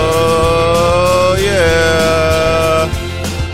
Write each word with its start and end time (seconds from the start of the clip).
Oh 0.00 1.36
yeah! 1.40 2.88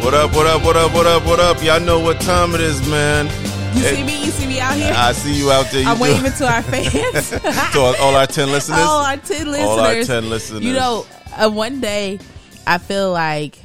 What 0.05 0.15
up? 0.15 0.35
What 0.35 0.47
up? 0.47 0.63
What 0.63 0.77
up? 0.77 0.93
What 0.95 1.07
up? 1.07 1.25
What 1.27 1.41
up? 1.41 1.63
Y'all 1.63 1.81
know 1.81 1.99
what 2.01 2.21
time 2.21 2.55
it 2.55 2.61
is, 2.61 2.87
man. 2.89 3.27
You 3.75 3.83
see 3.83 4.03
me? 4.05 4.25
You 4.25 4.31
see 4.31 4.47
me 4.47 4.61
out 4.61 4.75
here? 4.77 4.93
I 4.95 5.13
see 5.13 5.35
you 5.37 5.51
out 5.51 5.67
there. 5.73 5.83
You 5.83 5.89
I'm 5.89 5.99
waving 5.99 6.33
to 6.33 6.47
our 6.47 6.63
fans. 6.63 7.31
to 7.73 7.79
all, 7.81 7.97
all 7.97 8.15
our 8.15 8.27
ten 8.27 8.51
listeners. 8.53 8.79
All 8.79 9.05
our 9.05 9.17
10 9.17 9.47
listeners. 9.51 9.69
All 9.69 9.81
our 9.81 10.03
10 10.05 10.31
listeners. 10.31 10.63
You 10.63 10.75
know, 10.75 11.07
uh, 11.37 11.51
one 11.51 11.81
day 11.81 12.19
I 12.67 12.79
feel 12.79 13.13
like 13.13 13.59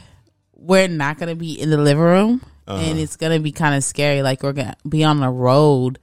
we're 0.56 0.88
not 0.88 1.18
going 1.18 1.30
to 1.30 1.36
be 1.36 1.60
in 1.60 1.70
the 1.70 1.78
living 1.78 2.04
room 2.04 2.42
Uh-huh. 2.68 2.82
and 2.84 3.00
it's 3.00 3.16
going 3.16 3.32
to 3.38 3.40
be 3.42 3.52
kind 3.52 3.76
of 3.76 3.84
scary. 3.84 4.22
Like 4.22 4.44
we're 4.44 4.54
going 4.54 4.68
to 4.70 4.76
be 4.88 5.04
on 5.04 5.20
the 5.20 5.30
road 5.30 6.00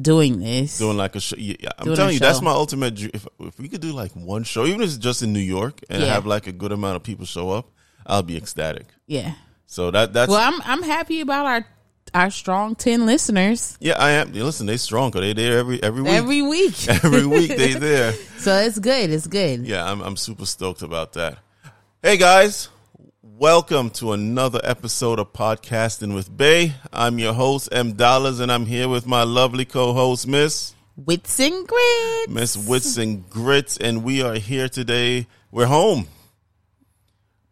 doing 0.00 0.38
this. 0.40 0.78
doing 0.78 0.96
like 0.96 1.16
a 1.16 1.20
show. 1.20 1.36
Yeah, 1.38 1.54
I'm 1.78 1.84
Doing 1.86 1.96
telling 1.96 2.14
you, 2.14 2.20
that's 2.20 2.40
my 2.42 2.50
ultimate. 2.52 2.94
dream. 2.94 3.10
If, 3.14 3.26
if 3.40 3.58
we 3.58 3.68
could 3.68 3.80
do 3.80 3.92
like 3.92 4.12
one 4.12 4.44
show, 4.44 4.66
even 4.66 4.80
if 4.82 4.88
it's 4.88 4.96
just 4.98 5.22
in 5.22 5.32
New 5.32 5.40
York, 5.40 5.80
and 5.90 6.02
Yeah. 6.02 6.12
have 6.14 6.26
like 6.26 6.46
a 6.46 6.52
good 6.52 6.72
amount 6.72 6.96
of 6.96 7.02
people 7.02 7.26
show 7.26 7.50
up, 7.50 7.70
I'll 8.06 8.22
be 8.22 8.36
ecstatic. 8.36 8.86
yeah. 9.06 9.34
So 9.66 9.90
that 9.92 10.12
that's 10.12 10.28
Well, 10.28 10.40
I'm 10.40 10.60
I'm 10.64 10.82
happy 10.82 11.20
about 11.20 11.46
our 11.46 11.64
our 12.12 12.28
strong 12.30 12.74
10 12.74 13.06
listeners 13.06 13.78
yeah. 13.78 13.94
I 13.96 14.10
am. 14.18 14.32
Listen, 14.32 14.66
they 14.66 14.76
strong 14.78 15.10
because 15.10 15.20
they 15.22 15.32
there 15.32 15.58
every 15.60 15.80
every 15.80 16.02
week. 16.02 16.12
every 16.12 16.42
week. 16.42 16.88
every 17.04 17.24
week 17.26 17.56
they 17.56 17.74
there. 17.88 18.12
so 18.38 18.52
it's 18.58 18.80
good. 18.80 19.10
It's 19.10 19.28
good. 19.28 19.64
Yeah, 19.66 19.88
I'm 19.88 20.00
I'm 20.02 20.16
super 20.16 20.44
stoked 20.44 20.82
about 20.82 21.12
that. 21.12 21.38
Hey 22.02 22.16
guys, 22.16 22.68
welcome 23.22 23.90
to 23.90 24.12
another 24.12 24.60
episode 24.64 25.18
of 25.18 25.32
Podcasting 25.32 26.14
with 26.14 26.34
Bay. 26.34 26.74
I'm 26.92 27.18
your 27.18 27.32
host 27.34 27.68
M 27.72 27.92
Dollars, 27.92 28.40
and 28.40 28.50
I'm 28.50 28.66
here 28.66 28.88
with 28.88 29.06
my 29.06 29.22
lovely 29.22 29.64
co-host 29.64 30.26
Miss 30.26 30.74
Wits 30.96 31.38
and 31.40 31.66
grits. 31.66 32.28
Miss 32.28 32.56
Wits 32.56 32.96
and 32.96 33.28
Grits, 33.28 33.76
and 33.76 34.02
we 34.02 34.22
are 34.22 34.34
here 34.34 34.68
today. 34.68 35.26
We're 35.50 35.66
home. 35.66 36.06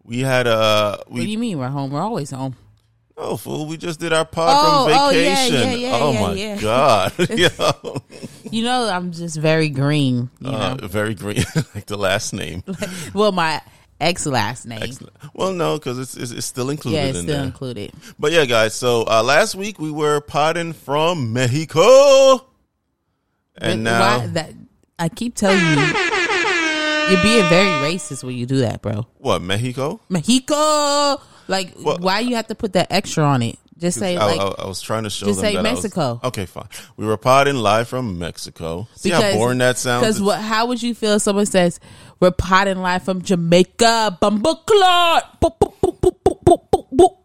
We 0.03 0.21
had 0.21 0.47
a 0.47 1.03
What 1.09 1.21
do 1.21 1.27
you 1.29 1.39
mean 1.39 1.59
we're 1.59 1.69
home? 1.69 1.91
We're 1.91 2.01
always 2.01 2.31
home. 2.31 2.57
oh 3.19 3.37
fool. 3.37 3.67
We 3.67 3.77
just 3.77 4.01
did 4.01 4.12
our 4.15 4.25
pod 4.25 4.49
Oh, 4.59 4.89
from 4.89 4.99
oh, 4.99 5.11
yeah, 5.11 5.35
vacation. 5.35 5.81
yeah, 5.81 5.89
yeah, 5.89 5.99
oh 6.01 6.33
yeah, 6.33 6.55
my 6.55 6.61
god, 6.61 7.29
Yo. 7.39 8.03
You 8.51 8.65
know, 8.65 8.89
I'm 8.89 9.12
just 9.12 9.37
very 9.37 9.69
green. 9.69 10.31
You 10.41 10.49
Uh, 10.51 10.75
know, 10.77 10.87
very 10.89 11.15
green, 11.15 11.45
like 11.75 11.85
the 11.85 11.99
last 11.99 12.33
name. 12.33 12.65
well, 13.12 13.31
my 13.31 13.61
ex 14.01 14.27
last 14.27 14.67
name. 14.67 14.81
Excellent. 14.83 15.15
Well, 15.35 15.53
no, 15.53 15.79
because 15.79 15.99
it's, 15.99 16.17
it's 16.17 16.33
it's 16.33 16.47
still 16.47 16.71
included 16.71 16.97
Yeah, 16.97 17.05
it's 17.07 17.19
in 17.19 17.25
still 17.25 17.37
there. 17.37 17.45
included. 17.45 17.93
But 18.19 18.33
yeah, 18.33 18.45
guys. 18.45 18.75
So 18.75 19.05
uh, 19.07 19.23
last 19.23 19.55
week 19.55 19.79
we 19.79 19.91
were 19.91 20.21
potting 20.21 20.73
from 20.73 21.33
Mexico, 21.33 22.47
and 23.57 23.85
But 23.85 23.91
now 23.91 24.19
why 24.21 24.27
that 24.29 24.53
I 24.99 25.09
keep 25.09 25.35
telling 25.35 25.59
you, 25.59 27.15
you're 27.15 27.23
being 27.23 27.49
very 27.49 27.95
racist 27.95 28.23
when 28.25 28.35
you 28.37 28.47
do 28.47 28.59
that, 28.59 28.83
bro. 28.83 29.07
what 29.19 29.41
Mexico? 29.43 30.01
Mexico, 30.09 31.21
like, 31.47 31.75
What? 31.77 32.01
why 32.01 32.21
you 32.21 32.37
have 32.37 32.49
to 32.49 32.55
put 32.55 32.73
that 32.75 32.89
extra 32.91 33.25
on 33.25 33.43
it? 33.43 33.59
Just 33.79 33.98
say 33.98 34.17
I, 34.17 34.27
like, 34.27 34.41
I, 34.41 34.62
I 34.65 34.67
was 34.67 34.81
trying 34.83 35.05
to 35.05 35.11
show 35.11 35.27
just 35.27 35.41
them 35.41 35.51
say 35.51 35.55
that 35.55 35.65
I 35.65 35.71
was- 35.73 35.83
Mexico. 35.84 36.21
okay, 36.25 36.47
fine. 36.47 36.69
We 36.97 37.07
were 37.07 37.17
potting 37.17 37.55
live 37.57 37.87
from 37.89 38.19
Mexico. 38.19 38.89
See 38.97 39.11
how 39.11 39.21
boring 39.34 39.59
that 39.59 39.79
sounds. 39.79 40.03
Because 40.05 40.21
what? 40.21 40.41
How 40.41 40.67
would 40.67 40.83
you 40.83 40.95
feel? 40.95 41.15
if 41.15 41.23
Someone 41.23 41.47
says 41.47 41.79
we're 42.19 42.33
potting 42.33 42.79
live 42.79 43.05
from 43.05 43.23
Jamaica, 43.23 44.19
Bumbleclot. 44.21 45.41
Boop, 45.41 45.59
boop, 45.61 45.75
boop, 45.81 46.01
boop, 46.01 46.17
boop, 46.25 46.43
boop, 46.45 46.62
boop, 46.73 46.87
boop. 46.93 47.17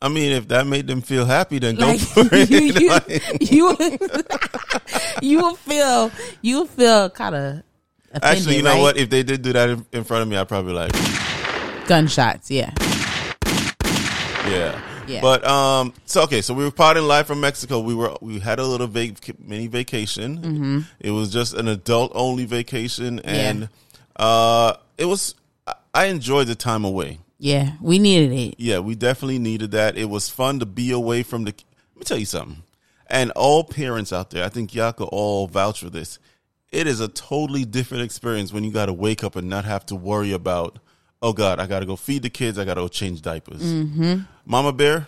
I 0.00 0.08
mean, 0.08 0.32
if 0.32 0.48
that 0.48 0.66
made 0.66 0.86
them 0.88 1.00
feel 1.02 1.24
happy, 1.26 1.58
then 1.60 1.76
go 1.76 1.86
Like 1.86 2.00
for 2.00 2.28
it. 2.32 2.50
you, 2.50 2.58
you, 2.60 2.88
Like, 2.90 3.52
you, 3.52 3.76
you 5.22 5.38
will 5.42 5.54
feel, 5.56 6.10
you 6.40 6.56
will 6.56 6.66
feel 6.66 7.10
kind 7.10 7.34
of. 7.34 7.62
actually, 8.22 8.56
you 8.56 8.62
know 8.62 8.80
what? 8.80 8.96
If 8.96 9.10
they 9.10 9.22
did 9.22 9.42
do 9.42 9.52
that 9.52 9.68
in, 9.70 9.86
in 9.92 10.04
front 10.04 10.22
of 10.22 10.28
me, 10.28 10.36
I'd 10.36 10.48
probably 10.48 10.72
like, 10.72 10.92
Gunshots, 11.86 12.50
yeah. 12.50 12.72
yeah. 14.48 14.80
Yeah. 15.06 15.20
But 15.20 15.44
um, 15.46 15.92
so 16.06 16.22
okay, 16.22 16.42
so 16.42 16.54
we 16.54 16.64
were 16.64 16.70
potting 16.70 17.04
live 17.04 17.26
from 17.26 17.40
Mexico. 17.40 17.80
We 17.80 17.94
were 17.94 18.14
we 18.20 18.38
had 18.38 18.58
a 18.58 18.64
little 18.64 18.86
vac- 18.86 19.38
mini 19.40 19.66
vacation. 19.66 20.38
Mm-hmm. 20.38 20.80
It 21.00 21.10
was 21.10 21.32
just 21.32 21.54
an 21.54 21.68
adult 21.68 22.12
only 22.14 22.44
vacation, 22.44 23.18
and 23.20 23.68
uh, 24.16 24.74
it 24.98 25.06
was 25.06 25.34
I- 25.66 25.74
I 25.94 26.04
enjoyed 26.06 26.46
the 26.46 26.54
time 26.54 26.84
away. 26.84 27.18
Yeah, 27.38 27.72
we 27.80 27.98
needed 27.98 28.32
it. 28.32 28.54
Yeah, 28.58 28.78
we 28.78 28.94
definitely 28.94 29.40
needed 29.40 29.72
that. 29.72 29.96
It 29.98 30.08
was 30.08 30.28
fun 30.28 30.60
to 30.60 30.66
be 30.66 30.92
away 30.92 31.22
from 31.24 31.44
the. 31.44 31.50
Let 31.94 31.98
me 31.98 32.04
tell 32.04 32.18
you 32.18 32.24
something, 32.26 32.62
and 33.08 33.30
all 33.32 33.64
parents 33.64 34.12
out 34.12 34.30
there, 34.30 34.44
I 34.44 34.48
think 34.48 34.74
y'all 34.74 34.92
could 34.92 35.08
all 35.10 35.48
vouch 35.48 35.80
for 35.80 35.90
this. 35.90 36.18
It 36.70 36.86
is 36.86 37.00
a 37.00 37.08
totally 37.08 37.64
different 37.64 38.04
experience 38.04 38.52
when 38.52 38.64
you 38.64 38.70
got 38.70 38.86
to 38.86 38.92
wake 38.92 39.22
up 39.24 39.36
and 39.36 39.48
not 39.48 39.64
have 39.64 39.84
to 39.86 39.96
worry 39.96 40.32
about. 40.32 40.78
Oh 41.22 41.32
God, 41.32 41.60
I 41.60 41.66
got 41.66 41.80
to 41.80 41.86
go 41.86 41.94
feed 41.96 42.22
the 42.22 42.30
kids. 42.30 42.58
I 42.58 42.64
got 42.64 42.74
to 42.74 42.80
go 42.82 42.88
change 42.88 43.22
diapers. 43.22 43.62
Mm-hmm. 43.62 44.22
Mama 44.44 44.72
Bear, 44.72 45.06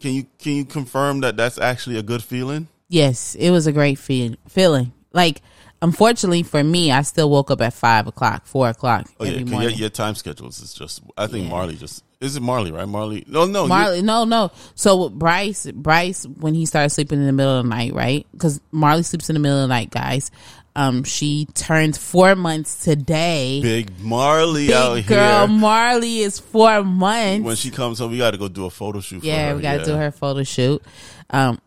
can 0.00 0.12
you 0.12 0.26
can 0.38 0.52
you 0.52 0.64
confirm 0.64 1.20
that 1.20 1.36
that's 1.36 1.58
actually 1.58 1.98
a 1.98 2.02
good 2.02 2.22
feeling? 2.22 2.68
Yes, 2.88 3.34
it 3.36 3.50
was 3.50 3.66
a 3.66 3.72
great 3.72 3.98
feel, 3.98 4.34
feeling. 4.48 4.92
Like, 5.12 5.42
unfortunately 5.82 6.42
for 6.42 6.62
me, 6.62 6.90
I 6.90 7.02
still 7.02 7.30
woke 7.30 7.50
up 7.50 7.60
at 7.60 7.72
five 7.72 8.06
o'clock, 8.06 8.46
four 8.46 8.68
o'clock 8.68 9.06
Oh 9.18 9.24
yeah, 9.24 9.38
your, 9.38 9.70
your 9.70 9.88
time 9.88 10.14
schedules 10.14 10.60
is 10.60 10.74
just. 10.74 11.02
I 11.16 11.26
think 11.26 11.44
Yeah. 11.44 11.50
Marley 11.50 11.76
just 11.76 12.04
is 12.20 12.34
it 12.34 12.42
Marley 12.42 12.72
right? 12.72 12.88
Marley, 12.88 13.24
no, 13.28 13.44
no, 13.44 13.66
Marley, 13.66 14.02
no, 14.02 14.24
no. 14.24 14.50
So 14.74 15.10
Bryce, 15.10 15.70
Bryce, 15.70 16.24
when 16.24 16.54
he 16.54 16.66
started 16.66 16.90
sleeping 16.90 17.20
in 17.20 17.26
the 17.26 17.32
middle 17.32 17.58
of 17.58 17.64
the 17.64 17.68
night, 17.68 17.92
right? 17.94 18.26
Because 18.32 18.60
Marley 18.72 19.02
sleeps 19.02 19.28
in 19.28 19.34
the 19.34 19.40
middle 19.40 19.58
of 19.58 19.68
the 19.68 19.74
night, 19.74 19.90
guys. 19.90 20.30
Um, 20.76 21.04
she 21.04 21.46
turned 21.54 21.96
four 21.96 22.36
months 22.36 22.84
today. 22.84 23.60
Big 23.62 23.98
Marley 23.98 24.74
out 24.74 25.06
girl 25.06 25.46
here. 25.46 25.56
Marley 25.56 26.18
is 26.18 26.38
four 26.38 26.84
months. 26.84 27.46
When 27.46 27.56
she 27.56 27.70
comes 27.70 27.98
home, 27.98 28.10
we 28.10 28.18
got 28.18 28.32
to 28.32 28.36
go 28.36 28.48
do 28.48 28.66
a 28.66 28.70
photo 28.70 29.00
shoot. 29.00 29.20
for 29.20 29.26
yeah, 29.26 29.48
her. 29.48 29.56
we 29.56 29.62
got 29.62 29.72
to 29.72 29.78
yeah. 29.78 29.84
do 29.86 29.94
her 29.94 30.10
photo 30.10 30.42
shoot. 30.42 30.82
Um, 31.30 31.58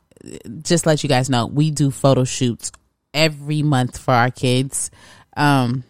just 0.62 0.86
let 0.86 1.02
you 1.02 1.10
guys 1.10 1.28
know, 1.28 1.48
we 1.48 1.72
do 1.72 1.90
photo 1.90 2.24
shoots 2.24 2.72
every 3.12 3.64
month 3.64 3.98
for 3.98 4.14
our 4.14 4.30
kids. 4.30 4.92
Um, 5.36 5.84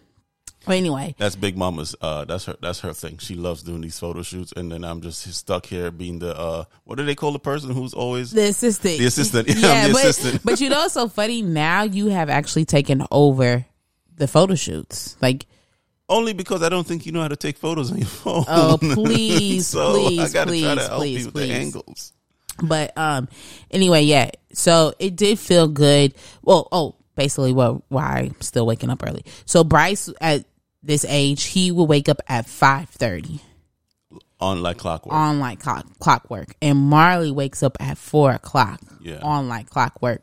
but 0.66 0.76
anyway, 0.76 1.14
That's 1.18 1.36
Big 1.36 1.56
Mama's. 1.56 1.94
Uh, 2.00 2.24
that's 2.26 2.44
her. 2.44 2.56
That's 2.60 2.80
her 2.80 2.92
thing. 2.92 3.18
She 3.18 3.34
loves 3.34 3.62
doing 3.62 3.80
these 3.80 3.98
photo 3.98 4.22
shoots, 4.22 4.52
and 4.56 4.70
then 4.70 4.84
I'm 4.84 5.00
just 5.00 5.22
stuck 5.34 5.66
here 5.66 5.90
being 5.90 6.18
the. 6.18 6.36
Uh, 6.38 6.64
what 6.84 6.96
do 6.96 7.04
they 7.04 7.14
call 7.14 7.32
the 7.32 7.38
person 7.38 7.70
who's 7.70 7.94
always? 7.94 8.30
the 8.30 8.48
assistant, 8.48 8.98
The 8.98 9.06
assistant. 9.06 9.48
Yeah, 9.56 9.86
the 9.88 9.92
but, 9.94 10.04
assistant. 10.04 10.44
but 10.44 10.60
you 10.60 10.68
know, 10.68 10.80
what's 10.80 10.94
so 10.94 11.08
funny 11.08 11.40
now 11.42 11.84
you 11.84 12.08
have 12.08 12.28
actually 12.28 12.66
taken 12.66 13.04
over 13.10 13.64
the 14.16 14.28
photo 14.28 14.54
shoots. 14.54 15.16
Like, 15.22 15.46
Only 16.10 16.34
because 16.34 16.62
I 16.62 16.68
don't 16.68 16.86
think 16.86 17.06
you 17.06 17.12
know 17.12 17.22
how 17.22 17.28
to 17.28 17.36
take 17.36 17.56
photos 17.56 17.90
on 17.90 17.96
your 17.98 18.06
phone. 18.06 18.44
Oh, 18.46 18.76
please, 18.80 19.68
so 19.68 19.92
please, 20.08 20.20
I 20.20 20.28
gotta 20.32 20.50
try 20.60 20.74
to 20.74 20.80
please, 20.80 20.86
help 20.86 20.98
please, 21.00 21.18
you 21.20 21.24
with 21.26 21.34
the 21.34 21.40
please. 21.40 21.50
angles. 21.52 22.12
but 22.62 22.92
um, 22.98 23.28
anyway, 23.70 24.02
yeah. 24.02 24.30
So 24.52 24.92
it 24.98 25.16
did 25.16 25.38
feel 25.38 25.68
good. 25.68 26.12
Well, 26.42 26.68
oh, 26.70 26.96
basically, 27.14 27.52
what 27.54 27.80
why 27.88 28.18
I'm 28.34 28.40
still 28.40 28.66
waking 28.66 28.90
up 28.90 29.02
early. 29.06 29.24
So 29.46 29.64
Bryce 29.64 30.10
at 30.20 30.44
this 30.82 31.04
age, 31.08 31.44
he 31.44 31.70
will 31.70 31.86
wake 31.86 32.08
up 32.08 32.20
at 32.28 32.46
five 32.46 32.88
thirty. 32.88 33.40
On 34.40 34.62
like 34.62 34.78
clockwork. 34.78 35.14
on 35.14 35.38
like 35.38 35.60
clock, 35.60 35.86
clockwork, 35.98 36.54
and 36.62 36.78
Marley 36.78 37.30
wakes 37.30 37.62
up 37.62 37.76
at 37.78 37.98
four 37.98 38.30
o'clock. 38.32 38.80
Yeah. 39.00 39.18
on 39.22 39.48
like 39.48 39.68
clockwork. 39.68 40.22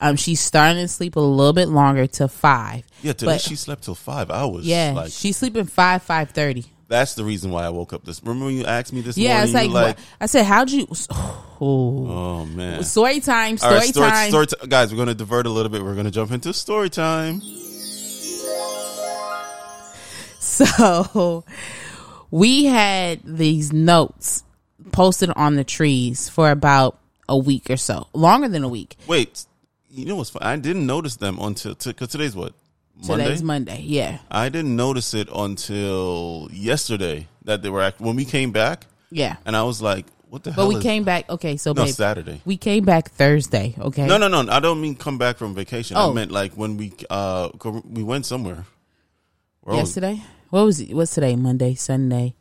Um, 0.00 0.16
she's 0.16 0.40
starting 0.40 0.82
to 0.82 0.88
sleep 0.88 1.16
a 1.16 1.20
little 1.20 1.52
bit 1.52 1.68
longer 1.68 2.06
to 2.06 2.28
five. 2.28 2.84
yeah, 3.02 3.12
today 3.12 3.32
but- 3.32 3.40
she 3.42 3.56
slept 3.56 3.82
till 3.84 3.94
five 3.94 4.30
hours. 4.30 4.64
Yeah, 4.64 4.92
like 4.96 5.12
she's 5.12 5.36
sleeping 5.36 5.66
five 5.66 6.02
five 6.02 6.30
thirty. 6.30 6.64
that's 6.88 7.14
the 7.14 7.24
reason 7.24 7.50
why 7.50 7.64
I 7.64 7.68
woke 7.68 7.92
up 7.92 8.04
this. 8.04 8.22
Remember 8.22 8.46
when 8.46 8.54
you 8.56 8.64
asked 8.64 8.92
me 8.94 9.02
this 9.02 9.18
Yeah, 9.18 9.44
morning? 9.44 9.44
it's 9.44 9.54
like, 9.54 9.70
like, 9.70 9.98
I 10.20 10.26
said, 10.26 10.44
how'd 10.46 10.70
you? 10.70 10.86
Oh, 11.10 11.56
oh 11.60 12.44
man. 12.46 12.82
story 12.84 13.20
time, 13.20 13.58
story 13.58 13.74
right, 13.74 13.88
story, 13.88 14.08
time. 14.10 14.28
story 14.30 14.46
ti- 14.46 14.66
guys. 14.68 14.90
We're 14.92 14.96
going 14.96 15.08
to 15.08 15.14
divert 15.14 15.44
a 15.46 15.50
little 15.50 15.70
bit. 15.70 15.82
We're 15.84 15.92
going 15.94 16.06
to 16.06 16.10
jump 16.12 16.30
into 16.30 16.54
story 16.54 16.88
time. 16.88 17.42
So 20.68 21.44
we 22.30 22.64
had 22.66 23.20
these 23.24 23.72
notes 23.72 24.44
posted 24.92 25.30
on 25.30 25.56
the 25.56 25.64
trees 25.64 26.28
for 26.28 26.50
about 26.50 26.98
a 27.28 27.36
week 27.36 27.70
or 27.70 27.76
so, 27.76 28.06
longer 28.12 28.48
than 28.48 28.64
a 28.64 28.68
week. 28.68 28.96
Wait, 29.06 29.44
you 29.90 30.04
know 30.06 30.16
what's 30.16 30.30
fun? 30.30 30.42
I 30.42 30.56
didn't 30.56 30.86
notice 30.86 31.16
them 31.16 31.38
until 31.40 31.74
because 31.74 32.08
today's 32.08 32.34
what 32.36 32.52
Monday. 33.06 33.24
Today's 33.24 33.42
Monday. 33.42 33.80
Yeah, 33.84 34.18
I 34.30 34.48
didn't 34.48 34.74
notice 34.76 35.14
it 35.14 35.28
until 35.34 36.48
yesterday 36.52 37.28
that 37.44 37.62
they 37.62 37.70
were 37.70 37.82
act- 37.82 38.00
when 38.00 38.16
we 38.16 38.24
came 38.24 38.50
back, 38.50 38.86
yeah. 39.10 39.36
and 39.46 39.54
I 39.56 39.62
was 39.62 39.80
like, 39.80 40.06
"What 40.28 40.42
the 40.44 40.50
But 40.50 40.56
hell?" 40.62 40.68
we 40.68 40.76
is- 40.76 40.82
came 40.82 41.04
back. 41.04 41.28
Okay, 41.30 41.56
so 41.56 41.72
no 41.72 41.84
babe, 41.84 41.94
Saturday. 41.94 42.40
we 42.44 42.56
came 42.56 42.84
back 42.84 43.10
Thursday. 43.10 43.74
Okay. 43.78 44.06
No, 44.06 44.16
no, 44.18 44.28
no. 44.28 44.50
I 44.50 44.60
don't 44.60 44.80
mean 44.80 44.96
come 44.96 45.16
back 45.18 45.36
from 45.36 45.54
vacation. 45.54 45.96
I 45.96 46.04
Oh. 46.04 46.12
meant 46.12 46.30
like 46.32 46.52
when 46.54 46.76
we 46.76 46.92
uh 47.10 47.50
we 47.84 48.02
went 48.02 48.26
somewhere. 48.26 48.64
Yesterday. 49.70 50.22
What 50.50 50.64
was 50.64 50.80
it? 50.80 50.94
What's 50.94 51.14
today? 51.14 51.36
Monday, 51.36 51.74
Sunday, 51.74 52.34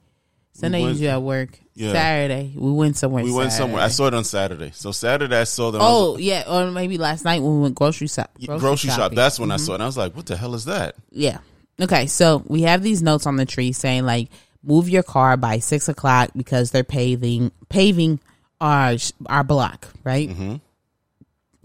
Sunday 0.54 0.81
went- 0.81 0.94
usually 0.94 1.09
at 1.09 1.21
work. 1.21 1.59
Yeah. 1.75 1.92
Saturday 1.92 2.54
we 2.56 2.71
went 2.71 2.98
somewhere. 2.98 3.24
We 3.24 3.31
went 3.31 3.51
somewhere. 3.51 3.83
I 3.83 3.89
saw 3.89 4.07
it 4.07 4.13
on 4.15 4.24
Saturday. 4.24 4.71
So 4.74 4.92
Saturday 4.92 5.36
I 5.36 5.44
saw 5.44 5.69
them. 5.69 5.81
Oh 5.83 6.18
yeah, 6.18 6.44
or 6.48 6.71
maybe 6.71 6.98
last 6.98 7.24
night 7.24 7.44
when 7.44 7.57
we 7.57 7.62
went 7.62 7.75
grocery 7.75 8.07
shop. 8.07 8.31
grocery, 8.44 8.89
shop. 8.89 9.13
That's 9.13 9.39
when 9.39 9.51
I 9.51 9.57
saw 9.57 9.74
it. 9.74 9.75
And 9.75 9.83
I 9.83 9.86
was 9.86 9.98
like, 9.98 10.15
what 10.15 10.25
the 10.25 10.36
hell 10.36 10.56
is 10.56 10.65
that? 10.65 10.95
Yeah. 11.12 11.38
Okay, 11.80 12.07
so 12.07 12.44
we 12.48 12.63
have 12.63 12.81
these 12.81 13.04
notes 13.04 13.27
on 13.27 13.36
the 13.36 13.45
tree 13.45 13.71
saying 13.74 14.06
like 14.06 14.30
move 14.63 14.89
your 14.89 15.04
car 15.04 15.38
by 15.38 15.59
six 15.59 15.88
o'clock 15.88 16.31
because 16.36 16.71
they're 16.71 16.83
paving 16.83 17.51
paving 17.69 18.19
our 18.59 18.95
our 19.27 19.44
block, 19.44 19.88
right? 20.04 20.30
Mm-hmm. 20.30 20.56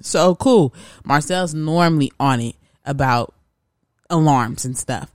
So 0.03 0.35
cool. 0.35 0.75
Marcel's 1.05 1.55
normally 1.55 2.13
on 2.21 2.41
it 2.41 2.57
about 2.85 3.33
alarms 4.11 4.67
and 4.67 4.77
stuff. 4.77 5.11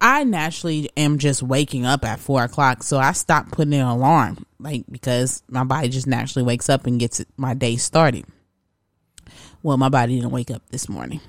I 0.00 0.24
naturally 0.24 0.88
am 0.96 1.18
just 1.18 1.42
waking 1.42 1.84
up 1.84 2.04
at 2.04 2.20
four 2.20 2.42
o'clock, 2.42 2.82
so 2.82 2.98
I 2.98 3.12
stopped 3.12 3.52
putting 3.52 3.74
an 3.74 3.86
alarm, 3.86 4.46
like 4.58 4.84
because 4.90 5.42
my 5.48 5.64
body 5.64 5.88
just 5.88 6.06
naturally 6.06 6.44
wakes 6.44 6.70
up 6.70 6.86
and 6.86 6.98
gets 6.98 7.22
my 7.36 7.52
day 7.52 7.76
started. 7.76 8.24
Well, 9.62 9.76
my 9.76 9.90
body 9.90 10.16
didn't 10.16 10.30
wake 10.30 10.50
up 10.50 10.62
this 10.70 10.88
morning. 10.88 11.20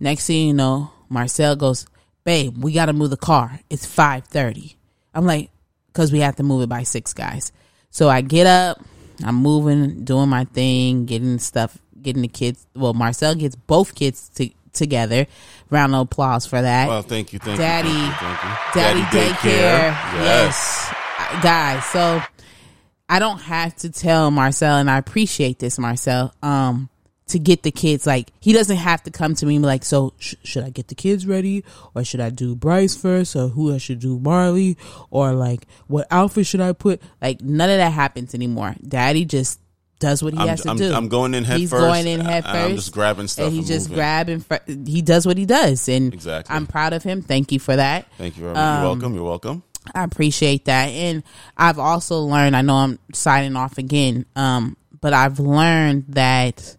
Next 0.00 0.26
thing 0.26 0.48
you 0.48 0.54
know, 0.54 0.90
Marcel 1.10 1.54
goes, 1.54 1.86
"Babe, 2.24 2.56
we 2.56 2.72
got 2.72 2.86
to 2.86 2.94
move 2.94 3.10
the 3.10 3.18
car. 3.18 3.60
It's 3.68 3.84
five 3.84 4.24
30. 4.24 4.78
I'm 5.14 5.26
like, 5.26 5.50
"Cause 5.92 6.10
we 6.10 6.20
have 6.20 6.36
to 6.36 6.42
move 6.42 6.62
it 6.62 6.68
by 6.68 6.84
six, 6.84 7.12
guys." 7.12 7.52
So 7.90 8.08
I 8.08 8.22
get 8.22 8.46
up, 8.46 8.82
I'm 9.22 9.34
moving, 9.34 10.04
doing 10.04 10.28
my 10.30 10.44
thing, 10.44 11.04
getting 11.04 11.38
stuff, 11.38 11.76
getting 12.00 12.22
the 12.22 12.28
kids. 12.28 12.66
Well, 12.74 12.94
Marcel 12.94 13.34
gets 13.34 13.56
both 13.56 13.94
kids 13.94 14.30
to, 14.36 14.48
together. 14.78 15.26
Round 15.70 15.94
of 15.94 16.00
applause 16.02 16.46
for 16.46 16.60
that. 16.62 16.88
Well, 16.88 17.02
thank 17.02 17.32
you, 17.34 17.38
thank 17.38 17.58
Daddy- 17.58 17.88
you, 17.88 17.94
thank 17.94 18.42
you, 18.42 18.50
thank 18.72 18.96
you. 18.96 19.02
Daddy, 19.02 19.32
daycare. 19.34 19.90
Yes. 20.14 20.14
Yes. 20.90 20.94
Uh, 21.18 21.40
Guys, 21.42 21.84
so 21.86 22.22
I 23.08 23.18
don't 23.18 23.40
have 23.40 23.76
to 23.76 23.90
tell 23.90 24.30
Marcel, 24.30 24.76
and 24.78 24.90
I 24.90 24.96
appreciate 24.98 25.58
this, 25.58 25.78
Marcel, 25.78 26.32
um, 26.42 26.88
to 27.26 27.38
get 27.38 27.62
the 27.62 27.70
kids. 27.70 28.06
Like, 28.06 28.30
he 28.40 28.54
doesn't 28.54 28.76
have 28.78 29.02
to 29.02 29.10
come 29.10 29.34
to 29.34 29.44
me 29.44 29.56
and 29.56 29.62
be 29.62 29.66
like, 29.66 29.84
so 29.84 30.14
sh- 30.18 30.34
should 30.44 30.64
I 30.64 30.70
get 30.70 30.88
the 30.88 30.94
kids 30.94 31.26
ready? 31.26 31.64
Or 31.94 32.02
should 32.02 32.20
I 32.20 32.30
do 32.30 32.54
Bryce 32.54 32.96
first? 32.96 33.36
Or 33.36 33.48
who 33.48 33.74
I 33.74 33.78
should 33.78 33.98
do 34.00 34.18
Marley? 34.18 34.78
Or 35.10 35.32
like, 35.34 35.66
what 35.88 36.06
outfit 36.10 36.46
should 36.46 36.62
I 36.62 36.72
put? 36.72 37.02
Like, 37.20 37.42
none 37.42 37.68
of 37.68 37.76
that 37.76 37.92
happens 37.92 38.34
anymore. 38.34 38.74
Daddy 38.86 39.26
just 39.26 39.60
does 39.98 40.22
what 40.22 40.32
he 40.34 40.38
I'm, 40.40 40.48
has 40.48 40.62
to 40.62 40.70
I'm, 40.70 40.76
do. 40.76 40.92
I'm 40.92 41.08
going 41.08 41.34
in 41.34 41.44
head 41.44 41.58
He's 41.58 41.70
first. 41.70 41.80
going 41.82 42.06
in 42.06 42.20
head 42.20 42.44
and 42.46 42.56
I'm 42.56 42.76
just 42.76 42.92
grabbing 42.92 43.28
stuff. 43.28 43.46
and 43.46 43.52
he 43.52 43.58
and 43.58 43.66
just 43.66 43.92
grabbing. 43.92 44.40
Fr- 44.40 44.56
he 44.66 45.02
does 45.02 45.26
what 45.26 45.36
he 45.38 45.44
does, 45.46 45.88
and 45.88 46.12
Exactly. 46.14 46.54
I'm 46.54 46.66
proud 46.66 46.92
of 46.92 47.02
him. 47.02 47.22
Thank 47.22 47.52
you 47.52 47.58
for 47.58 47.74
that. 47.76 48.06
Thank 48.18 48.36
you 48.36 48.42
very 48.44 48.54
much. 48.54 48.62
Um, 48.62 48.82
You're 48.82 48.90
welcome. 48.92 49.14
You're 49.14 49.24
welcome. 49.24 49.62
I 49.94 50.04
appreciate 50.04 50.66
that. 50.66 50.88
And 50.88 51.22
I've 51.56 51.78
also 51.78 52.20
learned, 52.20 52.54
I 52.56 52.62
know 52.62 52.74
I'm 52.76 52.98
signing 53.14 53.56
off 53.56 53.78
again, 53.78 54.26
um, 54.36 54.76
but 55.00 55.12
I've 55.14 55.38
learned 55.40 56.04
that 56.08 56.76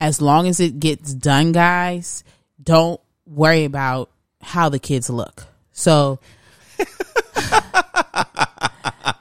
as 0.00 0.22
long 0.22 0.46
as 0.46 0.58
it 0.60 0.80
gets 0.80 1.12
done, 1.12 1.52
guys, 1.52 2.24
don't 2.62 3.00
worry 3.26 3.64
about 3.64 4.10
how 4.40 4.68
the 4.68 4.78
kids 4.78 5.10
look. 5.10 5.44
So 5.72 6.20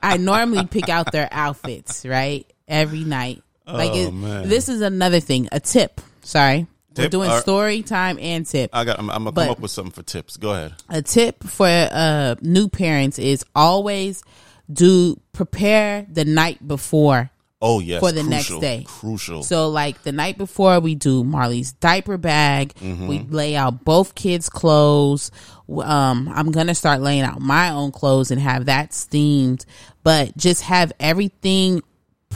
I 0.04 0.18
normally 0.20 0.66
pick 0.68 0.90
out 0.90 1.12
their 1.12 1.28
outfits, 1.32 2.06
right? 2.06 2.46
Every 2.68 3.04
night. 3.04 3.42
Like 3.66 3.92
Oh, 3.92 3.96
it, 4.08 4.12
man. 4.14 4.48
this 4.50 4.70
is 4.70 4.82
another 4.82 5.20
thing, 5.20 5.50
a 5.52 5.60
tip. 5.60 6.00
Sorry. 6.22 6.68
We're 6.98 7.10
doing 7.10 7.30
story 7.42 7.84
time 7.84 8.18
and 8.20 8.44
tip 8.44 8.72
I 8.74 8.84
got. 8.84 8.98
I'm, 8.98 9.10
I'm 9.12 9.20
gonna 9.26 9.32
but- 9.32 9.42
come 9.44 9.52
up 9.52 9.60
with 9.60 9.70
something 9.70 9.92
for 9.92 10.02
tips. 10.02 10.36
Go 10.38 10.52
ahead. 10.52 10.74
a 10.90 11.02
tip 11.04 11.44
for 11.44 11.68
uh 11.68 12.36
new 12.42 12.70
parents 12.70 13.20
is 13.20 13.46
always 13.54 14.24
do 14.72 15.20
prepare 15.32 16.08
the 16.10 16.26
night 16.26 16.66
before 16.68 17.30
Oh 17.62 17.80
yes. 17.80 18.00
For 18.00 18.12
the 18.12 18.22
crucial, 18.24 18.60
next 18.60 18.62
day. 18.62 18.84
Crucial. 18.88 19.44
so 19.44 19.70
like 19.70 20.02
the 20.04 20.12
night 20.12 20.38
before 20.40 20.80
we 20.80 20.96
do 20.96 21.24
marley's 21.24 21.74
diaper 21.74 22.18
bag 22.18 22.74
we 22.82 23.20
lay 23.20 23.56
out 23.56 23.84
both 23.84 24.16
kids 24.16 24.50
clothes 24.50 25.30
um 25.70 26.30
i'm 26.34 26.52
gonna 26.52 26.76
start 26.76 27.02
laying 27.02 27.22
out 27.22 27.40
my 27.40 27.70
own 27.72 27.92
clothes 27.92 28.32
and 28.32 28.42
have 28.42 28.66
that 28.66 28.94
steamed 28.94 29.66
but 30.04 30.36
just 30.38 30.64
have 30.64 30.92
everything 31.00 31.82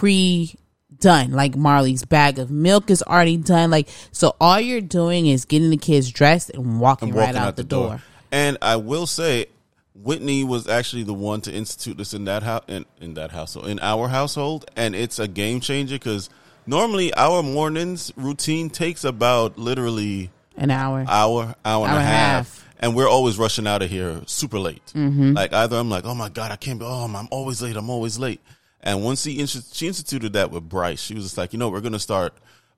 pre 0.01 0.55
done 0.99 1.31
like 1.31 1.55
marley's 1.55 2.03
bag 2.05 2.39
of 2.39 2.49
milk 2.49 2.89
is 2.89 3.03
already 3.03 3.37
done 3.37 3.69
like 3.69 3.87
so 4.11 4.35
all 4.41 4.59
you're 4.59 4.81
doing 4.81 5.27
is 5.27 5.45
getting 5.45 5.69
the 5.69 5.77
kids 5.77 6.09
dressed 6.11 6.49
and 6.49 6.79
walking, 6.79 7.09
I'm 7.09 7.15
right 7.15 7.25
walking 7.27 7.41
out, 7.41 7.55
the 7.55 7.63
door. 7.63 8.01
And 8.31 8.57
I 8.63 8.77
will 8.77 9.05
say, 9.05 9.45
Whitney 9.93 10.43
was 10.43 10.67
actually 10.67 11.03
the 11.03 11.13
one 11.13 11.41
to 11.41 11.51
institute 11.53 11.97
this 11.97 12.13
in 12.15 12.25
that 12.25 12.41
house, 12.43 12.63
in, 12.67 12.85
in 12.99 13.13
that 13.15 13.31
household, 13.31 13.67
in 13.67 13.79
our 13.81 14.07
household, 14.07 14.65
and 14.75 14.95
it's 14.95 15.19
a 15.19 15.27
game 15.27 15.59
changer 15.59 15.95
because 15.95 16.29
normally 16.65 17.13
our 17.13 17.43
mornings 17.43 18.11
routine 18.15 18.69
takes 18.69 19.03
about 19.03 19.57
literally 19.59 20.31
an 20.57 20.71
hour 20.71 21.05
hour, 21.07 21.55
hour 21.63 21.85
and 21.85 21.93
Hour 21.93 21.97
a 21.97 21.99
and 21.99 22.01
a 22.01 22.01
half. 22.01 22.33
half. 22.35 22.67
And 22.79 22.95
we're 22.95 23.09
always 23.09 23.37
rushing 23.37 23.67
out 23.67 23.83
of 23.83 23.89
here 23.91 24.21
super 24.25 24.57
late. 24.57 24.85
Mm-hmm. 24.95 25.33
Like 25.33 25.53
either 25.53 25.77
I'm 25.77 25.89
like, 25.89 26.05
oh 26.05 26.15
my 26.15 26.29
god, 26.29 26.51
I 26.51 26.55
can't 26.55 26.79
be. 26.79 26.85
Oh, 26.85 27.03
I'm, 27.05 27.15
I'm 27.15 27.27
always 27.29 27.61
late. 27.61 27.75
I'm 27.77 27.89
always 27.91 28.17
late. 28.17 28.41
And 28.81 29.03
once 29.03 29.23
he 29.23 29.37
insti- 29.37 29.75
she 29.75 29.87
instituted 29.87 30.33
that 30.33 30.51
with 30.51 30.67
Bryce, 30.67 31.01
she 31.01 31.13
was 31.13 31.23
just 31.23 31.37
like, 31.37 31.53
you 31.53 31.59
know, 31.59 31.69
we're 31.69 31.81
gonna 31.81 31.99
start 31.99 32.33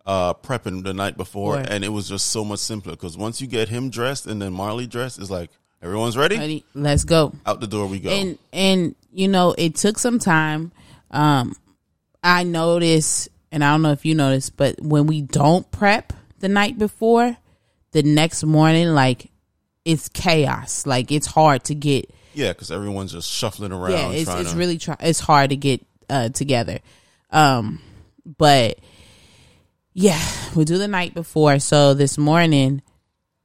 uh, 0.06 0.34
prepping 0.34 0.84
the 0.84 0.94
night 0.94 1.16
before, 1.16 1.56
Right. 1.56 1.70
and 1.70 1.84
it 1.84 1.90
was 1.90 2.10
just 2.10 2.28
so 2.28 2.44
much 2.44 2.60
simpler 2.60 2.92
because 2.92 3.18
once 3.18 3.40
you 3.40 3.48
get 3.48 3.70
him 3.70 3.90
dressed 3.90 4.28
and 4.28 4.42
then 4.42 4.52
Marley 4.52 4.86
dressed, 4.86 5.18
it's 5.18 5.30
like 5.30 5.50
everyone's 5.82 6.18
ready. 6.18 6.38
Ready? 6.38 6.66
Let's 6.74 7.06
go. 7.06 7.34
Out 7.46 7.62
the 7.62 7.68
door 7.68 7.88
we 7.88 8.00
go. 8.00 8.10
And 8.10 8.38
and 8.52 8.96
you 9.14 9.28
know, 9.30 9.56
it 9.58 9.76
took 9.76 9.98
some 9.98 10.20
time. 10.20 10.72
Um 11.12 11.56
I 12.22 12.44
noticed 12.44 13.30
and 13.52 13.64
I 13.64 13.72
don't 13.72 13.82
know 13.82 13.92
if 13.92 14.06
you 14.06 14.14
noticed, 14.16 14.58
but 14.58 14.82
when 14.82 15.08
we 15.08 15.22
don't 15.22 15.70
prep 15.72 16.12
the 16.40 16.50
night 16.50 16.78
before, 16.78 17.38
the 17.92 18.04
next 18.04 18.44
morning 18.44 18.90
like 18.90 19.30
it's 19.86 20.10
chaos. 20.10 20.86
Like 20.86 21.12
it's 21.14 21.28
hard 21.28 21.64
to 21.66 21.76
get 21.76 22.10
yeah, 22.34 22.52
because 22.52 22.72
everyone's 22.72 23.12
just 23.14 23.30
shuffling 23.32 23.72
around. 23.72 23.92
yeah, 23.92 24.10
it's 24.10 24.30
it's 24.30 24.52
to, 24.52 24.58
really 24.58 24.78
try 24.80 24.98
it's 25.00 25.20
hard 25.20 25.52
to 25.52 25.56
get 25.56 25.86
uh 26.10 26.30
together. 26.30 26.80
Um 27.32 27.80
but 28.38 28.80
yeah, 29.94 30.22
we 30.56 30.66
do 30.66 30.78
the 30.78 30.88
night 30.88 31.14
before. 31.14 31.60
So 31.60 31.94
this 31.94 32.18
morning 32.18 32.82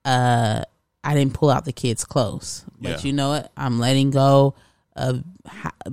uh 0.04 0.62
I 1.04 1.14
didn't 1.14 1.34
pull 1.34 1.50
out 1.50 1.64
the 1.64 1.72
kids' 1.72 2.04
clothes. 2.04 2.64
But 2.80 2.90
Yeah. 2.90 3.00
you 3.06 3.12
know 3.12 3.30
what? 3.30 3.52
I'm 3.56 3.78
letting 3.78 4.10
go 4.10 4.54
of 4.96 5.22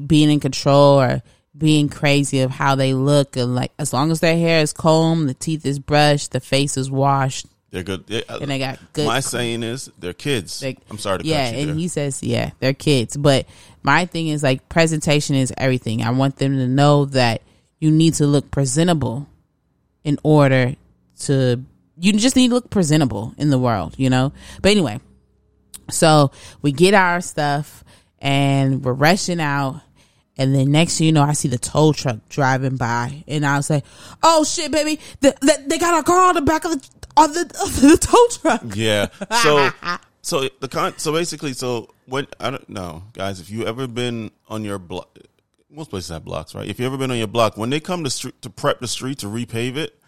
being 0.08 0.30
in 0.32 0.40
control 0.40 1.00
or 1.00 1.22
being 1.58 1.88
crazy 1.90 2.42
of 2.42 2.52
how 2.52 2.76
they 2.76 2.94
look 2.94 3.38
and 3.38 3.56
like 3.56 3.72
as 3.80 3.94
long 3.94 4.12
as 4.12 4.20
their 4.20 4.36
hair 4.38 4.62
is 4.62 4.74
combed, 4.74 5.30
the 5.30 5.34
teeth 5.34 5.66
is 5.66 5.80
brushed, 5.80 6.32
the 6.32 6.40
face 6.42 6.76
is 6.76 6.92
washed, 6.92 7.46
they're 7.76 7.84
good. 7.84 8.06
Yeah, 8.08 8.22
uh, 8.30 8.40
and 8.42 8.50
they 8.50 8.58
got 8.58 8.80
good 8.94 9.06
my 9.06 9.20
saying 9.20 9.62
is 9.62 9.92
they're 10.00 10.14
kids. 10.14 10.64
Like, 10.64 10.78
I'm 10.90 10.98
sorry 10.98 11.20
to 11.20 11.26
yeah, 11.26 11.48
cut 11.48 11.52
you 11.52 11.58
Yeah. 11.58 11.62
and 11.64 11.70
there. 11.72 11.76
he 11.78 11.88
says, 11.90 12.24
yeah, 12.24 12.52
they're 12.62 12.74
kids. 12.74 13.18
But 13.18 13.48
my 13.84 14.06
thing 14.06 14.30
is 14.30 14.42
like 14.42 14.70
presentation 14.70 15.36
is 15.36 15.54
everything. 15.58 16.02
I 16.02 16.12
want 16.12 16.38
them 16.38 16.56
to 16.56 16.68
know 16.70 17.04
that 17.08 17.42
you 17.82 17.92
need 17.92 18.14
to 18.16 18.28
look 18.28 18.50
presentable 18.50 19.28
in 20.06 20.18
order 20.24 20.76
to. 21.24 21.66
You 22.00 22.14
just 22.14 22.38
need 22.38 22.48
to 22.48 22.54
look 22.54 22.70
presentable 22.70 23.34
in 23.38 23.50
the 23.50 23.60
world, 23.60 23.96
you 23.98 24.10
know. 24.10 24.32
But 24.62 24.72
anyway, 24.72 25.02
so 25.90 26.32
we 26.62 26.72
get 26.72 26.94
our 26.94 27.20
stuff 27.20 27.84
and 28.20 28.86
we're 28.86 28.94
rushing 28.94 29.42
out. 29.42 29.82
And 30.38 30.54
then 30.54 30.72
next 30.72 30.98
thing 30.98 31.08
you 31.08 31.14
know, 31.14 31.24
I 31.24 31.34
see 31.34 31.48
the 31.48 31.58
tow 31.58 31.94
truck 31.94 32.18
driving 32.30 32.76
by, 32.76 33.24
and 33.28 33.46
I 33.46 33.58
was 33.58 33.70
like, 33.70 33.86
"Oh 34.22 34.44
shit, 34.44 34.72
baby! 34.72 35.00
The, 35.22 35.36
the, 35.42 35.64
they 35.68 35.78
got 35.78 35.94
our 35.94 36.04
car 36.04 36.30
on 36.30 36.36
the 36.36 36.42
back 36.42 36.66
of 36.66 36.72
the 36.72 36.90
on 37.16 37.32
the, 37.32 37.42
of 37.64 37.82
the 37.82 37.98
tow 38.02 38.28
truck." 38.42 38.76
Yeah. 38.76 39.08
So 39.42 39.70
so 40.22 40.50
the 40.60 40.68
con 40.68 40.98
so 40.98 41.14
basically 41.14 41.54
so 41.54 41.90
when 42.06 42.28
I 42.40 42.50
don't 42.50 42.70
know, 42.70 43.04
guys, 43.14 43.40
if 43.40 43.50
you 43.50 43.66
ever 43.66 43.88
been 43.88 44.32
on 44.50 44.64
your 44.66 44.78
block 44.78 45.18
most 45.76 45.90
places 45.90 46.10
have 46.10 46.24
blocks, 46.24 46.56
right? 46.56 46.68
If 46.68 46.80
you 46.80 46.86
ever 46.86 46.98
been 46.98 47.12
on 47.12 47.18
your 47.18 47.28
block, 47.28 47.58
when 47.58 47.70
they 47.70 47.80
come 47.80 48.04
to 48.04 48.10
street 48.10 48.42
to 48.42 48.50
prep 48.50 48.80
the 48.80 48.88
street 48.88 49.20
to 49.20 49.28
repave 49.28 49.76
it, 49.76 50.00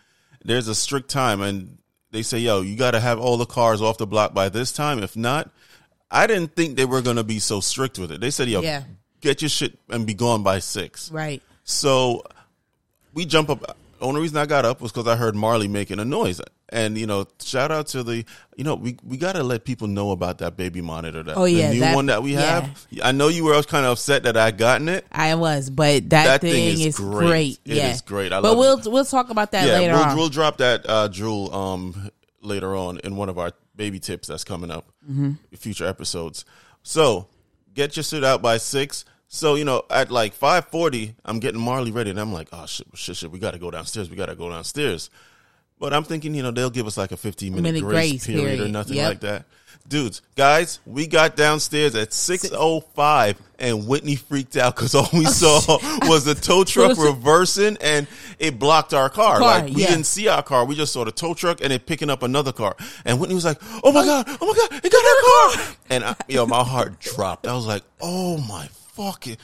there's 0.43 0.67
a 0.67 0.75
strict 0.75 1.10
time 1.10 1.41
and 1.41 1.77
they 2.12 2.22
say, 2.22 2.39
yo, 2.39 2.62
you 2.62 2.77
gotta 2.77 3.00
have 3.00 3.19
all 3.19 3.38
the 3.38 3.46
cars 3.46 3.81
off 3.81 3.98
the 3.98 4.07
block 4.07 4.34
by 4.34 4.50
this 4.50 4.72
time. 4.72 5.00
If 5.03 5.17
not, 5.17 5.51
I 6.10 6.25
didn't 6.25 6.55
think 6.55 6.77
they 6.77 6.86
were 6.86 7.01
gonna 7.01 7.24
be 7.24 7.39
so 7.39 7.60
strict 7.60 8.00
with 8.00 8.12
it. 8.12 8.22
They 8.22 8.31
said, 8.31 8.48
yo, 8.48 8.62
Yeah. 8.62 8.84
Get 9.21 9.41
your 9.41 9.50
shit 9.50 9.77
and 9.89 10.05
be 10.05 10.13
gone 10.13 10.43
by 10.43 10.59
six. 10.59 11.12
Right. 11.12 11.41
So 11.63 12.24
we 13.13 13.25
jump 13.25 13.50
up. 13.50 13.77
Only 14.00 14.21
reason 14.21 14.38
I 14.38 14.45
got 14.45 14.63
up 14.63 14.79
was 14.79 14.91
because 14.91 15.07
I 15.07 15.15
heard 15.15 15.36
Marley 15.36 15.67
making 15.67 16.00
a 16.00 16.05
noise. 16.05 16.39
And 16.69 16.97
you 16.97 17.07
know, 17.07 17.25
shout 17.41 17.71
out 17.71 17.88
to 17.88 18.03
the, 18.03 18.25
you 18.57 18.63
know, 18.63 18.75
we 18.75 18.97
we 19.03 19.17
got 19.17 19.33
to 19.33 19.43
let 19.43 19.63
people 19.65 19.88
know 19.88 20.12
about 20.12 20.38
that 20.39 20.55
baby 20.55 20.81
monitor. 20.81 21.24
That 21.24 21.36
Oh, 21.38 21.45
yeah, 21.45 21.69
the 21.69 21.74
new 21.75 21.79
that- 21.79 21.95
one 21.95 22.05
that 22.07 22.21
we 22.21 22.33
yeah. 22.33 22.62
have. 22.62 22.88
I 23.01 23.12
know 23.12 23.29
you 23.29 23.43
were 23.45 23.59
kind 23.63 23.86
of 23.86 23.93
upset 23.93 24.24
that 24.24 24.38
I 24.38 24.51
gotten 24.51 24.88
it. 24.89 25.07
I 25.12 25.33
was, 25.36 25.69
but 25.71 26.09
that, 26.12 26.25
That 26.25 26.41
thing, 26.41 26.75
thing 26.77 26.88
is, 26.88 26.97
great. 26.97 27.27
great. 27.27 27.59
It 27.65 27.77
yeah, 27.77 27.89
is 27.91 28.01
great. 28.01 28.31
I 28.33 28.41
but 28.41 28.55
we'll 28.57 28.79
we'll 28.86 29.05
talk 29.05 29.29
about 29.31 29.51
that 29.53 29.65
yeah, 29.65 29.74
later 29.79 29.93
we'll, 29.93 30.03
on. 30.03 30.17
we'll 30.17 30.29
drop 30.29 30.57
that 30.57 30.88
uh, 30.88 31.07
Jewel 31.09 31.53
um 31.55 32.12
later 32.41 32.75
on 32.75 33.00
in 33.00 33.15
one 33.15 33.29
of 33.29 33.39
our 33.39 33.51
baby 33.75 34.00
tips 34.00 34.27
that's 34.27 34.43
coming 34.43 34.69
up 34.71 34.86
Mm-hmm. 35.09 35.31
in 35.51 35.57
future 35.57 35.88
episodes. 35.88 36.43
So 36.83 37.27
get 37.77 37.96
your 37.96 38.03
suit 38.03 38.25
out 38.25 38.41
by 38.41 38.57
six. 38.57 39.05
So 39.29 39.55
you 39.55 39.63
know, 39.63 39.84
at 39.89 40.12
like 40.12 40.34
five 40.34 40.65
forty, 40.67 41.15
I'm 41.24 41.39
getting 41.39 41.62
Marley 41.62 41.91
ready, 41.91 42.10
and 42.10 42.19
I'm 42.19 42.34
like, 42.34 42.50
oh 42.51 42.65
shit, 42.65 42.88
shit, 42.96 43.15
shit, 43.15 43.31
we 43.31 43.39
got 43.39 43.51
to 43.51 43.60
go 43.60 43.72
downstairs. 43.72 44.10
We 44.10 44.17
got 44.17 44.25
to 44.25 44.36
go 44.36 44.50
downstairs. 44.50 45.10
But 45.79 45.93
I'm 45.93 46.03
thinking, 46.03 46.34
you 46.34 46.41
know, 46.41 46.50
they'll 46.51 46.72
give 46.72 46.88
us 46.88 46.98
like 46.98 47.12
a 47.12 47.17
15 47.17 47.51
minute, 47.53 47.62
Minute 47.62 47.81
grace, 47.84 48.25
grace 48.25 48.25
period, 48.25 48.60
or 48.60 48.67
nothing 48.67 48.96
Yep. 48.98 49.07
like 49.10 49.19
that. 49.19 49.46
Dudes, 49.88 50.22
guys, 50.36 50.82
we 50.86 51.08
got 51.08 51.38
downstairs 51.38 51.96
at 51.96 52.10
6:05, 52.10 53.38
and 53.58 53.88
Whitney 53.88 54.17
freaked 54.17 54.58
out 54.58 54.75
because 54.75 54.94
all 54.94 55.08
we 55.13 55.24
saw 55.25 55.62
was 56.10 56.25
the 56.25 56.36
tow 56.36 56.63
truck 56.65 56.98
reversing, 56.98 57.77
and 57.79 58.06
it 58.38 58.60
blocked 58.60 58.94
our 58.94 59.10
car. 59.10 59.39
Car, 59.39 59.62
like 59.62 59.74
we 59.74 59.84
yeah. 59.84 59.88
didn't 59.88 60.06
see 60.06 60.27
our 60.27 60.44
car, 60.44 60.65
we 60.65 60.75
just 60.75 60.91
saw 60.91 61.06
the 61.06 61.12
tow 61.12 61.34
truck 61.34 61.62
and 61.62 61.72
it 61.72 61.86
picking 61.86 62.10
up 62.10 62.22
another 62.22 62.51
car. 62.51 62.75
And 63.06 63.17
Whitney 63.17 63.36
was 63.36 63.46
like, 63.46 63.60
"Oh 63.82 63.94
my 63.94 64.03
god, 64.03 64.25
oh 64.41 64.48
my 64.48 64.53
god, 64.53 64.84
it 64.84 64.91
got 64.91 65.06
our 65.06 65.65
car!" 65.65 65.75
And 65.89 66.03
I, 66.03 66.15
yo, 66.27 66.46
my 66.46 66.63
heart 66.63 67.00
dropped. 67.00 67.48
I 67.48 67.53
was 67.53 67.65
like, 67.65 67.84
"Oh 68.01 68.38
my." 68.39 68.67
Fucking 68.98 69.38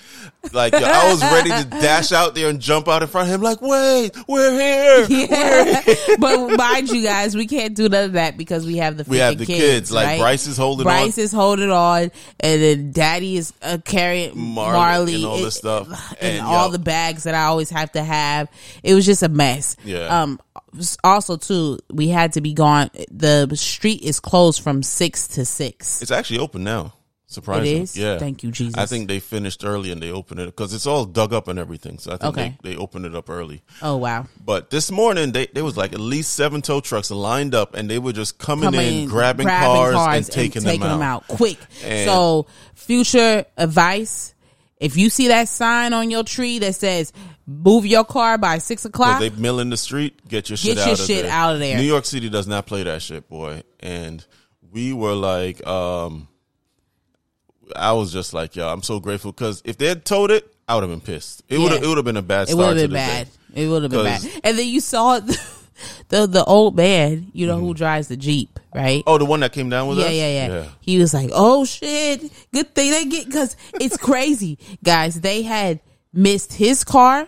like 0.52 0.74
yo, 0.74 0.80
I 0.80 1.12
was 1.12 1.22
ready 1.22 1.50
to 1.52 1.70
dash 1.82 2.12
out 2.12 2.34
there 2.34 2.50
and 2.50 2.60
jump 2.60 2.88
out 2.88 3.04
in 3.04 3.08
front 3.08 3.30
of 3.30 3.36
him. 3.36 3.42
Like, 3.42 3.62
wait, 3.62 4.12
we're 4.28 4.52
here. 4.52 5.06
Yeah. 5.10 5.82
but 6.20 6.58
mind 6.58 6.90
you 6.90 7.04
guys, 7.04 7.36
we 7.36 7.46
can't 7.46 7.76
do 7.76 7.88
none 7.88 8.06
of 8.06 8.14
that 8.14 8.36
because 8.36 8.66
we 8.66 8.78
have 8.78 8.98
the 8.98 9.06
We 9.08 9.20
have 9.20 9.38
the 9.38 9.46
kids. 9.46 9.92
Like, 9.92 10.08
right? 10.08 10.20
Bryce 10.20 10.48
is 10.48 10.58
holding 10.58 10.86
Bryce 10.86 11.20
on. 11.20 11.24
is 11.24 11.32
holding 11.32 11.70
on, 11.70 12.12
and 12.40 12.62
then 12.62 12.92
Daddy 12.92 13.38
is 13.38 13.54
uh, 13.62 13.78
carrying 13.86 14.36
Marley 14.36 14.74
Marley, 14.74 15.16
and 15.16 15.26
all 15.26 15.38
this 15.38 15.56
stuff. 15.56 16.16
and, 16.20 16.40
And, 16.40 16.46
all 16.46 16.66
yo. 16.66 16.72
the 16.72 16.80
bags 16.80 17.24
that 17.26 17.36
I 17.36 17.44
always 17.44 17.70
have 17.70 17.92
to 17.92 18.04
have. 18.04 18.50
It 18.82 18.96
was 18.96 19.06
just 19.06 19.22
a 19.22 19.30
mess. 19.30 19.78
Yeah. 19.86 20.22
Um. 20.24 20.40
Also, 21.04 21.38
too, 21.38 21.78
we 21.92 22.08
had 22.08 22.34
to 22.34 22.42
be 22.42 22.54
gone. 22.54 22.90
The 23.12 23.48
street 23.56 24.02
is 24.02 24.20
closed 24.20 24.64
from 24.64 24.82
six 24.82 25.28
to 25.30 25.46
six. 25.46 26.02
It's 26.02 26.10
actually 26.10 26.40
open 26.40 26.64
now. 26.64 26.94
It 27.34 27.44
Surprising. 27.44 27.82
is. 27.82 27.98
Yeah. 27.98 28.18
Thank 28.20 28.44
you, 28.44 28.52
Jesus. 28.52 28.76
I 28.78 28.86
think 28.86 29.08
they 29.08 29.20
finished 29.20 29.66
early 29.66 29.92
and 29.92 30.02
they 30.02 30.12
opened 30.12 30.40
it 30.40 30.46
because 30.46 30.74
it's 30.74 30.86
all 30.86 31.06
dug 31.06 31.34
up 31.34 31.48
and 31.48 31.58
everything. 31.58 31.98
So 31.98 32.12
I 32.14 32.18
think 32.18 32.38
Okay. 32.38 32.58
they, 32.62 32.72
they 32.72 32.78
opened 32.78 33.06
it 33.06 33.16
up 33.16 33.30
early. 33.30 33.62
Oh 33.82 33.98
wow. 33.98 34.28
But 34.46 34.70
this 34.70 34.92
morning, 34.92 35.32
they 35.32 35.48
there 35.48 35.64
was 35.64 35.76
like 35.78 35.94
at 35.94 36.00
least 36.00 36.34
seven 36.36 36.62
tow 36.62 36.80
trucks 36.80 37.10
lined 37.12 37.56
up, 37.56 37.76
and 37.76 37.90
they 37.90 38.00
were 38.00 38.14
just 38.14 38.38
coming, 38.38 38.66
coming 38.66 39.04
in, 39.04 39.10
grabbing, 39.10 39.48
cars, 39.48 39.96
and 39.96 40.26
taking, 40.26 40.64
them, 40.64 41.02
out. 41.02 41.28
quick. 41.28 41.58
And- 41.84 42.08
so, 42.08 42.46
future 42.76 43.46
advice: 43.58 44.34
if 44.80 44.98
you 44.98 45.10
see 45.10 45.30
that 45.30 45.48
sign 45.50 45.94
on 45.94 46.12
your 46.12 46.24
tree 46.24 46.60
that 46.60 46.76
says 46.76 47.14
"Move 47.48 47.86
your 47.86 48.04
car 48.04 48.38
by 48.38 48.58
six 48.60 48.86
o'clock," 48.86 49.20
they 49.20 49.30
milling 49.30 49.70
the 49.70 49.78
street. 49.78 50.28
Get 50.28 50.50
your 50.50 50.58
shit 50.58 50.76
Get 50.76 50.88
out 50.88 51.00
of 51.00 51.06
shit 51.06 51.24
there. 51.24 51.32
out 51.32 51.54
of 51.54 51.60
there. 51.60 51.78
New 51.78 51.84
York 51.84 52.06
City 52.06 52.30
does 52.30 52.48
not 52.48 52.66
play 52.66 52.84
that 52.84 53.02
shit, 53.02 53.28
boy. 53.30 53.64
And 53.80 54.26
we 54.72 54.92
were 54.94 55.14
like, 55.14 55.66
um, 55.68 56.28
I 57.76 57.94
was 57.94 58.12
just 58.14 58.34
like, 58.34 58.56
yo, 58.56 58.68
I'm 58.68 58.84
so 58.84 59.00
grateful 59.00 59.32
because 59.32 59.62
if 59.66 59.78
they 59.78 59.88
had 59.88 60.06
told 60.06 60.32
it, 60.32 60.54
I 60.68 60.76
would 60.76 60.82
have 60.84 60.90
been 60.92 61.02
pissed. 61.02 61.44
It 61.50 61.58
would 61.58 61.72
have 61.72 61.82
Yeah. 61.82 61.86
it 61.86 61.90
would 61.90 61.98
have 61.98 62.06
been 62.06 62.18
a 62.18 62.22
bad 62.22 62.50
it 62.50 62.56
would 62.56 62.78
have 62.78 62.90
been 62.90 62.92
bad. 62.94 63.28
day. 63.54 63.64
It 63.64 63.68
would 63.68 63.84
have 63.84 63.92
been 63.92 64.04
bad. 64.06 64.26
And 64.44 64.58
then 64.58 64.68
you 64.68 64.80
saw 64.80 65.20
the 65.20 65.40
the, 66.10 66.28
the 66.28 66.44
old 66.46 66.76
man, 66.76 67.32
you 67.34 67.48
know, 67.48 67.58
who 67.60 67.74
drives 67.74 68.08
the 68.08 68.16
jeep, 68.18 68.60
right? 68.74 69.04
Oh, 69.08 69.18
the 69.18 69.26
one 69.26 69.40
that 69.42 69.52
came 69.54 69.70
down 69.70 69.88
with 69.88 69.98
yeah, 70.00 70.06
us. 70.06 70.12
Yeah, 70.14 70.28
yeah, 70.28 70.48
yeah, 70.48 70.70
He 70.80 71.00
was 71.00 71.14
like, 71.14 71.30
"Oh 71.34 71.66
shit, 71.66 72.32
good 72.54 72.74
thing 72.76 72.92
they 72.92 73.06
get 73.06 73.26
because 73.26 73.56
it's 73.76 73.98
crazy, 73.98 74.58
guys. 74.84 75.20
They 75.22 75.42
had 75.42 75.80
missed 76.14 76.54
his 76.54 76.84
car. 76.84 77.28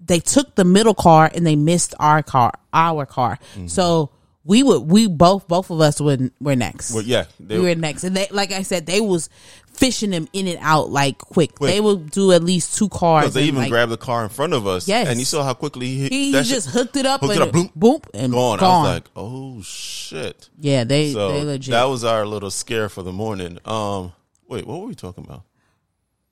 They 0.00 0.20
took 0.20 0.54
the 0.54 0.64
middle 0.64 0.94
car 0.94 1.30
and 1.34 1.46
they 1.46 1.56
missed 1.56 1.94
our 1.98 2.22
car, 2.22 2.52
our 2.72 3.06
car. 3.06 3.38
Mm-hmm. 3.54 3.66
So 3.68 4.10
we 4.44 4.62
would, 4.62 4.82
we 4.82 5.08
both, 5.08 5.48
both 5.48 5.70
of 5.70 5.80
us 5.80 6.00
were 6.00 6.18
were 6.40 6.56
next. 6.56 6.92
Well, 6.94 7.02
yeah, 7.02 7.24
they, 7.40 7.58
we 7.58 7.64
were 7.66 7.74
next, 7.74 8.04
and 8.04 8.16
they, 8.16 8.26
like 8.30 8.52
I 8.52 8.62
said, 8.62 8.86
they 8.86 9.00
was 9.00 9.28
fishing 9.72 10.10
them 10.10 10.28
in 10.32 10.46
and 10.46 10.58
out 10.60 10.90
like 10.90 11.18
quick. 11.18 11.54
Quick. 11.56 11.70
They 11.72 11.80
would 11.80 12.10
do 12.10 12.30
at 12.32 12.42
least 12.44 12.76
two 12.76 12.88
cars. 12.88 13.24
because 13.24 13.34
they 13.34 13.44
even 13.44 13.60
like, 13.62 13.70
grabbed 13.70 13.90
the 13.90 13.96
car 13.96 14.22
in 14.22 14.28
front 14.28 14.52
of 14.52 14.66
us. 14.66 14.86
Yes. 14.86 15.08
and 15.08 15.18
you 15.18 15.24
saw 15.24 15.42
how 15.42 15.54
quickly 15.54 15.86
he, 15.86 16.08
He, 16.08 16.24
he 16.26 16.32
just 16.42 16.66
shit 16.68 16.74
hooked 16.74 16.96
it 16.96 17.06
up 17.06 17.20
hooked 17.22 17.32
and 17.32 17.42
it 17.42 17.48
up, 17.48 17.52
boom, 17.52 17.70
boom, 17.74 18.00
and 18.12 18.32
gone. 18.32 18.58
gone. 18.58 18.86
I 18.86 18.90
was 18.90 18.94
like, 18.94 19.10
oh 19.16 19.62
shit. 19.62 20.48
yeah, 20.60 20.84
they 20.84 21.12
So 21.12 21.32
they 21.32 21.44
legit. 21.44 21.72
that 21.72 21.84
was 21.84 22.04
our 22.04 22.26
little 22.26 22.50
scare 22.50 22.88
for 22.88 23.02
the 23.02 23.12
morning. 23.12 23.58
Um, 23.64 24.12
wait, 24.46 24.66
what 24.66 24.80
were 24.80 24.86
we 24.86 24.94
talking 24.94 25.24
about? 25.24 25.42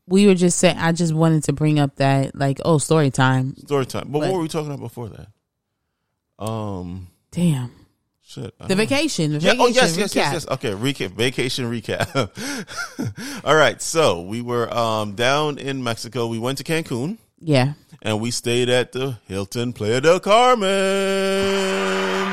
we 0.06 0.26
were 0.26 0.34
just 0.34 0.58
saying. 0.58 0.76
I 0.76 0.92
just 0.92 1.14
wanted 1.14 1.44
to 1.44 1.52
bring 1.52 1.78
up 1.78 1.96
that 1.96 2.34
like, 2.34 2.60
oh, 2.64 2.78
story 2.78 3.10
time. 3.10 3.56
Story 3.56 3.86
time. 3.86 4.08
But, 4.08 4.20
But- 4.20 4.28
what 4.28 4.32
were 4.34 4.42
we 4.42 4.48
talking 4.48 4.66
about 4.68 4.80
before 4.80 5.08
that? 5.08 5.28
Um, 6.44 7.08
Damn. 7.30 7.70
Shit. 8.32 8.54
The 8.68 8.74
vacation. 8.74 9.32
The 9.32 9.38
Yeah, 9.38 9.52
vacation. 9.52 9.60
oh 9.60 9.66
yes, 9.68 9.96
yes, 9.96 10.12
recap. 10.12 10.14
yes, 10.16 10.32
yes. 10.32 10.48
Okay, 10.48 10.70
recap, 10.72 11.10
vacation 11.10 11.70
recap. 11.70 12.06
All 13.44 13.54
right, 13.54 13.80
so 13.80 14.22
we 14.22 14.40
were 14.42 14.72
um 14.74 15.14
down 15.14 15.58
in 15.58 15.82
Mexico. 15.82 16.26
We 16.26 16.38
went 16.38 16.58
to 16.58 16.64
Cancun 16.64 17.18
Yeah. 17.40 17.74
and 18.02 18.20
we 18.20 18.30
stayed 18.30 18.68
at 18.68 18.92
the 18.92 19.18
Hilton 19.28 19.72
Playa 19.72 20.00
del 20.00 20.20
Carmen. 20.20 20.68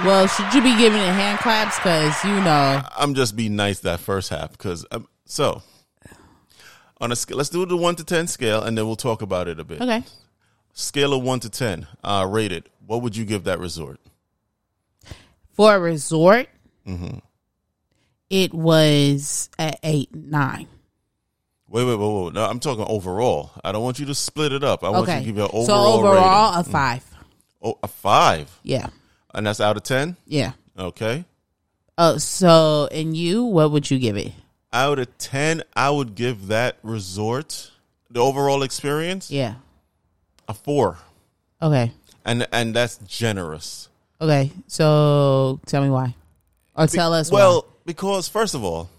Well, 0.05 0.27
should 0.27 0.53
you 0.53 0.61
be 0.61 0.75
giving 0.77 1.01
it 1.01 1.11
hand 1.13 1.39
claps? 1.39 1.77
Because 1.77 2.23
you 2.23 2.31
know, 2.41 2.81
I'm 2.97 3.13
just 3.15 3.35
being 3.35 3.55
nice 3.55 3.79
that 3.81 3.99
first 3.99 4.29
half 4.29 4.51
because 4.51 4.85
um, 4.91 5.07
so 5.25 5.61
on 7.01 7.11
a 7.11 7.15
scale, 7.15 7.37
let's 7.37 7.49
do 7.49 7.65
the 7.65 7.75
one 7.77 7.95
to 7.95 8.03
ten 8.03 8.27
scale 8.27 8.63
and 8.63 8.77
then 8.77 8.85
we'll 8.85 8.95
talk 8.95 9.21
about 9.21 9.47
it 9.47 9.59
a 9.59 9.63
bit. 9.63 9.81
okay. 9.81 10.03
Scale 10.73 11.13
of 11.13 11.23
one 11.23 11.39
to 11.41 11.49
ten, 11.49 11.87
uh, 12.03 12.25
rated. 12.29 12.69
What 12.85 13.01
would 13.01 13.15
you 13.17 13.25
give 13.25 13.43
that 13.43 13.59
resort? 13.59 13.99
For 15.59 15.75
a 15.75 15.79
resort, 15.81 16.47
Mm-hmm. 16.87 17.17
it 18.29 18.53
was 18.53 19.49
at 19.59 19.77
eight 19.83 20.15
nine. 20.15 20.67
Wait, 21.67 21.83
wait, 21.83 21.95
wait, 21.97 22.23
wait. 22.23 22.33
No, 22.33 22.45
I'm 22.45 22.61
talking 22.61 22.85
overall. 22.87 23.51
I 23.61 23.73
don't 23.73 23.83
want 23.83 23.99
you 23.99 24.05
to 24.05 24.15
split 24.15 24.53
it 24.53 24.63
up. 24.63 24.85
I 24.85 24.89
want 24.89 25.09
you 25.09 25.15
to 25.15 25.19
give 25.25 25.35
you 25.35 25.43
an 25.43 25.49
overall. 25.51 25.65
so 25.65 25.99
overall, 25.99 26.55
rating. 26.55 26.69
a 26.69 26.71
five. 26.71 27.05
Oh, 27.61 27.77
a 27.83 27.89
five, 27.89 28.57
Yeah. 28.63 28.87
and 29.35 29.45
that's 29.45 29.59
out 29.59 29.75
of 29.75 29.83
ten. 29.83 30.15
Yeah. 30.25 30.53
Okay. 30.77 31.25
Oh, 31.97 32.17
so 32.17 32.87
and 32.93 33.17
you, 33.17 33.43
what 33.43 33.71
would 33.71 33.91
you 33.91 33.99
give 33.99 34.15
it? 34.15 34.31
Out 34.71 34.97
of 34.97 35.17
10, 35.17 35.63
I 35.75 35.89
would 35.89 36.15
give 36.15 36.47
that 36.47 36.77
resort, 36.83 37.69
the 38.09 38.21
overall 38.21 38.63
experience, 38.63 39.29
Yeah. 39.29 39.55
a 40.47 40.53
four. 40.53 40.99
Okay. 41.61 41.91
And 42.23 42.47
and 42.53 42.73
that's 42.73 42.95
generous. 42.99 43.88
Okay. 44.21 44.51
So 44.67 45.59
tell 45.65 45.81
me 45.83 45.89
why, 45.89 46.15
or 46.75 46.87
tell 46.87 47.13
us. 47.13 47.31
Well, 47.31 47.61
why. 47.61 47.67
because 47.85 48.27
first 48.27 48.53
of 48.55 48.63
all, 48.63 48.89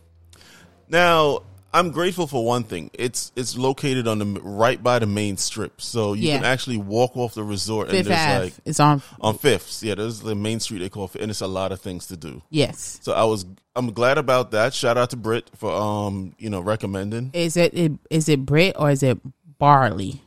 now 0.88 1.42
I'm 1.72 1.90
grateful 1.90 2.26
for 2.26 2.44
one 2.44 2.64
thing. 2.64 2.90
It's 2.94 3.30
it's 3.36 3.56
located 3.56 4.08
on 4.08 4.18
the 4.18 4.40
right 4.42 4.82
by 4.82 4.98
the 4.98 5.06
main 5.06 5.36
strip, 5.36 5.80
so 5.80 6.14
you 6.14 6.28
Yeah. 6.28 6.36
can 6.36 6.44
actually 6.44 6.78
walk 6.78 7.16
off 7.16 7.34
the 7.34 7.44
resort 7.44 7.90
Fifth 7.90 8.06
and 8.06 8.16
there's 8.16 8.42
like 8.44 8.54
it's 8.64 8.80
on. 8.80 9.02
on 9.20 9.36
Fifth. 9.38 9.82
Yeah, 9.82 9.94
there's 9.94 10.20
the 10.20 10.34
main 10.34 10.58
street 10.58 10.78
they 10.78 10.88
call 10.88 11.06
Fifth, 11.06 11.22
and 11.22 11.30
it's 11.30 11.40
a 11.42 11.46
lot 11.46 11.70
of 11.70 11.80
things 11.80 12.06
to 12.08 12.16
do. 12.16 12.42
Yes. 12.50 12.98
So 13.02 13.12
I 13.12 13.24
was 13.24 13.44
I'm 13.76 13.92
glad 13.92 14.18
about 14.18 14.50
that. 14.50 14.74
Shout 14.74 14.98
out 14.98 15.10
to 15.10 15.16
Britt 15.16 15.50
for 15.56 15.70
um 15.70 16.34
you 16.38 16.50
know 16.50 16.60
recommending. 16.60 17.30
Is 17.34 17.56
it, 17.56 17.72
it 17.74 17.92
is 18.10 18.28
it 18.28 18.44
Brit 18.44 18.74
or 18.78 18.90
is 18.90 19.02
it 19.02 19.18
Barley? 19.58 20.22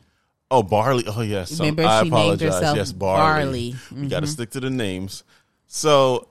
Oh, 0.54 0.62
Barley. 0.62 1.02
Oh, 1.08 1.20
yes. 1.20 1.58
Remember 1.58 1.84
I 1.84 1.98
she 1.98 2.04
named 2.04 2.12
apologize. 2.12 2.54
herself 2.54 2.76
yes, 2.76 2.92
Barley. 2.92 3.72
Barley. 3.72 4.02
We 4.02 4.08
got 4.08 4.20
to 4.20 4.26
mm-hmm. 4.26 4.32
stick 4.32 4.50
to 4.50 4.60
the 4.60 4.70
names. 4.70 5.24
So, 5.66 6.28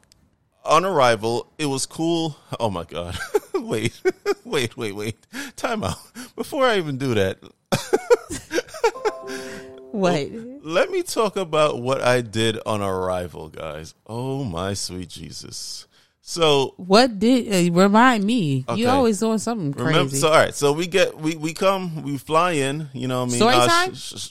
on 0.63 0.85
arrival, 0.85 1.51
it 1.57 1.65
was 1.65 1.85
cool. 1.85 2.37
Oh 2.57 2.69
my 2.69 2.85
god! 2.85 3.17
wait, 3.53 3.99
wait, 4.45 4.77
wait, 4.77 4.95
wait. 4.95 5.17
Time 5.57 5.83
out. 5.83 5.97
Before 6.37 6.65
I 6.65 6.77
even 6.77 6.97
do 6.97 7.13
that, 7.15 7.39
Wait. 9.91 10.31
let 10.63 10.89
me 10.89 11.03
talk 11.03 11.35
about 11.35 11.81
what 11.81 12.01
I 12.01 12.21
did 12.21 12.57
on 12.65 12.81
arrival, 12.81 13.49
guys. 13.49 13.93
Oh 14.07 14.45
my 14.45 14.73
sweet 14.73 15.09
Jesus! 15.09 15.85
So 16.25 16.73
What 16.77 17.19
did 17.19 17.69
uh, 17.69 17.73
remind 17.73 18.23
me? 18.23 18.63
Okay. 18.67 18.79
You 18.79 18.87
always 18.87 19.19
doing 19.19 19.39
something 19.39 19.73
crazy. 19.73 19.87
remember, 19.89 20.15
so 20.15 20.27
all 20.29 20.33
right. 20.33 20.55
So 20.55 20.71
we 20.71 20.87
get 20.87 21.17
we 21.17 21.35
we 21.35 21.53
come 21.53 22.01
we 22.01 22.17
fly 22.17 22.53
in. 22.53 22.87
You 22.93 23.09
know 23.09 23.19
what 23.25 23.27
I 23.27 23.31
mean? 23.31 23.39
Story 23.39 23.55
Uh, 23.55 23.67
time? 23.67 23.93
sh- 23.93 24.13
sh- 24.17 24.29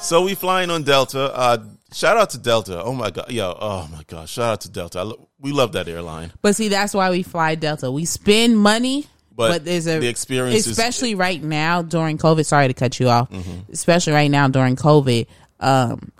So 0.00 0.22
we 0.24 0.34
flying 0.36 0.70
on 0.70 0.84
Delta. 0.84 1.34
Uh, 1.34 1.58
shout 1.92 2.16
out 2.16 2.30
to 2.30 2.38
Delta. 2.38 2.80
Oh 2.80 2.92
my 2.92 3.10
god, 3.10 3.28
yo, 3.32 3.56
oh 3.60 3.88
my 3.90 4.02
god, 4.06 4.28
shout 4.28 4.52
out 4.52 4.60
to 4.60 4.70
Delta. 4.70 5.00
I 5.00 5.02
lo- 5.02 5.28
we 5.40 5.50
love 5.50 5.72
that 5.72 5.88
airline. 5.88 6.32
but 6.42 6.54
see, 6.54 6.68
that's 6.68 6.94
why 6.94 7.10
we 7.10 7.24
fly 7.24 7.56
Delta. 7.56 7.90
We 7.90 8.04
spend 8.04 8.56
money, 8.56 9.06
But 9.34 9.48
but, 9.50 9.64
there's 9.64 9.88
a 9.88 9.98
the 9.98 10.06
experience 10.06 10.60
is- 10.60 10.68
especially 10.68 11.16
right 11.16 11.42
now 11.42 11.82
during 11.82 12.18
COVID. 12.18 12.46
Sorry 12.46 12.68
to 12.68 12.74
cut 12.74 13.00
you 13.00 13.08
off. 13.08 13.30
Mm-hmm. 13.30 13.72
Especially 13.72 14.12
right 14.12 14.30
now 14.30 14.46
during 14.46 14.76
COVID. 14.76 15.26
Um, 15.58 16.12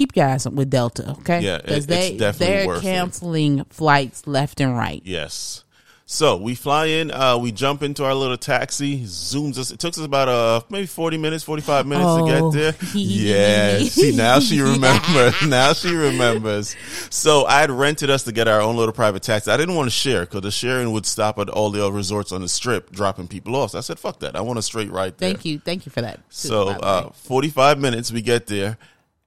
keep 0.00 0.16
your 0.16 0.26
eyes 0.28 0.46
on 0.46 0.54
with 0.56 0.70
Delta, 0.70 1.10
okay? 1.20 1.40
Yeah, 1.42 1.56
it- 1.56 1.62
because 1.66 1.76
it's 1.84 1.86
they 1.86 2.16
definitely 2.16 2.46
they're 2.56 2.66
worth 2.66 2.78
it. 2.78 2.82
canceling 2.82 3.64
flights 3.68 4.26
left 4.26 4.60
and 4.60 4.74
right. 4.76 5.02
Yes. 5.04 5.64
So 6.12 6.36
we 6.38 6.56
fly 6.56 6.86
in, 6.86 7.12
uh, 7.12 7.38
we 7.38 7.52
jump 7.52 7.84
into 7.84 8.04
our 8.04 8.14
little 8.16 8.36
taxi, 8.36 9.04
zooms 9.04 9.56
us. 9.58 9.70
It 9.70 9.78
took 9.78 9.90
us 9.90 10.00
about 10.04 10.28
uh 10.28 10.60
maybe 10.68 10.88
forty 10.88 11.16
minutes, 11.18 11.44
forty 11.44 11.62
five 11.62 11.86
minutes 11.86 12.08
Oh. 12.10 12.26
to 12.26 12.32
get 12.32 12.76
there. 12.80 12.88
yeah, 12.96 13.78
see 13.84 14.16
now 14.16 14.40
she 14.40 14.60
remembers. 14.72 15.40
now 15.46 15.72
she 15.72 15.94
remembers. 15.94 16.74
So 17.10 17.44
I 17.46 17.60
had 17.60 17.70
rented 17.70 18.10
us 18.10 18.24
to 18.24 18.32
get 18.32 18.48
our 18.48 18.60
own 18.60 18.74
little 18.76 18.92
private 18.92 19.22
taxi. 19.22 19.52
I 19.52 19.56
didn't 19.56 19.76
want 19.76 19.86
to 19.86 19.94
share 19.94 20.22
because 20.22 20.40
the 20.42 20.50
sharing 20.50 20.90
would 20.90 21.06
stop 21.06 21.38
at 21.38 21.48
all 21.48 21.70
the 21.70 21.80
other 21.84 21.94
resorts 21.94 22.32
on 22.32 22.40
the 22.42 22.48
strip, 22.48 22.90
dropping 22.90 23.28
people 23.28 23.54
off. 23.54 23.70
So 23.70 23.78
I 23.78 23.82
said, 23.82 24.00
"Fuck 24.00 24.18
that! 24.18 24.34
I 24.34 24.40
want 24.40 24.58
a 24.58 24.62
straight 24.62 24.90
right 24.90 25.16
there." 25.16 25.28
Thank 25.30 25.44
you, 25.44 25.60
thank 25.60 25.86
you 25.86 25.90
for 25.92 26.02
that. 26.02 26.16
too, 26.16 26.22
So 26.48 26.68
uh, 26.70 27.10
45 27.12 27.78
minutes, 27.78 28.10
we 28.10 28.20
get 28.20 28.48
there. 28.48 28.78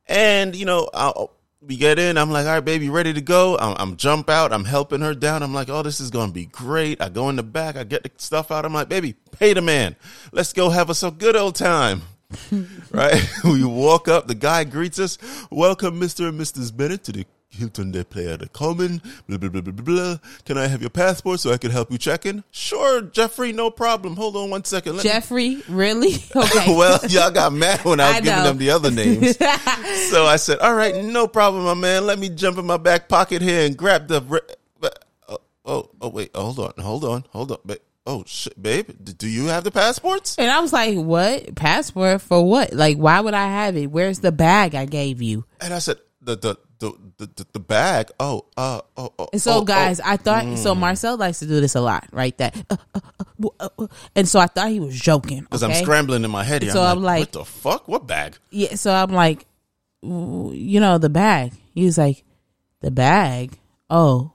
And, 0.08 0.56
you 0.56 0.66
know, 0.66 0.90
i 0.94 1.12
we 1.66 1.78
get 1.78 1.98
in. 1.98 2.18
I'm 2.18 2.32
like, 2.32 2.46
all 2.46 2.54
right, 2.54 2.66
baby, 2.66 2.90
ready 2.90 3.14
to 3.14 3.22
go. 3.22 3.58
I'm, 3.58 3.76
I'm 3.80 3.96
jump 3.96 4.30
out. 4.30 4.52
I'm 4.52 4.66
helping 4.66 5.02
her 5.02 5.14
down. 5.14 5.44
I'm 5.44 5.54
like, 5.54 5.70
oh, 5.70 5.82
this 5.82 6.00
is 6.00 6.12
to 6.12 6.28
be 6.28 6.46
great. 6.46 7.02
I 7.02 7.10
go 7.10 7.30
in 7.30 7.36
the 7.36 7.44
back. 7.44 7.78
I 7.78 7.84
get 7.84 8.04
the 8.04 8.12
stuff 8.18 8.52
out. 8.52 8.66
I'm 8.66 8.74
like, 8.74 8.90
baby, 8.90 9.16
pay 9.32 9.54
the 9.54 9.62
man. 9.62 9.96
Let's 10.32 10.54
go 10.54 10.70
have 10.70 10.90
us 10.90 11.04
a 11.04 11.12
good 11.12 11.36
old 11.36 11.56
time. 11.56 12.02
right? 12.92 13.30
we 13.44 13.64
walk 13.64 14.08
up. 14.08 14.28
The 14.28 14.36
guy 14.36 14.64
greets 14.64 15.00
us. 15.00 15.18
Welcome, 15.50 16.00
Mr. 16.00 16.28
and 16.30 16.40
Mrs. 16.40 16.76
Bennett, 16.76 17.04
to 17.06 17.12
the 17.12 17.26
Hilton 17.54 17.92
de 17.92 18.04
Playa 18.04 18.38
de 18.38 18.48
Common. 18.48 19.02
Blah, 19.28 19.38
blah, 19.38 19.50
blah, 19.50 19.62
blah, 19.62 19.72
blah, 19.74 19.84
blah. 19.86 20.18
Can 20.46 20.58
I 20.58 20.68
have 20.68 20.82
your 20.82 20.90
passport 20.90 21.40
so 21.40 21.52
I 21.52 21.58
can 21.58 21.72
help 21.72 21.92
you 21.92 21.98
check 21.98 22.26
in? 22.26 22.44
Sure, 22.52 23.02
Jeffrey, 23.02 23.52
no 23.54 23.70
problem. 23.70 24.16
Hold 24.16 24.36
on 24.36 24.50
one 24.50 24.64
second. 24.66 24.96
Let 24.98 25.06
me 25.06 25.10
Jeffrey, 25.12 25.64
really? 25.70 26.14
Okay. 26.36 26.76
well, 26.76 27.00
y'all 27.10 27.32
got 27.32 27.54
mad 27.54 27.84
when 27.86 28.00
I 28.00 28.08
was 28.10 28.16
I 28.18 28.22
giving 28.22 28.44
them 28.44 28.58
the 28.58 28.72
other 28.72 28.92
names. 28.92 29.38
so 30.10 30.26
I 30.26 30.36
said, 30.38 30.60
"All 30.60 30.74
right, 30.74 31.04
no 31.04 31.28
problem, 31.28 31.64
my 31.66 31.74
man. 31.74 32.06
Let 32.06 32.20
me 32.20 32.30
jump 32.30 32.58
in 32.58 32.66
my 32.66 32.78
back 32.78 33.08
pocket 33.08 33.42
here 33.42 33.66
and 33.66 33.78
grab 33.78 34.08
the." 34.08 34.22
re- 34.22 34.40
Oh, 35.30 35.38
oh, 35.66 35.90
oh, 36.02 36.10
wait, 36.10 36.36
hold 36.36 36.60
on, 36.60 36.74
hold 36.78 37.06
on, 37.06 37.24
hold 37.32 37.52
on. 37.52 37.60
Oh 38.06 38.24
shit, 38.28 38.62
babe, 38.62 38.90
d- 39.02 39.14
do 39.14 39.30
you 39.30 39.46
have 39.46 39.64
the 39.64 39.72
passports? 39.72 40.36
and 40.38 40.52
I 40.52 40.60
was 40.60 40.74
like, 40.74 40.98
"What 40.98 41.56
passport 41.56 42.22
for 42.22 42.46
what? 42.46 42.74
Like, 42.74 42.98
why 42.98 43.22
would 43.22 43.34
I 43.34 43.46
have 43.48 43.78
it? 43.78 43.88
Where's 43.90 44.20
the 44.20 44.34
bag 44.34 44.76
I 44.76 44.84
gave 44.86 45.22
you?" 45.22 45.46
And 45.62 45.74
I 45.74 45.80
said, 45.80 46.00
"The 46.22 46.36
the 46.36 46.58
the 47.18 47.30
the, 47.36 47.48
the, 47.54 47.60
bag. 47.60 48.12
Oh, 48.20 48.46
uh, 48.58 48.82
oh, 48.98 49.14
oh. 49.18 49.28
And 49.32 49.42
so, 49.42 49.60
oh, 49.60 49.62
guys, 49.64 50.00
oh. 50.00 50.04
I 50.06 50.18
thought 50.18 50.58
so. 50.58 50.76
Marcel 50.76 51.18
likes 51.18 51.40
to 51.40 51.46
do 51.48 51.62
this 51.62 51.76
a 51.76 51.82
lot, 51.82 52.08
right? 52.12 52.38
That, 52.38 52.56
uh, 52.70 52.76
uh, 52.94 53.00
uh, 53.40 53.50
uh, 53.60 53.70
uh, 53.80 53.88
and 54.16 54.28
so 54.28 54.40
I 54.40 54.48
thought 54.48 54.70
he 54.70 54.80
was 54.80 55.00
joking. 55.00 55.42
because 55.42 55.64
okay? 55.64 55.78
I'm 55.78 55.84
scrambling 55.84 56.24
in 56.24 56.32
my 56.32 56.44
head 56.44 56.64
here. 56.64 56.72
So 56.72 56.82
I'm, 56.82 56.98
I'm 56.98 57.04
like, 57.04 57.20
like- 57.20 57.20
what 57.20 57.32
the 57.32 57.46
fuck? 57.46 57.88
What 57.88 58.08
bag? 58.08 58.38
Yeah, 58.50 58.76
so 58.76 58.94
I'm 58.94 59.12
like, 59.12 59.46
you 60.02 60.80
know, 60.80 60.98
the 60.98 61.10
bag. 61.10 61.54
He 61.74 61.86
was 61.86 61.98
like, 61.98 62.24
the 62.82 62.92
bag. 62.92 63.58
Oh, 63.90 64.32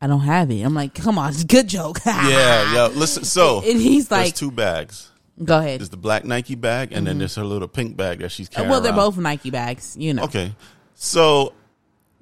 I 0.00 0.06
don't 0.06 0.20
have 0.20 0.50
it. 0.50 0.62
I'm 0.62 0.74
like, 0.74 0.94
come 0.94 1.18
on, 1.18 1.30
it's 1.30 1.42
a 1.44 1.46
good 1.46 1.68
joke. 1.68 2.00
Yeah, 2.06 2.74
yeah. 2.74 2.86
Listen, 2.86 3.24
so 3.24 3.62
And 3.64 3.80
he's 3.80 4.10
like, 4.10 4.34
two 4.34 4.50
bags. 4.50 5.10
go 5.42 5.58
ahead. 5.58 5.80
There's 5.80 5.90
the 5.90 5.96
black 5.96 6.24
Nike 6.24 6.54
bag, 6.54 6.92
and 6.92 7.06
then 7.06 7.18
there's 7.18 7.36
her 7.36 7.44
little 7.44 7.68
pink 7.68 7.96
bag 7.96 8.18
that 8.18 8.30
she's 8.30 8.48
carrying. 8.48 8.64
Mm-hmm. 8.64 8.70
Well, 8.72 8.80
they're 8.80 8.92
around. 8.92 9.14
both 9.14 9.18
Nike 9.18 9.50
bags, 9.50 9.96
you 9.98 10.14
know. 10.14 10.24
Okay. 10.24 10.54
So 10.94 11.52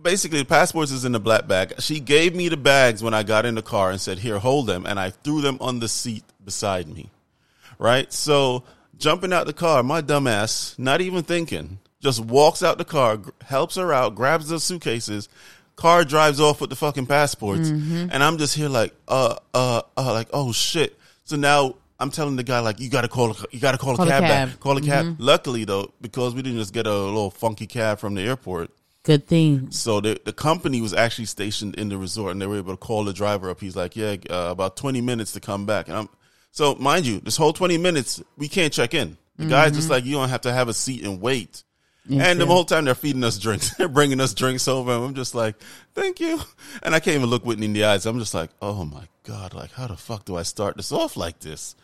basically, 0.04 0.38
the 0.38 0.44
passports 0.44 0.92
is 0.92 1.04
in 1.04 1.10
the 1.12 1.18
black 1.18 1.48
bag. 1.48 1.74
She 1.80 1.98
gave 1.98 2.34
me 2.36 2.48
the 2.48 2.56
bags 2.56 3.02
when 3.02 3.14
I 3.14 3.24
got 3.24 3.44
in 3.46 3.56
the 3.56 3.62
car 3.62 3.90
and 3.90 4.00
said, 4.00 4.18
Here, 4.18 4.38
hold 4.38 4.68
them. 4.68 4.86
And 4.86 5.00
I 5.00 5.10
threw 5.10 5.40
them 5.40 5.58
on 5.60 5.80
the 5.80 5.88
seat 5.88 6.22
beside 6.44 6.86
me. 6.86 7.10
Right? 7.78 8.12
So 8.12 8.62
jumping 8.98 9.32
out 9.32 9.46
the 9.46 9.52
car, 9.52 9.82
my 9.82 10.00
dumbass, 10.00 10.78
not 10.78 11.00
even 11.00 11.24
thinking, 11.24 11.78
just 12.00 12.20
walks 12.24 12.62
out 12.62 12.78
the 12.78 12.84
car, 12.84 13.18
helps 13.44 13.74
her 13.76 13.92
out, 13.92 14.14
grabs 14.14 14.48
the 14.48 14.60
suitcases. 14.60 15.28
Car 15.76 16.04
drives 16.04 16.38
off 16.38 16.60
with 16.60 16.70
the 16.70 16.76
fucking 16.76 17.06
passports, 17.06 17.68
Mm-hmm. 17.68 18.08
and 18.12 18.22
I'm 18.22 18.38
just 18.38 18.54
here 18.54 18.68
like, 18.68 18.94
uh, 19.08 19.34
uh, 19.52 19.82
uh, 19.96 20.12
like, 20.12 20.28
oh 20.32 20.52
shit. 20.52 20.96
So 21.24 21.34
now 21.34 21.74
I'm 21.98 22.10
telling 22.12 22.36
the 22.36 22.44
guy 22.44 22.60
like, 22.60 22.78
you 22.78 22.88
gotta 22.88 23.08
call, 23.08 23.32
a- 23.32 23.46
you 23.50 23.58
gotta 23.58 23.78
call, 23.78 23.96
Call 23.96 24.04
a 24.04 24.08
a 24.08 24.10
cab, 24.12 24.22
cab. 24.22 24.48
back, 24.50 24.60
call 24.60 24.76
a 24.76 24.80
cab. 24.80 25.04
Mm-hmm. 25.06 25.22
Luckily 25.22 25.64
though, 25.64 25.92
because 26.00 26.32
we 26.32 26.42
didn't 26.42 26.58
just 26.60 26.72
get 26.72 26.86
a 26.86 26.92
little 26.96 27.30
funky 27.32 27.66
cab 27.66 27.98
from 27.98 28.14
the 28.14 28.22
airport, 28.22 28.70
Good 29.04 29.26
thing. 29.28 29.70
so 29.70 30.00
the 30.00 30.20
the 30.24 30.32
company 30.32 30.80
was 30.80 30.92
actually 30.94 31.26
stationed 31.26 31.76
in 31.76 31.88
the 31.90 31.96
resort, 31.98 32.32
and 32.32 32.42
they 32.42 32.46
were 32.46 32.56
able 32.56 32.72
to 32.72 32.76
call 32.78 33.04
the 33.04 33.12
driver 33.12 33.50
up. 33.50 33.60
He's 33.60 33.76
like, 33.76 33.94
"Yeah, 33.96 34.16
uh, 34.30 34.48
about 34.50 34.76
twenty 34.76 35.00
minutes 35.00 35.32
to 35.32 35.40
come 35.40 35.66
back." 35.66 35.88
And 35.88 35.96
I'm 35.96 36.08
so, 36.50 36.74
mind 36.76 37.04
you, 37.06 37.20
this 37.20 37.36
whole 37.36 37.52
twenty 37.52 37.76
minutes 37.78 38.22
we 38.36 38.48
can't 38.48 38.72
check 38.72 38.94
in. 38.94 39.16
The 39.36 39.46
guy's 39.46 39.68
Mm-hmm. 39.72 39.76
just 39.76 39.90
like, 39.90 40.04
"You 40.04 40.14
don't 40.14 40.28
have 40.30 40.40
to 40.42 40.52
have 40.52 40.68
a 40.68 40.74
seat 40.74 41.04
and 41.04 41.20
wait." 41.20 41.62
and 42.10 42.38
the 42.38 42.44
whole 42.44 42.64
time 42.66 42.84
they're 42.84 42.94
feeding 42.94 43.24
us 43.24 43.38
drinks, 43.38 43.74
they're 43.78 43.88
bringing 43.88 44.20
us 44.20 44.34
drinks 44.34 44.68
over, 44.68 44.92
and 44.92 45.04
I'm 45.04 45.14
just 45.14 45.34
like, 45.34 45.56
"Thank 45.94 46.20
you." 46.20 46.40
And 46.82 46.94
I 46.94 47.00
can't 47.00 47.16
even 47.16 47.28
look 47.30 47.44
Whitney 47.46 47.66
in 47.66 47.72
the 47.74 47.84
eyes. 47.84 48.06
I'm 48.06 48.18
just 48.18 48.34
like, 48.34 48.50
"Oh 48.62 48.84
my 48.84 49.04
god, 49.24 49.52
like 49.54 49.72
how 49.72 49.86
the 49.86 49.96
fuck 49.96 50.24
do 50.24 50.36
I 50.36 50.42
start 50.44 50.76
this 50.78 50.92
off 50.92 51.16
like 51.16 51.40
this?" 51.40 51.76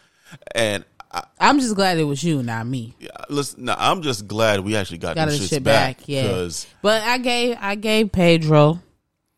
And 0.55 0.85
I, 1.13 1.25
I'm 1.41 1.59
just 1.59 1.75
glad 1.75 1.99
it 1.99 2.05
was 2.05 2.23
you, 2.23 2.43
not 2.43 2.67
me. 2.67 2.95
yeah, 3.01 3.09
listen, 3.29 3.65
no, 3.65 3.75
I'm 3.77 4.03
just 4.03 4.29
glad 4.29 4.61
we 4.61 4.77
actually 4.77 4.99
got, 4.99 5.17
Got 5.17 5.29
shits 5.29 5.49
shit 5.49 5.65
back 5.65 5.99
back, 5.99 6.09
yeah. 6.09 6.49
But 6.83 7.03
I 7.03 7.19
gave 7.19 7.57
I 7.61 7.75
gave 7.75 8.13
Pedro. 8.13 8.81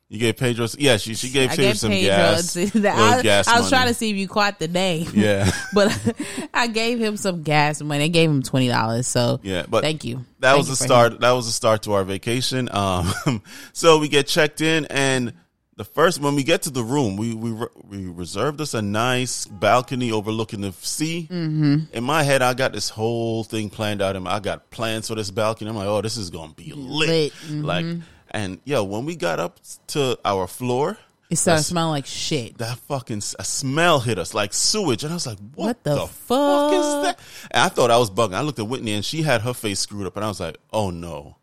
You 0.08 0.18
gave 0.18 0.36
Pedro, 0.36 0.66
yeah, 0.76 0.98
she 0.98 1.14
she 1.14 1.30
gave 1.30 1.48
I 1.48 1.56
Pedro 1.56 1.64
gave 1.64 1.78
some 1.78 1.90
Pedro. 1.90 2.08
gas. 2.14 2.56
I, 2.76 3.22
gas 3.22 3.48
I 3.48 3.52
was 3.54 3.62
money. 3.62 3.70
trying 3.70 3.88
to 3.88 3.94
see 3.94 4.10
if 4.10 4.16
you 4.16 4.28
caught 4.28 4.58
the 4.58 4.68
name. 4.68 5.08
Yeah, 5.14 5.50
but 5.72 6.14
I 6.54 6.66
gave 6.66 6.98
him 6.98 7.16
some 7.16 7.42
gas 7.42 7.80
money. 7.80 8.04
I 8.04 8.08
gave 8.08 8.28
him 8.28 8.42
twenty 8.42 8.68
dollars. 8.68 9.08
So 9.08 9.40
yeah, 9.42 9.64
but 9.66 9.82
thank 9.82 10.04
you. 10.04 10.16
That 10.40 10.50
Thank 10.50 10.58
was 10.58 10.68
you 10.68 10.74
the 10.74 10.84
start. 10.84 11.12
him. 11.14 11.20
That 11.20 11.30
was 11.30 11.46
the 11.46 11.52
start 11.52 11.84
to 11.84 11.94
our 11.94 12.04
vacation. 12.04 12.68
Um, 12.70 13.42
so 13.72 13.98
we 14.00 14.08
get 14.08 14.26
checked 14.26 14.60
in, 14.60 14.84
and 14.90 15.32
the 15.76 15.84
first 15.84 16.20
when 16.20 16.34
we 16.34 16.42
get 16.44 16.62
to 16.62 16.70
the 16.70 16.82
room, 16.84 17.16
we 17.16 17.34
we 17.34 17.52
we 17.88 18.06
reserved 18.06 18.60
us 18.60 18.74
a 18.74 18.82
nice 18.82 19.46
balcony 19.46 20.12
overlooking 20.12 20.60
the 20.60 20.72
sea. 20.72 21.28
Mm-hmm. 21.30 21.94
In 21.94 22.04
my 22.04 22.22
head, 22.22 22.42
I 22.42 22.54
got 22.54 22.72
this 22.72 22.90
whole 22.90 23.42
thing 23.44 23.70
planned 23.70 24.02
out, 24.02 24.14
and 24.16 24.28
I 24.28 24.40
got 24.40 24.70
plans 24.70 25.08
for 25.08 25.14
this 25.14 25.30
balcony. 25.30 25.70
I'm 25.70 25.76
like, 25.76 25.88
oh, 25.88 26.02
this 26.02 26.16
is 26.16 26.30
gonna 26.30 26.52
be 26.52 26.72
lit. 26.74 27.08
Lit, 27.08 27.32
mm-hmm. 27.32 27.62
Like, 27.64 27.86
and 28.30 28.60
yo, 28.64 28.84
when 28.84 29.06
we 29.06 29.16
got 29.16 29.40
up 29.40 29.60
to 29.88 30.18
our 30.24 30.46
floor. 30.46 30.98
It 31.30 31.36
started 31.36 31.62
smelling 31.62 31.92
like 31.92 32.04
shit. 32.04 32.58
that 32.58 32.76
fucking 32.76 33.22
a 33.38 33.44
smell 33.44 34.00
hit 34.00 34.18
us 34.18 34.34
like 34.34 34.52
sewage, 34.52 35.02
and 35.02 35.12
I 35.12 35.16
was 35.16 35.26
like, 35.26 35.38
"What, 35.54 35.64
What 35.64 35.84
the 35.84 35.94
the, 35.94 36.06
fuck? 36.06 36.72
is 36.74 37.02
that?" 37.04 37.18
And 37.50 37.62
I 37.62 37.68
thought 37.70 37.90
I 37.90 37.96
was 37.96 38.10
bugging. 38.10 38.34
I 38.34 38.42
looked 38.42 38.58
at 38.58 38.68
Whitney, 38.68 38.92
and 38.92 39.02
she 39.02 39.22
had 39.22 39.40
her 39.40 39.54
face 39.54 39.80
screwed 39.80 40.06
up, 40.06 40.14
and 40.16 40.26
I 40.26 40.28
was 40.28 40.40
like, 40.40 40.58
"Oh 40.74 40.90
no, 40.90 41.36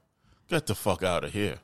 get 0.47 0.67
the 0.67 0.75
fuck 0.75 1.01
out 1.01 1.23
of 1.23 1.33
here!" 1.33 1.57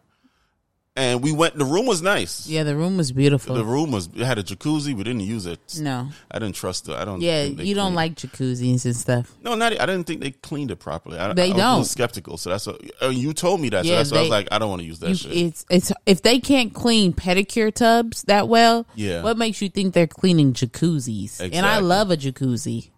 And 0.97 1.21
we 1.21 1.33
went. 1.33 1.57
The 1.57 1.65
room 1.65 1.85
was 1.85 2.01
nice. 2.01 2.47
Yeah, 2.47 2.63
the 2.63 2.73
room 2.73 2.95
was 2.95 3.11
beautiful. 3.11 3.53
The 3.55 3.65
room 3.65 3.91
was. 3.91 4.07
It 4.15 4.25
had 4.25 4.37
a 4.37 4.43
jacuzzi. 4.43 4.93
We 4.95 5.03
didn't 5.03 5.19
use 5.27 5.45
it. 5.45 5.59
no. 5.81 6.07
I 6.31 6.39
didn't 6.39 6.55
trust 6.55 6.87
it. 6.87 6.95
I 6.95 7.03
don't. 7.03 7.19
Yeah, 7.19 7.49
they 7.49 7.65
you 7.65 7.75
don't 7.75 7.95
like 7.95 8.15
jacuzzis 8.15 8.85
and 8.85 8.95
stuff. 8.95 9.29
No, 9.43 9.55
not. 9.55 9.73
I 9.77 9.85
didn't 9.85 10.05
think 10.05 10.21
they 10.21 10.31
cleaned 10.31 10.71
it 10.71 10.77
properly. 10.77 11.17
I, 11.17 11.33
They 11.33 11.51
I 11.51 11.55
don't. 11.57 11.83
skeptical. 11.83 12.37
So 12.37 12.49
that's 12.51 12.65
what 12.65 12.79
uh, 13.01 13.09
you 13.09 13.33
told 13.33 13.59
me 13.59 13.67
that. 13.69 13.83
so 13.83 13.91
Yeah, 13.91 13.97
that's 13.97 14.11
why 14.13 14.19
I 14.19 14.21
was 14.21 14.29
like, 14.29 14.47
I 14.53 14.57
don't 14.57 14.69
want 14.69 14.83
to 14.83 14.87
use 14.87 14.99
that 14.99 15.09
You, 15.09 15.15
shit. 15.15 15.31
it's 15.33 15.65
it's 15.69 15.91
if 16.05 16.21
they 16.21 16.39
can't 16.39 16.73
clean 16.73 17.11
pedicure 17.11 17.73
tubs 17.73 18.21
that 18.23 18.47
well, 18.47 18.87
Yeah. 18.95 19.21
what 19.21 19.37
makes 19.37 19.61
you 19.61 19.67
think 19.67 19.93
they're 19.93 20.07
cleaning 20.07 20.53
jacuzzis? 20.53 21.41
And 21.41 21.65
I 21.65 21.79
love 21.79 22.09
a 22.09 22.15
jacuzzi, 22.15 22.91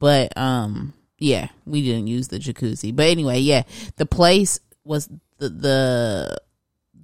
but 0.00 0.36
um, 0.36 0.94
yeah, 1.18 1.50
we 1.64 1.82
didn't 1.82 2.08
use 2.08 2.26
the 2.26 2.40
jacuzzi. 2.40 2.94
But 2.94 3.06
anyway, 3.06 3.38
yeah, 3.38 3.62
the 3.98 4.06
place 4.06 4.58
was 4.82 5.08
the 5.38 5.48
the 5.48 6.38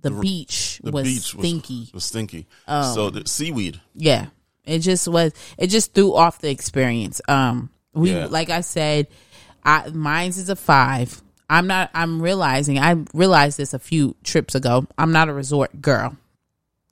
the, 0.02 0.10
beach 0.10 0.80
the 0.84 0.90
was 0.92 1.04
beach 1.04 1.34
was 1.34 1.44
stinky. 1.46 1.90
Was 1.94 2.04
stinky. 2.04 2.46
Um, 2.68 2.94
so 2.94 3.10
the 3.10 3.26
seaweed. 3.26 3.80
Yeah. 3.94 4.26
It 4.64 4.78
just 4.80 5.08
was 5.08 5.32
it 5.58 5.68
just 5.68 5.94
threw 5.94 6.14
off 6.14 6.40
the 6.40 6.50
experience. 6.50 7.20
Um 7.28 7.70
we 7.94 8.12
Yeah. 8.12 8.26
like 8.30 8.50
I 8.50 8.60
said, 8.60 9.08
I 9.64 9.88
mine's 9.90 10.38
is 10.38 10.48
a 10.48 10.56
5. 10.56 11.22
I'm 11.50 11.66
not 11.66 11.90
I'm 11.94 12.20
realizing 12.22 12.78
I 12.78 12.96
realized 13.14 13.58
this 13.58 13.74
a 13.74 13.78
few 13.78 14.14
trips 14.24 14.54
ago. 14.54 14.86
I'm 14.96 15.12
not 15.12 15.28
a 15.28 15.32
resort 15.32 15.80
girl. 15.82 16.16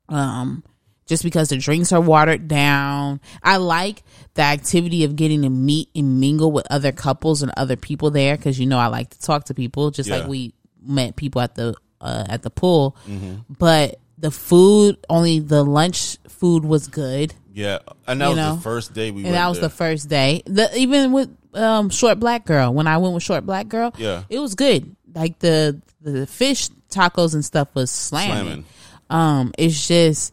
Um 0.08 0.64
just 1.06 1.24
because 1.24 1.48
the 1.48 1.56
drinks 1.56 1.90
are 1.92 2.00
watered 2.00 2.46
down. 2.46 3.20
I 3.42 3.56
like 3.56 4.04
the 4.34 4.42
activity 4.42 5.02
of 5.02 5.16
getting 5.16 5.42
to 5.42 5.48
meet 5.50 5.88
and 5.96 6.20
mingle 6.20 6.52
with 6.52 6.66
other 6.70 6.92
couples 6.92 7.42
and 7.42 7.50
other 7.56 7.74
people 7.76 8.10
there 8.10 8.36
cuz 8.36 8.58
you 8.60 8.66
know 8.66 8.78
I 8.78 8.86
like 8.86 9.10
to 9.10 9.20
talk 9.20 9.44
to 9.46 9.54
people 9.54 9.90
just 9.90 10.08
Yeah. 10.08 10.18
like 10.18 10.28
we 10.28 10.54
met 10.82 11.16
people 11.16 11.40
at 11.40 11.54
the 11.54 11.74
uh, 12.00 12.24
at 12.28 12.42
the 12.42 12.50
pool. 12.50 12.96
Mm-hmm. 13.08 13.52
But 13.58 13.98
the 14.18 14.30
food, 14.30 14.98
only 15.08 15.40
the 15.40 15.62
lunch 15.64 16.18
food 16.28 16.64
was 16.64 16.88
good. 16.88 17.34
Yeah, 17.52 17.78
and 18.06 18.20
that 18.20 18.24
You 18.26 18.30
was 18.30 18.36
know? 18.36 18.54
the 18.56 18.60
first 18.62 18.94
day 18.94 19.10
we 19.10 19.24
and 19.24 19.34
that 19.34 19.48
was 19.48 19.58
there. 19.58 19.68
the 19.68 19.74
first 19.74 20.08
day. 20.08 20.42
The 20.46 20.70
even 20.78 21.12
with 21.12 21.36
um 21.54 21.90
short 21.90 22.20
black 22.20 22.44
girl 22.46 22.72
when 22.72 22.86
I 22.86 22.98
went 22.98 23.12
with 23.14 23.22
short 23.24 23.44
black 23.44 23.68
girl, 23.68 23.92
Yeah. 23.98 24.22
it 24.28 24.38
was 24.38 24.54
good. 24.54 24.94
Like 25.14 25.38
the 25.40 25.80
the 26.00 26.26
fish 26.26 26.68
tacos 26.90 27.34
and 27.34 27.44
stuff 27.44 27.68
was 27.74 27.90
slamming. 27.90 28.34
Slamming. 28.44 28.64
Um, 29.10 29.52
it's 29.58 29.88
just 29.88 30.32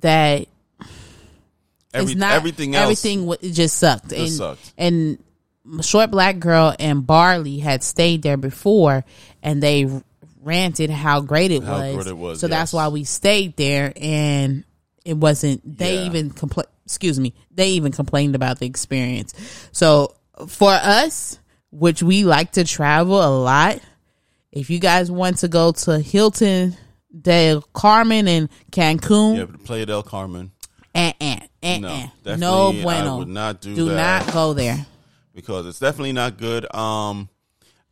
that 0.00 0.46
Every, 1.92 2.12
it's 2.12 2.18
not 2.20 2.32
everything 2.32 2.74
else. 2.74 2.84
Everything 2.84 3.28
it 3.42 3.50
just 3.52 3.76
sucked. 3.76 4.12
and 4.12 4.30
sucked. 4.30 4.72
and 4.78 5.18
short 5.82 6.10
black 6.10 6.38
girl 6.38 6.74
and 6.78 7.06
Barley 7.06 7.58
had 7.58 7.82
stayed 7.82 8.22
there 8.22 8.36
before, 8.36 9.04
and 9.42 9.62
they 9.62 9.84
ranted 10.42 10.90
how 10.90 11.20
great 11.20 11.50
it 11.50 11.62
How 11.62 11.78
was. 11.80 11.94
great 11.94 12.06
it 12.06 12.16
was, 12.16 12.40
So 12.40 12.48
that's 12.48 12.72
why 12.72 12.88
we 12.88 13.04
stayed 13.04 13.56
there 13.56 13.92
and. 13.96 14.64
it 15.04 15.16
wasn't. 15.16 15.78
They 15.78 15.96
Yeah. 15.96 16.06
even 16.06 16.30
compl- 16.30 16.64
Excuse 16.84 17.18
me. 17.20 17.32
They 17.52 17.70
even 17.70 17.92
complained 17.92 18.34
about 18.34 18.58
the 18.58 18.66
experience. 18.66 19.32
So 19.72 20.14
for 20.48 20.70
us, 20.72 21.38
which 21.70 22.02
we 22.02 22.24
like 22.24 22.52
to 22.52 22.64
travel 22.64 23.22
a 23.24 23.30
lot, 23.30 23.78
if 24.52 24.68
you 24.70 24.78
guys 24.80 25.10
want 25.10 25.38
to 25.38 25.48
go 25.48 25.70
to 25.72 26.00
Hilton, 26.00 26.76
Del 27.18 27.62
Carmen, 27.72 28.26
and 28.28 28.48
Cancun, 28.72 29.36
Yeah, 29.36 29.46
Playa 29.64 29.86
del 29.86 30.02
Carmen. 30.02 30.50
eh, 30.94 31.12
eh, 31.20 31.38
eh, 31.62 31.78
No, 31.78 32.08
no 32.36 32.68
I 32.70 32.82
bueno. 32.82 33.18
would 33.18 33.28
not 33.28 33.60
do 33.60 33.74
do 33.74 33.84
that. 33.90 34.24
not 34.26 34.34
go 34.34 34.52
there. 34.54 34.84
because 35.34 35.66
it's 35.66 35.78
definitely 35.78 36.12
not 36.12 36.36
good. 36.38 36.66
Um, 36.74 37.28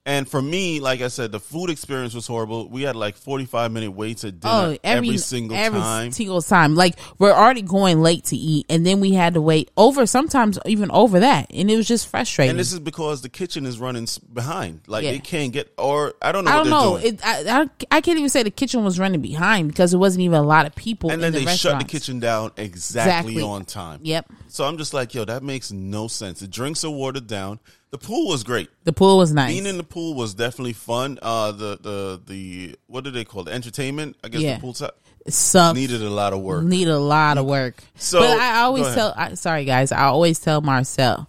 and 0.08 0.26
for 0.28 0.40
me, 0.40 0.80
like 0.80 1.02
I 1.02 1.08
said, 1.08 1.32
the 1.32 1.38
food 1.38 1.68
experience 1.68 2.14
was 2.14 2.26
horrible. 2.26 2.68
We 2.68 2.82
had 2.82 2.96
like 2.96 3.16
forty 3.16 3.44
five 3.44 3.70
minute 3.72 3.90
waits 3.92 4.24
at 4.24 4.40
dinner 4.40 4.54
Oh, 4.54 4.78
every, 4.82 5.08
every 5.08 5.18
single 5.18 5.56
every 5.56 5.78
time. 5.80 6.10
single 6.12 6.40
time. 6.40 6.74
Like 6.74 6.98
we're 7.18 7.32
already 7.32 7.60
going 7.62 8.00
late 8.00 8.24
to 8.26 8.36
eat, 8.36 8.64
and 8.70 8.86
then 8.86 9.00
we 9.00 9.12
had 9.12 9.34
to 9.34 9.40
wait 9.42 9.70
over 9.76 10.06
sometimes 10.06 10.58
even 10.64 10.90
over 10.90 11.20
that, 11.20 11.46
and 11.52 11.70
it 11.70 11.76
was 11.76 11.86
just 11.86 12.08
frustrating. 12.08 12.50
and 12.50 12.58
this 12.58 12.72
is 12.72 12.80
because 12.80 13.20
the 13.20 13.28
kitchen 13.28 13.66
is 13.66 13.78
running 13.78 14.08
behind. 14.32 14.80
Like 14.86 15.04
Yeah. 15.04 15.10
they 15.12 15.18
can't 15.18 15.52
get, 15.52 15.72
or 15.76 16.14
I 16.22 16.32
don't 16.32 16.44
know 16.46 16.50
I 16.50 16.54
don't 16.56 16.64
they're 16.64 16.72
know. 16.72 16.98
doing. 16.98 17.14
It, 17.14 17.20
I, 17.22 17.60
I 17.90 17.96
I 17.98 18.00
can't 18.00 18.18
even 18.18 18.30
say 18.30 18.42
the 18.42 18.50
kitchen 18.50 18.82
was 18.84 18.98
running 18.98 19.20
behind 19.20 19.68
because 19.68 19.92
it 19.92 19.98
wasn't 19.98 20.22
even 20.22 20.38
a 20.38 20.42
lot 20.42 20.66
of 20.66 20.74
people. 20.74 21.10
and 21.10 21.22
then 21.22 21.32
the 21.32 21.44
they 21.44 21.54
shut 21.54 21.78
the 21.78 21.84
kitchen 21.84 22.18
down 22.18 22.52
exactly, 22.56 23.34
Exactly. 23.34 23.42
on 23.42 23.64
time. 23.66 24.00
Yep, 24.02 24.32
So 24.48 24.64
I'm 24.64 24.78
just 24.78 24.94
like, 24.94 25.14
yo, 25.14 25.26
that 25.26 25.42
makes 25.42 25.70
no 25.70 26.08
sense. 26.08 26.40
The 26.40 26.48
drinks 26.48 26.82
are 26.84 26.90
watered 26.90 27.26
down. 27.26 27.60
The 27.90 27.98
pool 27.98 28.28
was 28.28 28.44
great. 28.44 28.68
the 28.84 28.92
pool 28.92 29.16
was 29.18 29.32
nice. 29.32 29.50
Being 29.52 29.64
in 29.66 29.76
the 29.78 29.82
pool 29.84 30.14
was 30.14 30.34
definitely 30.34 30.74
fun. 30.74 31.18
Uh, 31.22 31.52
the 31.52 31.78
the 31.80 32.20
the 32.26 32.76
what 32.86 33.02
do 33.04 33.10
they 33.10 33.24
call 33.24 33.48
it? 33.48 33.52
Entertainment. 33.52 34.16
I 34.22 34.28
guess 34.28 34.40
Yeah. 34.42 34.56
the 34.56 34.60
pool 34.60 34.74
side 34.74 34.90
Sucked. 35.26 35.76
needed 35.76 36.02
a 36.02 36.10
lot 36.10 36.32
of 36.34 36.40
work. 36.40 36.64
need 36.64 36.88
a 36.88 36.98
lot 36.98 37.38
of 37.38 37.46
work. 37.46 37.82
So- 37.96 38.20
but 38.20 38.38
I 38.38 38.60
always 38.60 38.86
tell. 38.94 39.14
I, 39.16 39.34
sorry, 39.34 39.64
guys. 39.64 39.90
I 39.92 40.04
always 40.04 40.38
tell 40.38 40.60
Marcel 40.60 41.28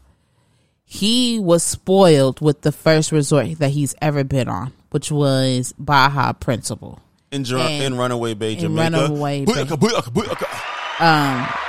he 0.84 1.38
was 1.40 1.64
spoiled 1.64 2.42
with 2.42 2.62
the 2.62 2.72
first 2.72 3.12
resort 3.12 3.60
that 3.60 3.70
he's 3.70 3.94
ever 4.02 4.24
been 4.24 4.50
on, 4.50 4.74
which 4.90 5.12
was 5.12 5.74
Bahia 5.78 6.34
Principe. 6.34 6.98
in, 7.32 7.44
Jer- 7.44 7.58
And- 7.58 7.84
in 7.84 7.98
Runaway 7.98 8.34
Bay, 8.34 8.54
in 8.54 8.60
Jamaica. 8.60 8.98
Runaway 8.98 9.46
Bay. 9.46 9.54
Booyaka. 9.64 11.60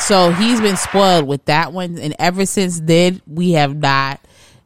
So 0.00 0.32
he's 0.32 0.60
been 0.60 0.76
spoiled 0.76 1.26
with 1.26 1.44
that 1.44 1.72
one, 1.72 1.98
and 1.98 2.14
ever 2.18 2.46
since 2.46 2.80
then, 2.80 3.20
we 3.26 3.52
have 3.52 3.76
not 3.76 4.20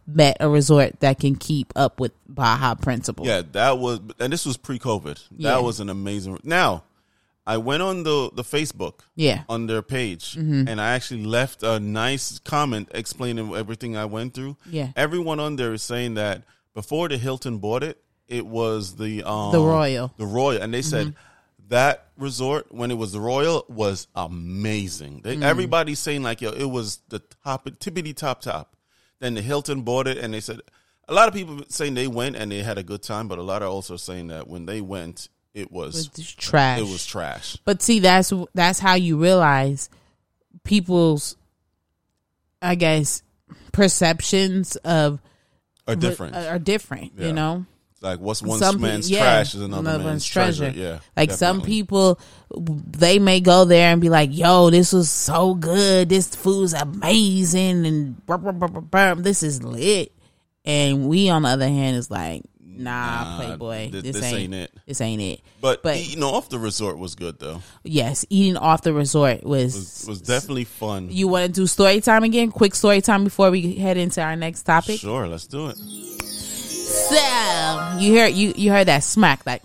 met 0.07 0.37
a 0.41 0.49
resort 0.49 1.01
that 1.01 1.19
can 1.19 1.35
keep 1.37 1.73
up 1.77 1.99
with 2.01 2.13
Bahia 2.29 2.77
Principe. 2.77 3.25
Yeah, 3.25 3.43
that 3.53 3.79
was, 3.79 4.01
and 4.21 4.33
this 4.33 4.47
was 4.47 4.57
pre-COVID. 4.57 5.23
Yeah. 5.37 5.51
That 5.53 5.63
was 5.63 5.81
an 5.81 5.89
amazing. 5.91 6.39
Now, 6.45 6.85
I 7.47 7.59
went 7.59 7.83
on 7.83 8.05
the 8.05 8.31
the 8.33 8.43
Facebook 8.43 9.01
Yeah. 9.17 9.43
on 9.49 9.67
their 9.67 9.83
page, 9.83 10.35
Mm-hmm. 10.35 10.67
and 10.69 10.81
I 10.81 10.95
actually 10.95 11.25
left 11.25 11.63
a 11.63 11.79
nice 11.79 12.39
comment 12.39 12.89
explaining 12.95 13.55
everything 13.55 13.97
I 13.97 14.07
went 14.07 14.33
through. 14.35 14.57
Yeah. 14.71 14.89
everyone 14.97 15.41
on 15.41 15.57
there 15.57 15.75
is 15.75 15.83
saying 15.83 16.15
that 16.15 16.43
before 16.75 17.09
the 17.09 17.19
Hilton 17.19 17.59
bought 17.59 17.83
it, 17.83 17.99
it 18.29 18.47
was 18.47 18.97
the 18.97 19.23
um, 19.25 19.53
The 19.53 19.61
Royal. 19.61 20.09
Mm-hmm. 20.09 20.23
the 20.23 20.27
Royal, 20.27 20.63
and 20.63 20.73
they 20.73 20.83
said. 20.83 21.15
That 21.75 22.07
resort, 22.17 22.73
when 22.73 22.93
it 22.93 22.95
was 22.95 23.11
the 23.11 23.19
Royal, 23.21 23.65
was 23.69 24.07
amazing. 24.15 25.23
They, 25.25 25.37
Mm. 25.37 25.43
Everybody's 25.43 25.99
saying 25.99 26.23
like, 26.23 26.41
yo, 26.41 26.51
it 26.51 26.71
was 26.71 27.01
the 27.09 27.19
top, 27.45 27.65
tippity 27.81 28.15
top 28.15 28.41
top. 28.43 28.77
Then 29.19 29.35
the 29.35 29.43
Hilton 29.43 29.83
bought 29.83 30.07
it, 30.07 30.17
and 30.19 30.33
they 30.33 30.39
said 30.41 30.61
a 31.09 31.13
lot 31.15 31.27
of 31.27 31.35
people 31.35 31.63
saying 31.69 31.95
they 31.95 32.07
went 32.07 32.37
and 32.37 32.53
they 32.53 32.63
had 32.63 32.79
a 32.79 32.83
good 32.85 33.03
time, 33.03 33.27
but 33.27 33.39
a 33.39 33.43
lot 33.43 33.63
are 33.63 33.69
also 33.69 33.97
saying 33.97 34.29
that 34.29 34.47
when 34.47 34.67
they 34.67 34.81
went, 34.81 35.29
it 35.53 35.73
was 35.73 36.11
It's 36.17 36.31
trash. 36.33 36.79
it 36.79 36.83
was 36.85 37.05
trash. 37.05 37.57
But 37.65 37.83
see, 37.83 37.99
that's 37.99 38.33
that's 38.55 38.79
how 38.79 38.95
you 38.95 39.17
realize 39.21 39.91
people's, 40.63 41.37
I 42.63 42.75
guess, 42.77 43.23
perceptions 43.73 44.77
of 44.77 45.21
Are 45.89 45.97
different. 45.97 46.37
are, 46.37 46.49
are 46.55 46.59
different. 46.59 47.13
Yeah. 47.17 47.27
You 47.27 47.33
know, 47.33 47.67
like 48.05 48.21
what's 48.21 48.43
one 48.43 48.59
Some 48.59 48.77
pe- 48.77 48.83
man's 48.83 49.11
yeah, 49.11 49.21
trash 49.21 49.55
is 49.55 49.63
another, 49.63 49.99
man's, 49.99 50.25
treasure. 50.25 50.69
Yeah, 50.71 50.99
like 51.17 51.31
some 51.33 51.63
people, 51.63 52.21
they 52.57 53.19
may 53.19 53.41
go 53.41 53.65
there 53.65 53.91
and 53.91 54.01
be 54.01 54.11
like, 54.11 54.37
"Yo, 54.37 54.71
this 54.71 54.93
was 54.93 55.11
so 55.11 55.55
good. 55.55 56.09
This 56.11 56.35
food's 56.37 56.75
amazing, 56.75 57.87
and 57.87 58.23
this 59.25 59.43
is 59.43 59.63
lit." 59.65 60.13
And 60.67 61.09
we, 61.09 61.29
on 61.31 61.43
the 61.43 61.49
other 61.49 61.69
hand, 61.69 61.97
is 61.97 62.11
like, 62.11 62.43
"Nah, 62.63 63.25
Nah, 63.25 63.37
Playboy, 63.39 63.91
thi- 63.91 64.01
this, 64.01 64.17
this 64.17 64.25
ain't, 64.25 64.39
ain't 64.39 64.55
it." 64.55 64.71
This 64.87 65.01
ain't 65.01 65.23
it." 65.23 65.41
But, 65.61 65.83
but- 65.83 65.97
eating 65.97 66.23
off 66.23 66.51
the 66.51 66.59
resort 66.59 66.99
was 66.99 67.15
good 67.15 67.39
though. 67.39 67.63
Yes, 67.85 68.25
eating 68.29 68.57
off 68.59 68.83
the 68.83 68.93
resort 68.93 69.45
was. 69.45 69.75
Was 69.75 70.05
was 70.07 70.21
definitely 70.21 70.65
fun. 70.65 71.09
you 71.11 71.29
want 71.29 71.47
to 71.47 71.53
do 71.53 71.67
story 71.67 72.01
time 72.01 72.23
again? 72.23 72.51
Quick 72.51 72.75
story 72.75 73.01
time 73.01 73.25
before 73.25 73.51
we 73.51 73.75
head 73.77 73.97
into 73.97 74.23
our 74.23 74.37
next 74.37 74.63
topic. 74.65 75.01
Sure, 75.01 75.27
let's 75.27 75.47
do 75.47 75.69
it. 75.69 75.79
So 76.95 77.97
you 77.99 78.13
hear 78.13 78.27
you 78.27 78.53
you 78.57 78.71
heard 78.71 78.87
that 78.89 79.03
smack 79.03 79.45
like. 79.47 79.63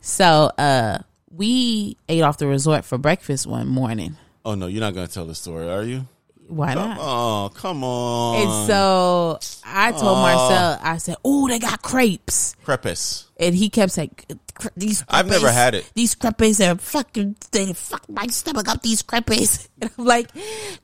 So 0.00 0.24
uh, 0.58 0.98
we 1.30 1.96
ate 2.08 2.22
off 2.22 2.38
the 2.38 2.46
resort 2.46 2.84
for 2.84 2.98
breakfast 2.98 3.46
one 3.46 3.68
morning. 3.68 4.16
Oh 4.44 4.54
no, 4.54 4.66
you're 4.66 4.80
not 4.80 4.94
gonna 4.94 5.08
tell 5.08 5.26
the 5.26 5.34
story, 5.34 5.68
are 5.68 5.82
you? 5.82 6.06
Why 6.48 6.74
not? 6.74 6.98
Oh, 7.00 7.50
come 7.54 7.82
on. 7.84 8.42
And 8.42 8.66
so 8.66 9.38
I 9.64 9.92
told 9.92 10.18
Marcel, 10.18 10.78
I 10.82 10.98
said, 10.98 11.16
"Oh, 11.24 11.48
they 11.48 11.58
got 11.58 11.80
crepes," 11.82 12.54
crepes. 12.64 13.26
and 13.38 13.54
he 13.54 13.70
kept 13.70 13.92
saying, 13.92 14.14
"Cre- 14.54 14.68
"These." 14.76 15.04
I've 15.08 15.26
never 15.28 15.50
had 15.50 15.74
it. 15.74 15.90
These 15.94 16.14
crepes 16.14 16.60
are 16.60 16.76
fucking. 16.76 17.36
They 17.52 17.72
fuck 17.72 18.08
my 18.08 18.26
stomach 18.28 18.68
up. 18.68 18.82
These 18.82 19.02
crepes, 19.02 19.68
and 19.80 19.90
I'm 19.98 20.04
like, 20.04 20.30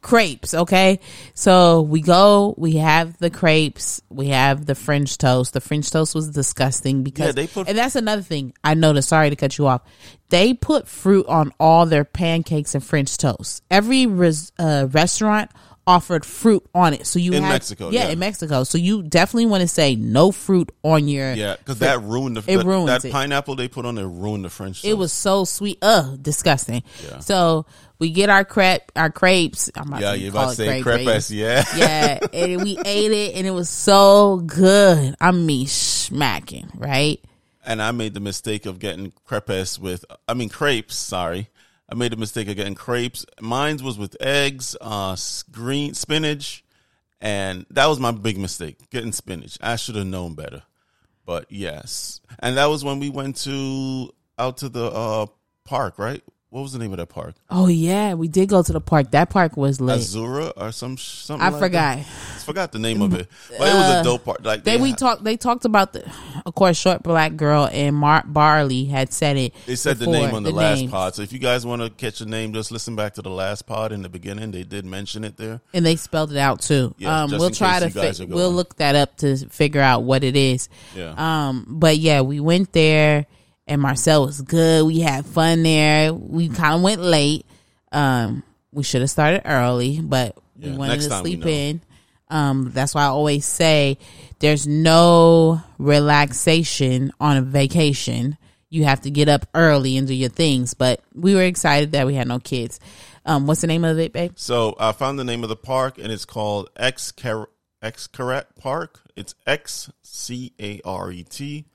crepes. 0.03 0.55
Okay, 0.55 1.01
so 1.35 1.83
we 1.83 2.01
go. 2.01 2.55
We 2.59 2.77
have 2.77 3.19
the 3.19 3.31
crepes. 3.31 4.01
We 4.11 4.29
have 4.29 4.67
the 4.67 4.75
French 4.75 5.19
toast. 5.19 5.53
The 5.53 5.61
French 5.61 5.91
toast 5.91 6.15
was 6.15 6.29
disgusting 6.31 7.03
because 7.03 7.27
Yeah, 7.27 7.33
they 7.33 7.47
put- 7.47 7.69
and 7.69 7.77
that's 7.79 7.97
another 7.97 8.23
thing 8.23 8.53
I 8.63 8.75
noticed. 8.75 9.09
Sorry 9.09 9.31
to 9.31 9.37
cut 9.37 9.57
you 9.59 9.67
off. 9.67 9.83
They 10.29 10.55
put 10.55 10.87
fruit 10.87 11.27
on 11.27 11.53
all 11.59 11.87
their 11.87 12.05
pancakes 12.05 12.75
and 12.77 12.85
French 12.85 13.17
toast. 13.17 13.63
Every 13.71 14.07
res, 14.07 14.53
uh, 14.61 14.87
restaurant 14.93 15.51
offered 15.87 16.25
fruit 16.25 16.65
on 16.75 16.95
it. 16.95 17.07
So 17.07 17.19
you 17.19 17.33
In 17.33 17.43
had- 17.43 17.51
Mexico, 17.53 17.91
yeah, 17.91 18.05
yeah. 18.07 18.11
in 18.11 18.19
Mexico. 18.19 18.65
So 18.65 18.79
you 18.79 19.03
definitely 19.03 19.47
want 19.47 19.63
to 19.63 19.69
say 19.69 19.97
no 19.97 20.31
fruit 20.33 20.71
on 20.83 21.09
your. 21.09 21.33
Yeah, 21.33 21.57
because 21.57 21.79
that 21.81 22.03
ruined 22.03 22.37
the 22.37 22.45
It 22.47 22.59
that, 22.59 22.67
ruins 22.67 22.87
that 22.87 23.05
it. 23.05 23.13
pineapple 23.13 23.57
they 23.57 23.69
put 23.69 23.85
on 23.87 23.95
there 23.97 24.07
ruined 24.09 24.45
the 24.45 24.51
French. 24.51 24.85
It 24.85 24.95
was 24.95 25.13
so 25.13 25.45
sweet. 25.45 25.79
Ugh, 25.83 26.23
disgusting. 26.23 26.83
Yeah. 27.05 27.19
So 27.21 27.67
we 27.99 28.11
get 28.11 28.31
our 28.31 28.45
crepe, 28.45 28.93
our 28.97 29.11
crepes. 29.11 29.71
I'm 29.75 29.89
about 29.89 30.01
yeah, 30.01 30.13
to 30.13 30.19
you're 30.19 30.31
about 30.31 30.51
to 30.51 30.57
say 30.57 30.83
crepe, 30.83 31.05
crepes. 31.07 31.31
Yeah, 31.31 31.65
yeah, 31.77 32.19
and 32.33 32.63
we 32.63 32.79
ate 32.85 33.11
it, 33.13 33.35
and 33.37 33.47
it 33.47 33.51
was 33.53 33.69
so 33.69 34.39
good. 34.47 35.15
I 35.21 35.33
mean, 35.33 35.67
smacking, 35.67 36.71
right? 36.75 37.21
and 37.63 37.83
I 37.83 37.91
made 37.93 38.15
the 38.15 38.21
mistake 38.21 38.65
of 38.65 38.79
getting 38.79 39.13
crepes 39.27 39.79
with, 39.79 40.05
I 40.27 40.33
mean 40.33 40.49
crepes. 40.49 40.97
Sorry, 40.97 41.49
I 41.91 41.97
made 41.97 42.13
the 42.13 42.17
mistake 42.17 42.49
of 42.49 42.57
getting 42.57 42.75
crepes. 42.77 43.27
Mine 43.41 43.79
was 43.83 43.99
with 43.99 44.17
eggs, 44.21 44.77
uh, 44.81 45.17
green 45.51 45.95
spinach, 45.95 46.65
and 47.21 47.67
that 47.71 47.87
was 47.87 47.99
my 47.99 48.13
big 48.13 48.39
mistake 48.39 48.89
getting 48.91 49.13
spinach. 49.13 49.59
I 49.61 49.77
should 49.77 49.97
have 49.97 50.07
known 50.07 50.35
better, 50.35 50.63
but 51.27 51.47
yes, 51.51 52.21
and 52.39 52.57
that 52.57 52.67
was 52.67 52.85
when 52.85 53.01
we 53.01 53.11
went 53.11 53.37
to 53.39 54.11
out 54.39 54.59
to 54.59 54.69
the 54.69 54.85
uh 54.85 55.27
park. 55.65 55.99
Right? 55.99 56.23
What 56.51 56.63
was 56.63 56.73
the 56.73 56.81
name 56.81 56.91
of 56.91 56.99
that 56.99 57.07
park? 57.07 57.37
Oh 57.49 57.69
yeah, 57.69 58.15
we 58.15 58.27
did 58.27 58.49
go 58.49 58.61
to 58.61 58.73
the 58.73 58.81
park. 58.81 59.13
That 59.13 59.31
park 59.31 59.57
was 59.57 59.81
lit. 59.81 60.01
Azura 60.01 60.53
or 60.57 60.73
some 60.73 60.99
something. 60.99 61.47
I 61.47 61.51
like 61.51 61.61
forgot. 61.61 61.99
That. 61.99 62.07
I 62.07 62.39
forgot 62.41 62.73
the 62.73 62.81
name 62.81 63.03
of 63.03 63.15
it, 63.15 63.29
but 63.57 63.69
it 63.69 63.75
was 63.75 64.01
a 64.01 64.03
dope 64.03 64.25
park. 64.25 64.41
Like 64.43 64.65
They 64.65 64.77
we 64.77 64.93
talked. 64.93 65.23
They 65.23 65.37
talked 65.37 65.65
about 65.65 65.93
the, 65.93 66.11
of 66.45 66.57
course, 66.57 66.77
short 66.77 67.05
black 67.05 67.37
girl 67.37 67.69
and 67.71 67.95
Mar- 67.95 68.25
Barley 68.27 68.87
had 68.87 69.13
said 69.13 69.37
it. 69.37 69.55
They 69.67 69.77
said 69.77 69.99
the 69.99 70.09
name 70.09 70.35
on 70.35 70.43
the, 70.43 70.51
last 70.51 70.81
names. 70.81 70.91
pod. 70.91 71.15
So 71.15 71.23
if 71.23 71.33
you 71.33 71.39
guys 71.39 71.65
want 71.65 71.83
to 71.83 71.91
catch 71.91 72.21
a 72.21 72.27
name, 72.27 72.53
just 72.53 72.73
listen 72.73 72.97
back 72.97 73.15
to 73.15 73.23
the 73.23 73.31
last 73.31 73.67
pod 73.67 73.93
in 73.93 74.03
the 74.03 74.09
beginning. 74.09 74.51
They 74.51 74.65
did 74.65 74.85
mention 74.85 75.23
it 75.23 75.37
there. 75.37 75.61
and 75.73 75.87
they 75.87 75.95
spelled 75.95 76.33
it 76.33 76.39
out 76.39 76.63
too. 76.63 76.97
Yeah, 76.99 77.23
um, 77.23 77.31
we'll 77.31 77.51
try 77.51 77.79
to 77.79 77.91
fi- 77.91 78.25
we'll 78.25 78.53
look 78.53 78.75
that 78.79 78.97
up 78.97 79.17
to 79.19 79.37
figure 79.51 79.83
out 79.83 80.03
what 80.03 80.25
it 80.25 80.35
is. 80.35 80.69
Yeah. 80.97 81.15
Um, 81.17 81.65
but 81.69 81.99
yeah, 81.99 82.23
we 82.23 82.41
went 82.41 82.73
there, 82.73 83.27
and 83.71 83.81
Marcel 83.81 84.27
was 84.27 84.43
good. 84.43 84.85
We 84.85 84.99
had 84.99 85.25
fun 85.25 85.63
there. 85.63 86.13
We 86.13 86.49
kind 86.49 86.75
of 86.75 86.83
went 86.83 87.01
late. 87.01 87.47
Um, 87.93 88.43
we 88.73 88.83
should 88.83 89.01
have 89.01 89.11
started 89.11 89.43
early, 89.45 90.01
but 90.01 90.37
we 90.59 90.73
wanted 90.73 91.01
to 91.03 91.11
sleep 91.11 91.47
in. 91.47 91.81
Um, 92.29 92.73
that's 92.75 92.95
why 92.95 93.03
I 93.03 93.07
always 93.07 93.47
say 93.47 93.99
there's 94.41 94.67
no 94.67 95.63
relaxation 95.79 97.13
on 97.21 97.37
a 97.37 97.43
vacation. 97.43 98.37
You 98.71 98.85
have 98.85 99.03
to 99.03 99.11
get 99.11 99.29
up 99.29 99.47
early 99.55 99.97
and 99.97 100.07
do 100.07 100.15
your 100.15 100.31
things. 100.31 100.75
But 100.75 101.01
we 101.15 101.37
were 101.37 101.43
excited 101.43 101.93
that 101.93 102.07
we 102.07 102.15
had 102.15 102.27
no 102.27 102.41
kids. 102.41 102.81
Um, 103.25 103.47
what's 103.47 103.61
the 103.61 103.67
name 103.69 103.85
of 103.85 104.01
it, 104.01 104.13
babe? 104.13 104.33
So 104.35 104.75
I 104.81 104.91
found 104.93 105.19
the 105.19 105.25
name 105.25 105.45
of 105.45 105.49
the 105.49 105.57
park, 105.57 105.99
and 105.99 106.11
it's 106.11 106.25
called 106.25 106.71
X 106.77 107.13
Xcaret 107.13 108.45
Park. 108.59 109.01
It's 109.15 109.35
X 109.47 109.93
C 110.03 110.55
A 110.61 110.81
R 110.85 111.13
E 111.13 111.23
T, 111.23 111.67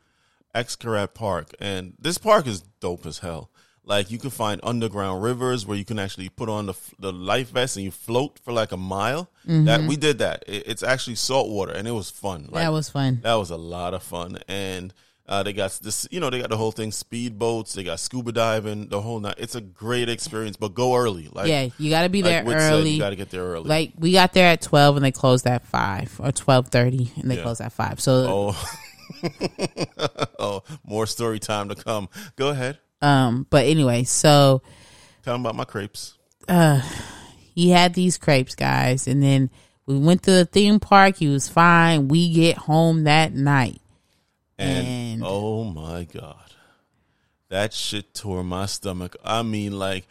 Xcaret 0.56 1.14
Park, 1.14 1.54
and 1.60 1.94
this 2.00 2.18
park 2.18 2.48
is 2.48 2.62
dope 2.80 3.06
as 3.06 3.20
hell. 3.20 3.50
Like 3.88 4.10
you 4.10 4.18
can 4.18 4.32
find 4.32 4.60
underground 4.64 5.22
rivers 5.22 5.68
where 5.68 5.78
you 5.78 5.86
can 5.86 6.00
actually 6.00 6.30
put 6.30 6.50
on 6.50 6.66
the 6.66 6.74
the 6.98 7.14
life 7.14 7.50
vest 7.52 7.76
and 7.78 7.84
you 7.86 7.92
float 7.92 8.40
for 8.44 8.52
like 8.52 8.72
a 8.72 8.78
mile. 8.78 9.30
That 9.46 9.82
we 9.82 9.96
did 9.96 10.18
that. 10.20 10.44
It, 10.48 10.64
it's 10.66 10.82
actually 10.82 11.16
salt 11.18 11.50
water 11.50 11.72
and 11.72 11.88
it 11.88 11.92
was 11.92 12.10
fun. 12.10 12.48
Like, 12.50 12.64
that 12.64 12.72
was 12.72 12.90
fun. 12.90 13.20
that 13.22 13.36
was 13.36 13.52
a 13.52 13.58
lot 13.58 13.94
of 13.94 14.02
fun. 14.02 14.40
And 14.48 14.92
uh, 15.28 15.44
they 15.44 15.54
got 15.54 15.72
this, 15.84 16.08
you 16.10 16.20
know, 16.20 16.30
they 16.32 16.40
got 16.40 16.50
the 16.50 16.58
whole 16.58 16.72
thing, 16.72 16.92
speed 16.92 17.38
boats. 17.38 17.74
They 17.74 17.84
got 17.84 18.00
scuba 18.00 18.32
diving, 18.32 18.90
the 18.90 19.02
whole 19.02 19.20
night. 19.20 19.36
It's 19.38 19.54
a 19.56 19.62
great 19.62 20.10
experience, 20.10 20.56
but 20.58 20.74
go 20.74 20.96
early. 20.96 21.30
Like 21.32 21.48
yeah, 21.48 21.70
you 21.78 21.92
got 21.92 22.04
to 22.04 22.10
be 22.10 22.22
there 22.24 22.40
like 22.40 22.48
Whit 22.48 22.60
said, 22.60 22.74
early. 22.74 22.90
you 22.92 23.00
got 23.00 23.12
to 23.12 23.16
get 23.16 23.30
there 23.30 23.44
early. 23.44 23.70
like 23.70 23.94
we 24.00 24.14
got 24.14 24.34
there 24.34 24.48
at 24.48 24.62
twelve 24.62 24.96
and 24.96 25.06
they 25.06 25.12
closed 25.12 25.46
at 25.46 25.64
five 25.64 26.20
or 26.24 26.32
twelve 26.32 26.70
thirty 26.70 27.12
and 27.18 27.30
they 27.30 27.36
Yeah. 27.38 27.44
closed 27.44 27.62
at 27.62 27.72
five. 27.72 28.00
So 28.02 28.26
oh, 28.58 28.70
oh, 30.40 30.64
more 30.84 31.06
story 31.08 31.40
time 31.40 31.70
to 31.70 31.76
come. 31.76 32.10
Go 32.36 32.50
ahead. 32.50 32.80
um, 33.02 33.46
but 33.50 33.66
anyway, 33.66 34.04
so 34.04 34.62
Tell 35.24 35.34
them 35.34 35.42
about 35.42 35.56
my 35.56 35.66
crepes. 35.66 36.18
Uh, 36.48 36.82
he 37.56 37.70
had 37.72 37.94
these 37.94 38.18
crepes, 38.18 38.54
guys, 38.56 39.08
and 39.08 39.24
then 39.24 39.50
we 39.88 39.98
went 39.98 40.24
to 40.24 40.32
the 40.32 40.46
theme 40.46 40.80
park. 40.80 41.18
He 41.18 41.28
was 41.28 41.50
fine. 41.50 42.08
We 42.08 42.32
get 42.34 42.58
home 42.58 43.06
that 43.06 43.34
night. 43.34 43.82
And, 44.58 44.88
And- 44.88 45.24
oh 45.26 45.64
my 45.66 46.04
god, 46.06 46.52
that 47.50 47.74
shit 47.74 48.14
tore 48.14 48.44
my 48.44 48.68
stomach. 48.68 49.16
I 49.24 49.42
mean, 49.44 49.78
like 49.78 50.08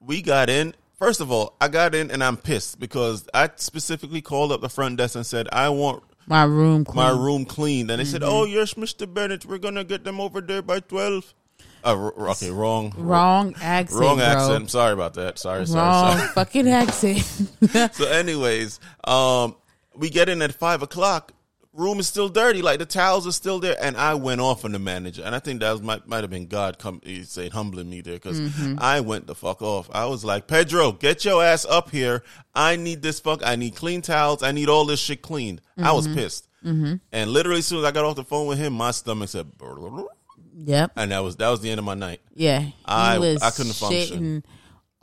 we 0.00 0.22
got 0.22 0.48
in. 0.48 0.74
First 0.98 1.20
of 1.20 1.30
all, 1.30 1.56
I 1.60 1.68
got 1.68 1.94
in 1.94 2.10
and 2.10 2.22
I'm 2.24 2.36
pissed 2.36 2.78
because 2.80 3.28
I 3.34 3.50
specifically 3.56 4.22
called 4.22 4.52
up 4.52 4.60
the 4.60 4.68
front 4.68 4.96
desk 4.96 5.16
and 5.16 5.26
said 5.26 5.48
I 5.52 5.68
want 5.68 6.02
My 6.26 6.44
room 6.44 6.84
clean. 6.84 6.96
my 6.96 7.10
room 7.10 7.44
cleaned, 7.44 7.90
and 7.90 8.00
they 8.00 8.04
said, 8.04 8.22
Mm-hmm. 8.22 8.32
"Oh 8.32 8.44
yes, 8.44 8.76
Mister 8.76 9.06
Bennett, 9.06 9.44
we're 9.44 9.58
gonna 9.58 9.84
get 9.84 10.04
them 10.04 10.20
over 10.20 10.40
there 10.40 10.62
by 10.62 10.80
12. 10.80 11.34
Uh, 11.86 11.94
r- 12.16 12.30
okay, 12.30 12.50
wrong, 12.50 12.94
Wrong 12.96 13.54
accent. 13.60 14.00
wrong 14.00 14.16
bro. 14.16 14.24
accent. 14.24 14.54
I'm 14.54 14.68
sorry 14.68 14.94
about 14.94 15.12
that. 15.14 15.38
Sorry, 15.38 15.66
sorry, 15.66 15.80
Wrong 15.86 16.16
sorry. 16.16 16.28
fucking 16.28 16.66
accent. 16.68 17.18
so 17.94 18.06
anyways 18.08 18.80
um 19.04 19.54
we 19.94 20.08
get 20.08 20.30
in 20.30 20.40
at 20.40 20.54
five 20.54 20.80
o'clock 20.80 21.32
room 21.74 21.98
is 21.98 22.06
still 22.06 22.28
dirty 22.28 22.62
like 22.62 22.78
the 22.78 22.86
towels 22.86 23.26
are 23.26 23.32
still 23.32 23.58
there. 23.58 23.76
And 23.80 23.96
i 23.96 24.14
went 24.14 24.40
off 24.40 24.64
on 24.64 24.72
the 24.72 24.78
manager. 24.78 25.22
And 25.24 25.34
i 25.34 25.38
think 25.38 25.60
that 25.60 25.72
was, 25.72 25.82
might, 25.82 26.06
might 26.06 26.22
have 26.22 26.30
been 26.30 26.46
god 26.46 26.78
come 26.78 27.00
he 27.04 27.24
said 27.24 27.52
humbling 27.52 27.90
me 27.90 28.00
there. 28.00 28.14
Because 28.14 28.40
mm-hmm. 28.40 28.76
i 28.78 29.00
went 29.00 29.26
the 29.26 29.34
fuck 29.34 29.62
off. 29.62 29.90
I 29.92 30.06
was 30.06 30.24
like 30.24 30.46
pedro 30.46 30.92
get 30.92 31.24
your 31.24 31.42
ass 31.42 31.64
up 31.64 31.90
here. 31.90 32.22
I 32.54 32.76
need 32.76 33.02
this 33.02 33.20
fuck. 33.20 33.42
I 33.44 33.56
need 33.56 33.74
clean 33.74 34.02
towels. 34.02 34.42
I 34.42 34.52
need 34.52 34.68
all 34.68 34.84
this 34.84 35.00
shit 35.00 35.22
cleaned. 35.22 35.60
I 35.76 35.92
was 35.92 36.06
mm-hmm. 36.06 36.16
pissed. 36.16 36.48
Mm-hmm. 36.64 36.94
And 37.12 37.30
literally 37.30 37.58
as 37.58 37.66
soon 37.66 37.80
as 37.80 37.84
i 37.84 37.90
got 37.90 38.04
off 38.04 38.16
the 38.16 38.24
phone 38.24 38.46
with 38.46 38.58
him 38.58 38.72
my 38.72 38.90
stomach 38.90 39.28
said 39.28 39.50
yep. 40.56 40.92
and 40.96 41.10
that 41.10 41.18
was 41.18 41.36
that 41.36 41.48
was 41.48 41.60
the 41.60 41.70
end 41.70 41.78
of 41.78 41.84
my 41.84 41.94
night. 41.94 42.20
Yeah. 42.34 42.66
I- 42.84 43.18
was 43.18 43.42
I 43.42 43.50
couldn't 43.50 43.74
function. 43.74 44.44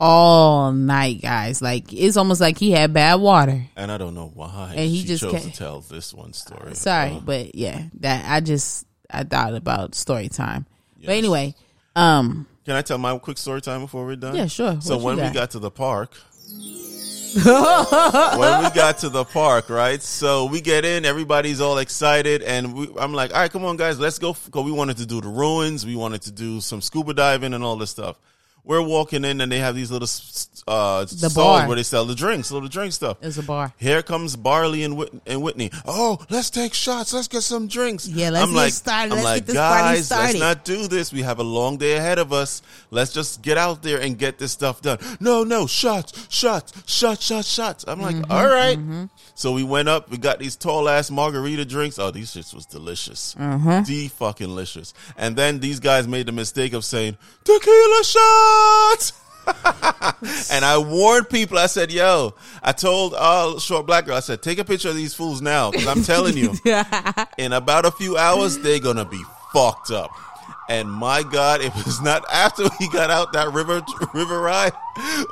All 0.02 0.72
night, 0.72 1.22
guys. 1.22 1.62
Like 1.62 1.92
it's 1.92 2.16
almost 2.16 2.40
like 2.40 2.58
he 2.58 2.72
had 2.72 2.92
bad 2.92 3.20
water. 3.20 3.62
and 3.76 3.90
i 3.92 3.96
don't 3.98 4.14
know 4.14 4.32
why 4.34 4.74
And 4.76 4.90
he 4.90 5.04
just 5.04 5.22
chose 5.22 5.30
can't- 5.32 5.44
to 5.44 5.52
tell 5.52 5.80
this 5.80 6.12
one 6.12 6.32
story 6.32 6.74
Sorry, 6.88 7.12
Uh, 7.12 7.20
but 7.20 7.54
yeah, 7.54 7.84
that 8.00 8.24
I 8.30 8.40
just 8.40 8.84
I 9.08 9.22
thought 9.22 9.54
about 9.54 9.94
story 9.94 10.28
time. 10.28 10.66
But 11.00 11.10
anyway, 11.16 11.54
um, 11.94 12.46
Can 12.64 12.74
I 12.76 12.82
tell 12.82 12.98
my 12.98 13.16
quick 13.18 13.38
story 13.38 13.60
time 13.60 13.80
before 13.82 14.04
we're 14.06 14.16
done? 14.16 14.34
Yeah, 14.34 14.46
sure. 14.46 14.80
So 14.80 14.96
What 14.96 15.04
when 15.04 15.16
we 15.16 15.22
got? 15.22 15.34
got 15.34 15.50
to 15.52 15.58
the 15.60 15.70
park, 15.70 16.14
when 17.34 17.44
we 18.64 18.70
got 18.70 18.98
to 18.98 19.08
the 19.08 19.24
park, 19.24 19.70
right? 19.70 20.02
So 20.02 20.46
we 20.46 20.60
get 20.60 20.84
in, 20.84 21.04
everybody's 21.04 21.60
all 21.60 21.78
excited, 21.78 22.42
and 22.42 22.74
we, 22.74 22.88
I'm 22.98 23.12
like, 23.14 23.32
all 23.32 23.40
right, 23.40 23.50
come 23.50 23.64
on, 23.64 23.76
guys, 23.76 23.98
let's 23.98 24.18
go. 24.18 24.32
Because 24.34 24.64
we 24.64 24.72
wanted 24.72 24.96
to 24.98 25.06
do 25.06 25.20
the 25.20 25.28
ruins, 25.28 25.86
we 25.86 25.96
wanted 25.96 26.22
to 26.22 26.32
do 26.32 26.60
some 26.60 26.80
scuba 26.80 27.14
diving 27.14 27.54
and 27.54 27.64
all 27.64 27.76
this 27.76 27.90
stuff. 27.90 28.16
We're 28.64 28.82
walking 28.82 29.24
in, 29.24 29.40
and 29.40 29.50
they 29.50 29.58
have 29.58 29.74
these 29.74 29.90
little 29.90 30.06
uh, 30.68 31.04
stalls 31.06 31.34
bar. 31.34 31.66
where 31.66 31.74
they 31.76 31.82
sell 31.82 32.04
the 32.04 32.14
drinks, 32.14 32.52
little 32.52 32.68
drink 32.68 32.92
stuff. 32.92 33.16
It's 33.20 33.36
a 33.36 33.42
bar. 33.42 33.72
Here 33.76 34.02
comes 34.02 34.36
Barley 34.36 34.84
and, 34.84 34.96
Whit- 34.96 35.12
and 35.26 35.42
Whitney. 35.42 35.70
Oh, 35.84 36.24
let's 36.30 36.48
take 36.48 36.72
shots. 36.72 37.12
Let's 37.12 37.26
get 37.26 37.42
some 37.42 37.66
drinks. 37.66 38.06
Yeah, 38.06 38.30
let's 38.30 38.44
I'm 38.44 38.50
get 38.50 38.56
like, 38.56 38.72
started. 38.72 39.02
I'm 39.04 39.10
Let's 39.16 39.24
like, 39.24 39.40
get 39.40 39.46
this 39.48 39.56
party 39.56 39.82
guys, 39.96 40.06
started." 40.06 40.26
let's 40.26 40.38
not 40.38 40.64
do 40.64 40.86
this. 40.86 41.12
We 41.12 41.22
have 41.22 41.40
a 41.40 41.42
long 41.44 41.76
day 41.76 41.96
ahead 41.96 42.20
of 42.20 42.32
us. 42.32 42.62
Let's 42.92 43.12
just 43.12 43.42
get 43.42 43.58
out 43.58 43.82
there 43.82 44.00
and 44.00 44.16
get 44.16 44.38
this 44.38 44.52
stuff 44.52 44.80
done. 44.80 44.98
No, 45.18 45.42
no, 45.42 45.66
shots, 45.66 46.28
shots, 46.32 46.72
shots, 46.90 47.24
shots, 47.24 47.48
shots. 47.48 47.84
I'm 47.88 48.00
like, 48.00 48.14
Mm-hmm, 48.14 48.30
all 48.30 48.46
right. 48.46 49.08
So 49.34 49.52
we 49.52 49.64
went 49.64 49.88
up. 49.88 50.08
We 50.10 50.18
got 50.18 50.38
these 50.38 50.54
tall 50.54 50.88
ass 50.88 51.10
margarita 51.10 51.64
drinks. 51.64 51.98
Oh, 51.98 52.12
these 52.12 52.32
shits 52.32 52.54
was 52.54 52.66
delicious. 52.66 53.34
Mm-hmm. 53.36 53.82
The 53.84 54.08
fucking 54.08 54.46
delicious. 54.46 54.94
And 55.16 55.34
then 55.34 55.58
these 55.58 55.80
guys 55.80 56.06
made 56.06 56.26
the 56.26 56.32
mistake 56.32 56.74
of 56.74 56.84
saying 56.84 57.16
tequila 57.42 58.04
shots. 58.52 59.12
And 60.52 60.64
I 60.64 60.78
warned 60.78 61.28
people. 61.30 61.58
I 61.58 61.66
said, 61.66 61.90
"Yo," 61.90 62.34
I 62.62 62.72
told 62.72 63.12
all 63.14 63.58
short 63.58 63.86
black 63.86 64.06
girl. 64.06 64.16
I 64.16 64.20
said, 64.20 64.40
"Take 64.40 64.58
a 64.58 64.64
picture 64.64 64.88
of 64.90 64.94
these 64.94 65.14
fools 65.14 65.42
now, 65.42 65.70
because 65.70 65.86
I'm 65.86 66.02
telling 66.04 66.36
you, 66.36 66.54
in 67.38 67.52
about 67.52 67.86
a 67.86 67.90
few 67.90 68.16
hours, 68.16 68.58
they're 68.58 68.78
gonna 68.78 69.04
be 69.04 69.22
fucked 69.52 69.90
up." 69.90 70.10
And 70.68 70.90
my 70.90 71.22
God, 71.22 71.60
it 71.60 71.74
was 71.74 72.00
not 72.00 72.24
after 72.32 72.64
we 72.80 72.88
got 72.88 73.10
out 73.10 73.32
that 73.32 73.52
river 73.52 73.82
river 74.14 74.40
ride. 74.40 74.72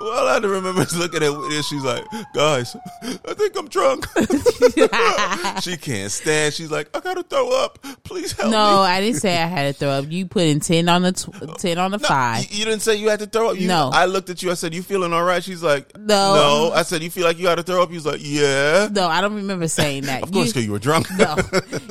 Well, 0.01 0.27
I 0.29 0.39
remember 0.39 0.85
looking 0.97 1.23
at 1.23 1.31
and 1.33 1.65
She's 1.65 1.85
like, 1.85 2.05
"Guys, 2.35 2.75
I 3.03 3.35
think 3.35 3.57
I'm 3.57 3.69
drunk." 3.69 4.07
she 5.63 5.77
can't 5.77 6.11
stand. 6.11 6.55
She's 6.55 6.71
like, 6.71 6.89
"I 6.97 7.01
gotta 7.01 7.23
throw 7.23 7.51
up. 7.65 7.79
Please 8.05 8.33
help 8.33 8.51
No, 8.51 8.59
me." 8.83 8.89
I 8.89 9.01
didn't 9.01 9.21
say 9.21 9.37
I 9.41 9.47
had 9.47 9.67
to 9.75 9.79
throw 9.79 9.91
up. 9.91 10.07
You 10.11 10.27
put 10.27 10.45
in 10.45 10.61
ten 10.61 10.89
on 10.89 11.03
the 11.03 11.13
tw- 11.13 11.59
ten 11.59 11.79
on 11.79 11.91
the 11.91 11.99
No, 11.99 12.09
five. 12.09 12.51
You, 12.51 12.59
you 12.61 12.65
didn't 12.65 12.81
say 12.81 12.97
you 12.97 13.09
had 13.09 13.21
to 13.21 13.27
throw 13.27 13.51
up. 13.51 13.59
You, 13.61 13.69
No. 13.69 13.91
I 13.93 14.07
looked 14.07 14.31
at 14.31 14.43
you. 14.43 14.51
I 14.51 14.55
said, 14.55 14.75
"You 14.75 14.83
feeling 14.83 15.13
all 15.13 15.25
right?" 15.25 15.43
She's 15.45 15.63
like, 15.63 15.97
No. 15.97 16.35
No." 16.35 16.73
I 16.75 16.83
said, 16.83 17.03
"You 17.03 17.11
feel 17.11 17.25
like 17.25 17.37
you 17.39 17.45
got 17.45 17.57
to 17.57 17.63
throw 17.63 17.83
up?" 17.83 17.91
He 17.91 17.95
was 17.97 18.07
like, 18.07 18.21
"Yeah." 18.23 18.89
No, 18.91 19.09
I 19.09 19.21
don't 19.21 19.35
remember 19.35 19.69
saying 19.69 20.05
that. 20.05 20.23
Of 20.23 20.33
course, 20.33 20.49
You- 20.49 20.53
because 20.53 20.67
you 20.67 20.73
were 20.73 20.79
drunk. 20.79 21.07
no, 21.19 21.37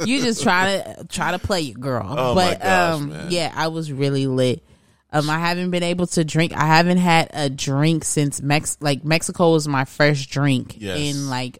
you 0.06 0.22
just 0.22 0.42
try 0.44 0.78
to 0.82 1.04
try 1.06 1.32
to 1.32 1.40
play 1.40 1.64
it, 1.68 1.80
girl. 1.80 2.06
Oh, 2.18 2.36
my 2.36 2.52
but 2.52 2.62
gosh, 2.62 2.94
um, 2.96 3.10
man. 3.10 3.29
Yeah, 3.32 3.52
I 3.56 3.68
was 3.70 3.92
really 3.92 4.28
lit. 4.28 4.64
Um, 5.12 5.30
I 5.30 5.40
haven't 5.40 5.72
been 5.72 5.82
able 5.84 6.06
to 6.08 6.24
drink. 6.24 6.54
I 6.56 6.66
haven't 6.66 6.98
had 7.00 7.30
a 7.34 7.50
drink 7.50 8.04
since 8.04 8.42
Mex. 8.42 8.78
Like 8.80 9.04
Mexico 9.04 9.52
was 9.54 9.68
my 9.68 9.86
first 9.86 10.30
drink 10.30 10.76
Yes. 10.78 11.00
in 11.00 11.30
like 11.30 11.58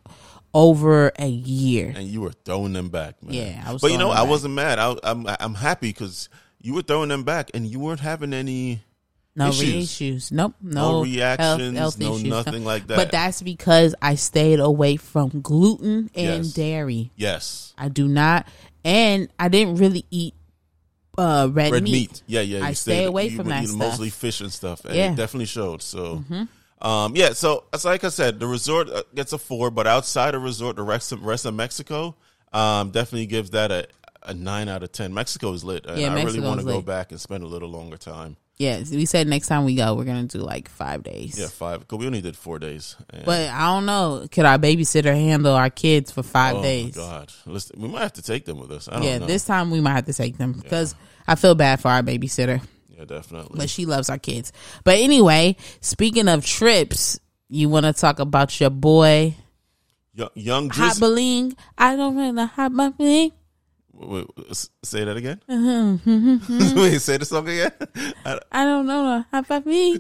over 0.54 1.12
a 1.18 1.28
year. 1.28 1.94
and 1.96 2.08
you 2.08 2.22
were 2.22 2.32
throwing 2.46 2.74
them 2.74 2.90
back, 2.90 3.22
man. 3.24 3.34
Yeah, 3.34 3.64
I 3.66 3.74
was 3.74 3.82
But 3.82 3.92
you 3.92 3.98
know, 3.98 4.12
I 4.12 4.22
back. 4.22 4.30
wasn't 4.30 4.54
mad. 4.54 4.80
I, 4.80 4.96
I'm 5.04 5.26
I'm 5.40 5.56
happy 5.56 5.90
because 5.90 6.30
you 6.62 6.74
were 6.74 6.82
throwing 6.82 7.10
them 7.10 7.24
back, 7.24 7.52
and 7.54 7.66
you 7.66 7.80
weren't 7.80 8.00
having 8.02 8.34
any. 8.34 8.82
No 9.36 9.50
issues. 9.50 9.90
reissues. 9.90 10.32
Nope. 10.34 10.56
No, 10.62 10.92
No 10.92 11.04
reactions, 11.04 11.98
no 11.98 12.18
nothing 12.18 12.66
like 12.66 12.88
that. 12.88 12.98
But 12.98 13.12
that's 13.12 13.42
because 13.42 13.96
I 14.02 14.16
stayed 14.16 14.60
away 14.60 14.98
from 14.98 15.30
gluten 15.42 16.10
and 16.16 16.46
Yes. 16.46 16.54
dairy. 16.54 17.12
Yes, 17.16 17.74
I 17.78 17.88
do 17.90 18.08
not, 18.08 18.48
and 18.84 19.30
I 19.40 19.48
didn't 19.48 19.76
really 19.76 20.04
eat 20.12 20.34
uh, 21.20 21.48
red, 21.48 21.72
red 21.72 21.84
meat. 21.84 21.92
meat. 21.92 22.24
Yeah, 22.28 22.42
yeah. 22.42 22.66
I 22.66 22.74
stay 22.74 23.06
away 23.06 23.30
from 23.30 23.48
that 23.50 23.68
stuff. 23.68 23.78
Mostly 23.78 24.10
fish 24.10 24.42
and 24.42 24.52
stuff, 24.52 24.86
and 24.86 24.96
Yeah. 24.96 25.06
Mm-hmm. 25.06 25.14
it 25.14 25.18
definitely 25.18 25.46
showed. 25.46 25.82
So, 25.82 26.24
um, 26.82 27.16
yeah. 27.16 27.34
So, 27.34 27.66
it's 27.74 27.86
like 27.86 28.04
I 28.04 28.10
said, 28.10 28.40
the 28.40 28.48
resort 28.48 28.90
uh, 28.90 29.04
gets 29.14 29.34
a 29.34 29.38
four, 29.38 29.70
but 29.72 29.86
outside 29.88 30.36
of 30.36 30.42
resort, 30.44 30.76
the 30.78 30.84
rest 30.84 31.12
of, 31.12 31.24
rest 31.24 31.46
of 31.46 31.54
Mexico, 31.54 32.16
um, 32.54 32.92
definitely 32.92 33.28
gives 33.28 33.52
that 33.52 33.72
a. 33.72 33.88
A 34.24 34.34
nine 34.34 34.68
out 34.68 34.84
of 34.84 34.92
ten. 34.92 35.14
Mexico 35.14 35.54
is 35.54 35.64
lit, 35.64 35.86
and 35.86 35.98
Yeah, 35.98 36.14
I 36.14 36.24
really 36.24 36.42
want 36.42 36.60
to 36.60 36.66
go 36.66 36.82
back 36.82 37.12
and 37.12 37.22
spend 37.22 37.42
a 37.42 37.48
little 37.48 37.70
longer 37.70 37.96
time. 37.96 38.36
Yeah, 38.60 38.84
we 38.92 39.06
said 39.06 39.26
next 39.26 39.48
time 39.48 39.64
we 39.64 39.76
go, 39.76 39.96
we're 39.96 40.04
gonna 40.04 40.26
do 40.26 40.40
like 40.40 40.68
five 40.68 41.02
days. 41.02 41.40
Yeah, 41.40 41.48
five. 41.48 41.80
Because 41.80 41.98
we 41.98 42.08
only 42.08 42.20
did 42.20 42.36
four 42.36 42.60
days. 42.60 42.98
And- 43.10 43.24
But 43.24 43.50
I 43.50 43.68
don't 43.68 43.86
know. 43.86 44.28
Could 44.30 44.44
our 44.46 44.58
babysitter 44.60 45.16
handle 45.16 45.54
our 45.56 45.70
kids 45.70 46.12
for 46.12 46.24
five 46.24 46.58
oh 46.58 46.62
days? 46.62 46.98
my 46.98 47.02
god, 47.02 47.32
Listen, 47.46 47.82
we 47.82 47.88
might 47.88 48.02
have 48.02 48.14
to 48.14 48.22
take 48.22 48.44
them 48.44 48.60
with 48.60 48.70
us. 48.72 48.90
I 48.90 48.96
don't 48.96 49.04
Yeah, 49.04 49.18
know. 49.20 49.28
this 49.28 49.46
time 49.46 49.72
we 49.72 49.80
might 49.80 49.94
have 49.94 50.08
to 50.08 50.14
take 50.14 50.38
them 50.38 50.52
because 50.52 50.94
I 51.26 51.36
feel 51.36 51.56
bad 51.56 51.80
for 51.80 51.88
our 51.88 52.04
babysitter, 52.04 52.62
yeah, 52.90 53.06
definitely. 53.06 53.58
but 53.60 53.70
she 53.70 53.86
loves 53.86 54.10
our 54.10 54.20
kids. 54.20 54.52
But 54.84 54.98
anyway, 54.98 55.56
speaking 55.80 56.28
of 56.28 56.46
trips, 56.46 57.18
you 57.48 57.70
want 57.70 57.86
to 57.86 57.94
talk 57.94 58.20
about 58.20 58.60
your 58.60 58.72
boy 58.72 59.36
young, 60.14 60.30
young 60.36 60.70
Hot 60.72 61.00
Bling? 61.00 61.56
I 61.78 61.96
don't 61.96 62.18
really 62.18 62.46
hot 62.46 62.98
bling. 62.98 63.32
Wait, 64.02 64.26
say 64.82 65.04
that 65.04 65.18
again. 65.18 65.42
Mm-hmm, 65.50 66.80
wait, 66.80 67.00
say 67.02 67.18
the 67.18 67.26
song 67.26 67.50
again. 67.50 67.72
I- 68.26 68.40
I 68.50 68.64
don't 68.64 68.86
know 68.86 69.26
the 69.32 69.44
hot 69.44 69.64
bling. 69.66 70.00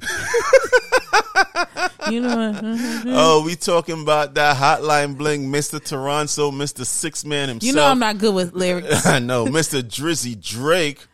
you 2.10 2.22
know 2.22 2.36
what? 2.52 2.64
mhm. 2.64 3.04
oh, 3.08 3.44
we 3.46 3.56
talking 3.58 4.02
about 4.02 4.36
that 4.36 4.56
hotline 4.56 5.18
bling, 5.18 5.52
Mister 5.52 5.80
Toronto, 5.80 6.50
Mister 6.50 6.86
Six 6.86 7.26
Man 7.26 7.50
himself. 7.50 7.68
You 7.68 7.74
know 7.74 7.86
I'm 7.86 8.00
not 8.00 8.18
good 8.20 8.34
with 8.34 8.54
lyrics. 8.54 9.06
I 9.06 9.20
know, 9.20 9.46
Mr. 9.46 9.82
Drizzy 9.82 10.40
Drake. 10.42 11.06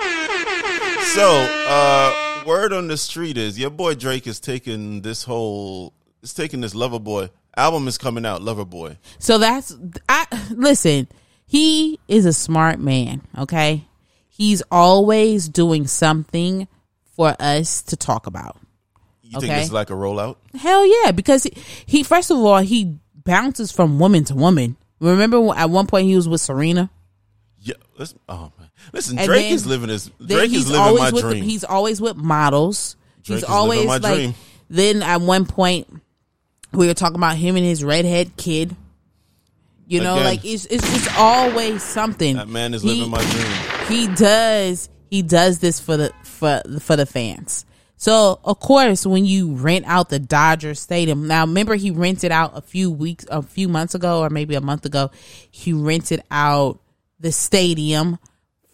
So, 0.00 1.30
uh, 1.68 2.42
word 2.46 2.72
on 2.72 2.88
the 2.88 2.96
street 2.96 3.38
is 3.38 3.56
your 3.58 3.70
boy 3.70 3.94
Drake 3.94 4.26
is 4.26 4.40
taking 4.40 5.02
this 5.02 5.22
whole, 5.22 5.92
is 6.22 6.34
taking 6.34 6.60
this 6.60 6.74
Lover 6.74 6.98
Boy 6.98 7.30
album 7.56 7.86
is 7.86 7.96
coming 7.98 8.26
out, 8.26 8.42
Lover 8.42 8.64
Boy. 8.64 8.98
So 9.20 9.38
that's 9.38 9.76
I 10.08 10.26
listen, 10.50 11.06
he 11.46 11.98
is 12.08 12.26
a 12.26 12.32
smart 12.32 12.78
man, 12.80 13.22
okay? 13.38 13.84
He's 14.28 14.62
always 14.70 15.48
doing 15.48 15.86
something 15.86 16.66
for 17.16 17.34
us 17.38 17.82
to 17.82 17.96
talk 17.96 18.26
about. 18.26 18.56
You 19.22 19.40
think 19.40 19.52
Okay. 19.52 19.62
it's 19.62 19.72
like 19.72 19.90
a 19.90 19.94
rollout? 19.94 20.36
Hell 20.54 20.86
yeah, 21.04 21.12
because 21.12 21.44
he, 21.44 21.52
he 21.86 22.02
first 22.02 22.30
of 22.30 22.38
all 22.38 22.58
he 22.58 22.98
bounces 23.14 23.72
from 23.72 23.98
woman 23.98 24.24
to 24.24 24.34
woman. 24.34 24.76
Remember 25.00 25.52
at 25.56 25.70
one 25.70 25.86
point 25.86 26.06
he 26.06 26.16
was 26.16 26.28
with 26.28 26.40
Serena. 26.40 26.90
Yeah. 27.60 27.74
Listen, 27.98 28.18
oh 28.28 28.52
man, 28.58 28.70
listen. 28.92 29.18
And 29.18 29.26
Drake 29.26 29.44
then- 29.46 29.52
is 29.54 29.66
living 29.66 29.88
his. 29.88 30.10
Drake 30.24 30.50
he's 30.50 30.60
is 30.64 30.66
living 30.70 30.80
always 30.82 31.00
my 31.02 31.10
with 31.12 31.22
the- 31.22 31.30
dream. 31.30 31.44
he's 31.44 31.64
always 31.64 32.00
with 32.00 32.16
models. 32.16 32.96
Drake 33.22 33.36
he's 33.40 33.44
always 33.44 33.86
my 33.86 33.96
like. 33.98 34.14
dream. 34.14 34.34
Then 34.68 35.02
at 35.02 35.20
one 35.20 35.46
point, 35.46 35.88
we 36.72 36.86
were 36.86 36.94
talking 36.94 37.16
about 37.16 37.36
him 37.36 37.56
and 37.56 37.64
his 37.64 37.82
redhead 37.84 38.36
kid. 38.36 38.74
You 39.86 40.00
know, 40.00 40.14
Again. 40.14 40.24
like 40.24 40.44
it's 40.44 40.66
it's 40.66 40.88
just 40.90 41.18
always 41.18 41.82
something. 41.82 42.36
that 42.36 42.48
man 42.48 42.72
is 42.74 42.82
He- 42.82 42.88
living 42.88 43.10
my 43.10 43.22
dream. 43.22 43.88
he 43.88 44.06
does 44.14 44.88
he 45.10 45.22
does 45.22 45.58
this 45.58 45.78
for 45.80 45.96
the 45.96 46.12
for 46.24 46.62
for 46.80 46.96
the 46.96 47.06
fans. 47.06 47.64
So 47.96 48.40
of 48.44 48.60
course, 48.60 49.06
when 49.06 49.24
you 49.24 49.52
rent 49.54 49.84
out 49.86 50.08
the 50.08 50.18
Dodger 50.18 50.74
Stadium, 50.74 51.26
now 51.26 51.42
remember 51.46 51.74
he 51.74 51.90
rented 51.90 52.32
out 52.32 52.52
a 52.56 52.60
few 52.60 52.90
weeks, 52.90 53.24
a 53.30 53.40
few 53.42 53.68
months 53.68 53.94
ago, 53.94 54.20
or 54.20 54.30
maybe 54.30 54.54
a 54.56 54.60
month 54.60 54.84
ago. 54.84 55.10
He 55.50 55.72
rented 55.72 56.22
out 56.30 56.80
the 57.20 57.30
stadium 57.32 58.18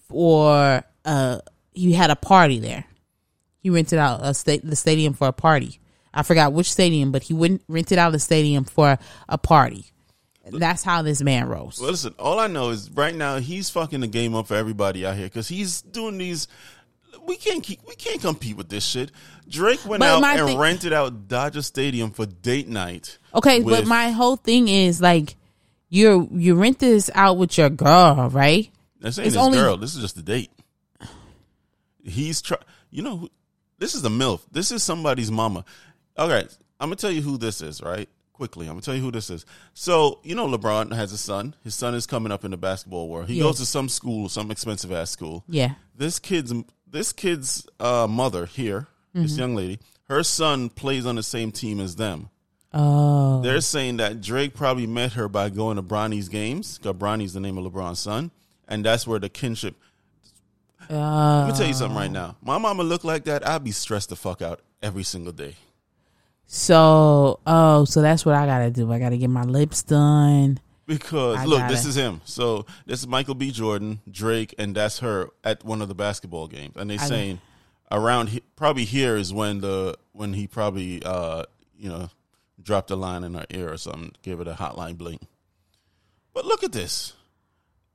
for 0.08 0.82
uh 1.04 1.38
he 1.72 1.92
had 1.92 2.10
a 2.10 2.16
party 2.16 2.58
there. 2.58 2.84
He 3.58 3.70
rented 3.70 3.98
out 3.98 4.20
a 4.22 4.32
sta- 4.34 4.60
the 4.64 4.76
stadium 4.76 5.12
for 5.14 5.28
a 5.28 5.32
party. 5.32 5.80
I 6.12 6.22
forgot 6.24 6.52
which 6.52 6.70
stadium, 6.72 7.12
but 7.12 7.22
he 7.22 7.34
went 7.34 7.62
rented 7.68 7.98
out 7.98 8.10
the 8.12 8.18
stadium 8.18 8.64
for 8.64 8.98
a 9.28 9.38
party. 9.38 9.86
That's 10.58 10.82
how 10.82 11.02
this 11.02 11.22
man 11.22 11.48
rolls. 11.48 11.78
Well, 11.80 11.90
listen. 11.90 12.14
All 12.18 12.38
I 12.38 12.46
know 12.46 12.70
is 12.70 12.90
right 12.90 13.14
now 13.14 13.38
he's 13.38 13.70
fucking 13.70 14.00
the 14.00 14.06
game 14.06 14.34
up 14.34 14.46
for 14.48 14.54
everybody 14.54 15.06
out 15.06 15.16
here 15.16 15.26
because 15.26 15.48
he's 15.48 15.82
doing 15.82 16.18
these. 16.18 16.48
We 17.26 17.36
can't 17.36 17.62
keep. 17.62 17.80
We 17.86 17.94
can't 17.94 18.20
compete 18.20 18.56
with 18.56 18.68
this 18.68 18.84
shit. 18.84 19.10
Drake 19.48 19.84
went 19.84 20.00
But 20.00 20.22
out 20.22 20.38
and 20.38 20.48
thing- 20.48 20.58
rented 20.58 20.92
out 20.92 21.28
Dodger 21.28 21.62
Stadium 21.62 22.10
for 22.12 22.24
date 22.26 22.68
night. 22.68 23.18
Okay, 23.34 23.60
with- 23.60 23.74
but 23.74 23.86
my 23.86 24.10
whole 24.10 24.36
thing 24.36 24.68
is 24.68 25.00
like 25.00 25.36
you 25.88 26.28
you 26.32 26.54
rent 26.54 26.78
this 26.78 27.10
out 27.14 27.36
with 27.36 27.58
your 27.58 27.68
girl, 27.70 28.30
right? 28.30 28.70
This 29.00 29.18
ain't 29.18 29.26
It's 29.26 29.34
his 29.34 29.42
only- 29.42 29.58
girl. 29.58 29.76
This 29.76 29.94
is 29.94 30.00
just 30.02 30.16
a 30.16 30.22
date. 30.22 30.50
He's 32.02 32.40
try. 32.40 32.58
You 32.90 33.02
know, 33.02 33.28
this 33.78 33.94
is 33.94 34.04
a 34.04 34.08
milf. 34.08 34.40
This 34.50 34.70
is 34.72 34.82
somebody's 34.82 35.30
mama. 35.30 35.64
All 36.16 36.28
right, 36.28 36.48
I'm 36.78 36.88
gonna 36.88 36.96
tell 36.96 37.10
you 37.10 37.22
who 37.22 37.36
this 37.38 37.60
is. 37.60 37.82
Right, 37.82 38.08
quickly. 38.40 38.66
I'm 38.66 38.72
gonna 38.72 38.80
tell 38.80 38.94
you 38.94 39.02
who 39.02 39.10
this 39.10 39.28
is. 39.28 39.44
So 39.74 40.18
you 40.22 40.34
know, 40.34 40.46
LeBron 40.48 40.94
has 40.94 41.12
a 41.12 41.18
son. 41.18 41.54
His 41.62 41.74
son 41.74 41.94
is 41.94 42.06
coming 42.06 42.32
up 42.32 42.42
in 42.42 42.50
the 42.52 42.56
basketball 42.56 43.06
world. 43.10 43.28
He 43.28 43.34
Yes. 43.34 43.42
goes 43.44 43.58
to 43.58 43.66
some 43.66 43.90
school, 43.90 44.30
some 44.30 44.50
expensive 44.50 44.90
ass 44.90 45.10
school. 45.10 45.44
Yeah. 45.46 45.74
This 45.94 46.18
kid's 46.18 46.54
this 46.90 47.12
kid's 47.12 47.66
uh, 47.78 48.06
mother 48.08 48.46
here, 48.46 48.86
this 49.12 49.32
Mm-hmm. 49.32 49.40
young 49.40 49.54
lady, 49.56 49.78
her 50.08 50.22
son 50.22 50.70
plays 50.70 51.04
on 51.04 51.16
the 51.16 51.22
same 51.22 51.52
team 51.52 51.80
as 51.80 51.96
them. 51.96 52.30
Oh. 52.72 53.42
They're 53.42 53.60
saying 53.60 53.98
that 53.98 54.22
Drake 54.22 54.54
probably 54.54 54.86
met 54.86 55.12
her 55.12 55.28
by 55.28 55.50
going 55.50 55.76
to 55.76 55.82
Bronny's 55.82 56.30
games. 56.30 56.78
Bronny's 56.78 57.34
the 57.34 57.40
name 57.40 57.58
of 57.58 57.70
LeBron's 57.70 57.98
son, 57.98 58.30
and 58.66 58.82
that's 58.84 59.06
where 59.06 59.18
the 59.18 59.28
kinship. 59.28 59.74
Uh, 60.88 61.44
Let 61.44 61.52
me 61.52 61.58
tell 61.58 61.66
you 61.68 61.74
something 61.74 61.96
right 61.96 62.10
now. 62.10 62.36
My 62.42 62.56
mama 62.58 62.82
look 62.84 63.04
like 63.04 63.24
that, 63.24 63.46
I'd 63.46 63.62
be 63.64 63.70
stressed 63.72 64.08
the 64.08 64.16
fuck 64.16 64.40
out 64.40 64.60
every 64.82 65.02
single 65.02 65.32
day. 65.32 65.56
So 66.52 67.38
oh, 67.46 67.84
so 67.84 68.02
that's 68.02 68.26
what 68.26 68.34
I 68.34 68.44
gotta 68.44 68.72
do. 68.72 68.90
I 68.90 68.98
gotta 68.98 69.16
get 69.16 69.30
my 69.30 69.44
lips 69.44 69.84
done. 69.84 70.58
Because 70.84 71.38
I 71.38 71.44
look, 71.44 71.60
got 71.60 71.70
this 71.70 71.84
is 71.84 71.94
him. 71.94 72.22
So 72.24 72.66
this 72.86 72.98
is 72.98 73.06
Michael 73.06 73.36
B. 73.36 73.52
Jordan, 73.52 74.00
Drake, 74.10 74.52
and 74.58 74.74
that's 74.74 74.98
her 74.98 75.28
at 75.44 75.64
one 75.64 75.80
of 75.80 75.86
the 75.86 75.94
basketball 75.94 76.48
games. 76.48 76.74
And 76.74 76.90
they 76.90 76.98
I- 76.98 77.06
saying 77.06 77.40
around 77.92 78.30
he, 78.30 78.40
probably 78.56 78.84
here 78.84 79.14
is 79.14 79.32
when 79.32 79.60
the 79.60 79.96
when 80.10 80.32
he 80.32 80.48
probably 80.48 81.04
uh 81.04 81.44
you 81.78 81.88
know 81.88 82.10
dropped 82.60 82.90
a 82.90 82.96
line 82.96 83.22
in 83.22 83.34
her 83.34 83.46
ear 83.50 83.72
or 83.72 83.76
something, 83.76 84.10
gave 84.22 84.40
it 84.40 84.48
a 84.48 84.54
hotline 84.54 84.98
blink. 84.98 85.22
But 86.34 86.46
look 86.46 86.64
at 86.64 86.72
this. 86.72 87.12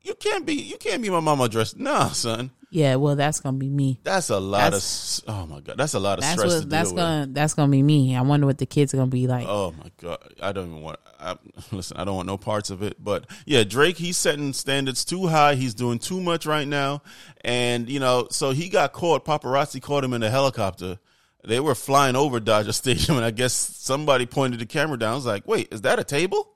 You 0.02 0.14
can't 0.16 0.46
be 0.46 0.54
you 0.54 0.78
can't 0.78 1.02
be 1.02 1.10
my 1.10 1.20
mama 1.20 1.50
dressed. 1.50 1.78
Nah, 1.78 2.08
son. 2.12 2.52
Yeah, 2.76 2.96
well, 2.96 3.16
that's 3.16 3.40
gonna 3.40 3.56
be 3.56 3.70
me. 3.70 4.02
That's 4.04 4.30
a 4.30 4.38
lot 4.38 4.64
That's- 4.64 5.20
of 5.26 5.34
oh 5.34 5.46
my 5.46 5.62
god. 5.62 5.78
That's 5.78 5.94
a 5.94 6.00
lot 6.00 6.18
of 6.18 6.24
That's 6.24 6.34
stress 6.38 6.54
to 6.56 6.60
what 6.60 6.70
that's 6.70 6.92
gonna 6.92 7.26
that's 7.32 7.54
gonna 7.54 7.72
be 7.72 7.82
me. 7.82 8.18
I 8.18 8.22
wonder 8.22 8.46
what 8.46 8.58
the 8.58 8.66
kids 8.66 8.94
are 8.94 8.98
gonna 8.98 9.10
be 9.10 9.28
like. 9.28 9.48
Oh 9.48 9.74
my 9.82 9.90
god, 9.96 10.18
I 10.42 10.52
don't 10.52 10.72
even 10.72 10.82
want. 10.82 11.00
I, 11.18 11.38
listen, 11.72 11.96
I 11.96 12.04
don't 12.04 12.18
want 12.18 12.28
no 12.28 12.38
parts 12.38 12.72
of 12.72 12.84
it. 12.84 13.02
But 13.02 13.28
yeah, 13.46 13.64
Drake, 13.64 13.96
he's 13.96 14.18
setting 14.18 14.52
standards 14.52 15.06
too 15.06 15.28
high. 15.28 15.56
He's 15.56 15.74
doing 15.74 16.00
too 16.00 16.20
much 16.20 16.46
right 16.46 16.68
now, 16.68 17.02
and 17.46 17.88
you 17.90 18.02
know, 18.02 18.28
so 18.30 18.52
he 18.52 18.68
got 18.68 18.92
caught. 18.92 19.24
Paparazzi 19.24 19.82
caught 19.82 20.04
him 20.04 20.12
in 20.12 20.22
a 20.22 20.30
helicopter. 20.30 21.00
They 21.46 21.62
were 21.62 21.76
flying 21.76 22.18
over 22.18 22.42
Dodger 22.42 22.74
Stadium, 22.84 23.16
and 23.16 23.26
I 23.26 23.32
guess 23.32 23.54
somebody 23.54 24.26
pointed 24.26 24.60
the 24.60 24.66
camera 24.66 25.00
down. 25.00 25.14
I 25.14 25.16
was 25.16 25.26
like, 25.26 25.48
"Wait, 25.48 25.72
is 25.72 25.84
that 25.84 25.98
a 25.98 26.04
table? 26.04 26.52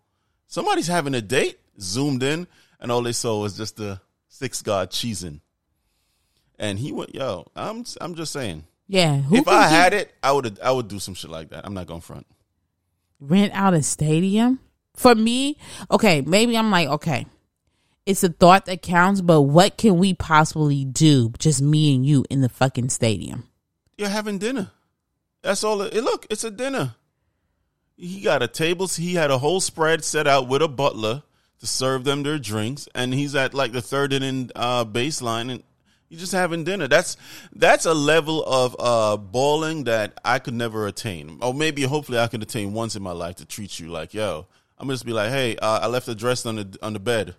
Somebody's 0.48 0.88
having 0.88 1.16
a 1.16 1.22
date." 1.22 1.60
Zoomed 1.80 2.24
in, 2.24 2.46
and 2.82 2.92
all 2.92 3.04
they 3.04 3.14
saw 3.14 3.40
was 3.40 3.56
just 3.56 3.78
the 3.78 4.02
six 4.28 4.62
god 4.62 4.92
cheesing. 4.92 5.40
And 6.60 6.78
he 6.78 6.91
went, 6.91 7.15
"Yo, 7.15 7.48
I'm, 7.56 7.86
I'm 8.00 8.13
just 8.15 8.32
saying." 8.34 8.65
yeah, 8.88 9.17
who 9.22 9.38
if 9.38 9.48
I 9.48 9.67
had 9.67 9.93
it, 9.93 10.13
I 10.22 10.32
would, 10.32 10.60
I 10.62 10.72
would 10.72 10.88
do 10.88 11.00
some 11.00 11.13
shit 11.15 11.32
like 11.32 11.50
that. 11.50 11.65
I'm 11.65 11.74
not 11.74 11.88
going 11.88 12.02
front. 12.02 12.28
rent 13.19 13.54
out 13.54 13.74
a 13.74 13.82
stadium 13.84 14.60
for 14.95 15.13
me 15.15 15.58
okay 15.91 16.19
maybe 16.22 16.58
i'm 16.58 16.72
like 16.72 16.88
okay 16.88 17.26
it's 18.06 18.24
a 18.24 18.30
thought 18.30 18.65
that 18.65 18.82
counts 18.82 19.22
but 19.22 19.41
what 19.41 19.78
can 19.78 19.98
we 19.98 20.13
possibly 20.13 20.84
do 20.86 21.32
just 21.38 21.62
me 21.62 21.95
and 21.95 22.06
you 22.06 22.26
in 22.30 22.41
the 22.41 22.50
fucking 22.50 22.89
stadium 22.89 23.48
You're 23.98 24.10
having 24.10 24.39
dinner. 24.39 24.72
That's 25.41 25.63
all. 25.63 25.82
It, 25.82 25.93
look, 26.04 26.26
it's 26.30 26.43
a 26.45 26.52
dinner. 26.52 26.95
He 27.98 28.22
got 28.22 28.41
a 28.41 28.48
table. 28.48 28.88
He 28.88 29.15
had 29.15 29.30
a 29.32 29.38
whole 29.38 29.60
spread 29.60 30.04
set 30.04 30.26
out 30.28 30.48
with 30.48 30.62
a 30.62 30.67
butler 30.69 31.24
to 31.60 31.67
serve 31.67 32.04
them 32.06 32.24
their 32.24 32.39
drinks, 32.39 32.88
and 32.95 33.13
he's 33.13 33.36
at 33.36 33.54
like 33.54 33.74
the 33.74 33.82
third 33.82 34.13
inning 34.13 34.52
uh, 34.56 34.86
baseline, 34.86 35.52
and 35.52 35.63
you're 36.10 36.19
just 36.19 36.32
having 36.32 36.63
dinner. 36.63 36.88
That's 36.88 37.15
that's 37.56 37.86
a 37.86 37.93
level 37.93 38.43
of 38.45 38.76
uh, 38.80 39.17
balling 39.17 39.86
that 39.86 40.19
I 40.26 40.39
could 40.39 40.54
never 40.56 40.88
attain, 40.88 41.38
or 41.41 41.54
maybe 41.54 41.84
hopefully 41.84 42.19
I 42.19 42.28
could 42.28 42.41
attain 42.43 42.74
once 42.74 42.95
in 42.95 43.04
my 43.04 43.12
life 43.12 43.36
to 43.38 43.45
treat 43.45 43.80
you 43.80 43.88
like, 43.89 44.13
yo, 44.13 44.48
I'm 44.78 44.88
gonna 44.88 44.95
just 44.95 45.06
be 45.06 45.13
like, 45.13 45.30
hey, 45.30 45.56
uh, 45.58 45.80
I 45.84 45.88
left 45.88 46.06
the 46.06 46.15
dress 46.15 46.45
on 46.45 46.56
the 46.58 46.78
on 46.82 46.93
the 46.93 47.00
bed. 47.00 47.36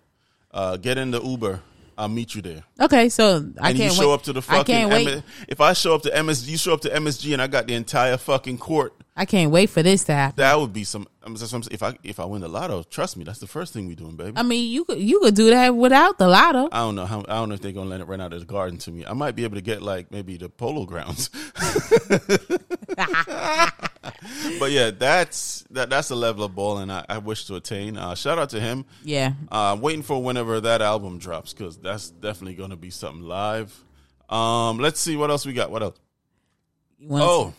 Uh, 0.51 0.77
get 0.77 0.97
in 0.97 1.11
the 1.11 1.21
Uber. 1.21 1.61
I'll 1.97 2.07
meet 2.07 2.33
you 2.33 2.41
there. 2.41 2.63
okay 2.79 3.09
so 3.09 3.45
i 3.61 3.69
and 3.69 3.77
can't 3.77 3.77
you 3.77 3.91
show 3.91 4.07
wait 4.07 4.13
up 4.15 4.23
to 4.23 4.33
the 4.33 4.39
i 4.39 4.41
fucking. 4.41 4.75
can't 4.75 4.89
wait 4.91 5.07
M- 5.09 5.23
if 5.47 5.61
I 5.61 5.73
show 5.73 5.93
up 5.93 6.01
to 6.03 6.09
MSG, 6.09 6.47
you 6.47 6.57
show 6.57 6.73
up 6.73 6.81
to 6.81 6.89
MSG, 6.89 7.33
and 7.33 7.41
I 7.41 7.47
got 7.47 7.67
the 7.67 7.75
entire 7.75 8.17
fucking 8.17 8.57
court. 8.57 8.93
I 9.15 9.25
can't 9.25 9.51
wait 9.51 9.69
for 9.69 9.83
this 9.83 10.03
to 10.05 10.13
happen 10.13 10.35
That 10.37 10.57
would 10.59 10.73
be 10.73 10.83
some. 10.83 11.07
I'm, 11.23 11.35
if 11.69 11.83
I 11.83 11.97
if 12.03 12.19
I 12.19 12.25
win 12.25 12.41
the 12.41 12.47
lotto, 12.47 12.81
trust 12.83 13.15
me, 13.15 13.23
that's 13.23 13.37
the 13.39 13.45
first 13.47 13.73
thing 13.73 13.87
we 13.87 13.93
doing, 13.95 14.15
baby. 14.15 14.33
i 14.35 14.41
mean 14.43 14.71
you 14.71 14.85
could 14.85 14.99
you 14.99 15.19
could 15.19 15.35
do 15.35 15.49
that 15.51 15.75
without 15.75 16.17
the 16.17 16.27
lotto 16.27 16.67
I 16.71 16.79
don't 16.79 16.95
know 16.95 17.05
how. 17.05 17.19
I 17.27 17.35
don't 17.35 17.49
know 17.49 17.55
if 17.55 17.61
they're 17.61 17.71
gonna 17.73 17.89
let 17.89 18.01
it 18.01 18.07
run 18.07 18.21
out 18.21 18.33
of 18.33 18.39
the 18.39 18.45
garden 18.45 18.77
to 18.79 18.91
me. 18.91 19.05
I 19.05 19.13
might 19.13 19.35
be 19.35 19.43
able 19.43 19.55
to 19.55 19.61
get 19.61 19.81
like 19.81 20.09
maybe 20.11 20.37
the 20.37 20.49
polo 20.49 20.85
grounds. 20.85 21.29
but 24.59 24.71
yeah, 24.71 24.91
that's 24.91 25.63
that. 25.71 25.89
That's 25.89 26.07
the 26.07 26.15
level 26.15 26.43
of 26.43 26.55
balling 26.55 26.89
I, 26.91 27.05
I 27.09 27.17
wish 27.19 27.45
to 27.45 27.55
attain. 27.55 27.97
Uh, 27.97 28.15
shout 28.15 28.39
out 28.39 28.49
to 28.51 28.59
him. 28.59 28.85
yeah 29.03 29.33
Uh, 29.51 29.73
I'm 29.73 29.81
waiting 29.81 30.03
for 30.03 30.21
whenever 30.21 30.59
that 30.61 30.81
album 30.81 31.17
drops 31.19 31.53
because 31.53 31.77
that's 31.77 32.09
definitely 32.09 32.55
gonna 32.55 32.75
be 32.75 32.89
something 32.89 33.23
live. 33.23 33.83
Um, 34.29 34.77
let's 34.79 34.99
see 34.99 35.15
what 35.17 35.29
else 35.29 35.45
we 35.45 35.53
got. 35.53 35.71
What 35.71 35.83
else? 35.83 35.99
Oh, 37.09 37.53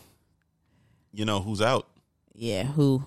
you 1.13 1.25
know 1.25 1.41
who's 1.41 1.61
out? 1.63 1.87
yeah 2.35 2.65
who 2.65 3.05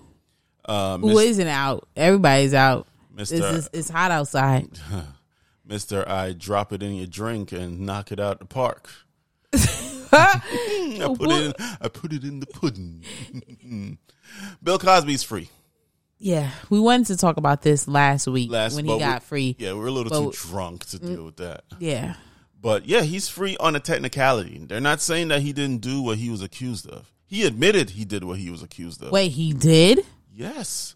Uh, 0.64 0.98
who 0.98 1.18
isn't 1.18 1.48
out 1.48 1.88
everybody's 1.96 2.54
out 2.54 2.86
Mr. 3.14 3.20
it's, 3.20 3.32
it's, 3.32 3.68
it's 3.72 3.88
hot 3.88 4.10
outside 4.10 4.68
Mister, 5.68 6.08
I 6.08 6.32
drop 6.32 6.72
it 6.72 6.80
in 6.82 6.94
your 6.94 7.08
drink 7.08 7.50
and 7.50 7.80
knock 7.80 8.12
it 8.12 8.20
out 8.20 8.38
the 8.38 8.44
park. 8.44 8.88
I 9.52 11.14
put 11.18 11.28
it. 11.30 11.46
In, 11.46 11.54
I 11.80 11.88
put 11.88 12.12
it 12.12 12.22
in 12.22 12.38
the 12.38 12.46
pudding. 12.46 13.02
Bill 14.62 14.78
Cosby's 14.78 15.22
free. 15.24 15.48
yeah 16.18 16.50
we 16.70 16.78
wanted 16.80 17.06
to 17.08 17.16
talk 17.16 17.36
about 17.36 17.62
this 17.62 17.86
last 17.88 18.26
week 18.26 18.50
Last 18.50 18.76
when 18.76 18.84
he 18.86 18.98
got 18.98 19.22
we- 19.22 19.26
free 19.26 19.56
Yeah, 19.58 19.72
we're 19.74 19.86
a 19.88 19.90
little 19.90 20.10
But- 20.10 20.34
too 20.34 20.48
drunk 20.48 20.84
to 20.86 20.98
deal 20.98 21.24
with 21.24 21.36
that. 21.38 21.64
yeah 21.80 22.14
But 22.60 22.86
yeah, 22.86 23.02
he's 23.02 23.28
free 23.28 23.56
on 23.58 23.74
a 23.76 23.80
technicality. 23.80 24.58
They're 24.66 24.80
not 24.80 25.00
saying 25.00 25.28
that 25.28 25.42
he 25.42 25.52
didn't 25.52 25.80
do 25.80 26.00
what 26.02 26.18
he 26.18 26.30
was 26.30 26.42
accused 26.42 26.88
of. 26.88 27.10
He 27.26 27.44
admitted 27.44 27.90
he 27.90 28.04
did 28.04 28.22
what 28.24 28.38
he 28.38 28.50
was 28.50 28.62
accused 28.62 29.02
of. 29.02 29.10
wait 29.12 29.32
he 29.32 29.52
did 29.52 30.00
Yes. 30.34 30.94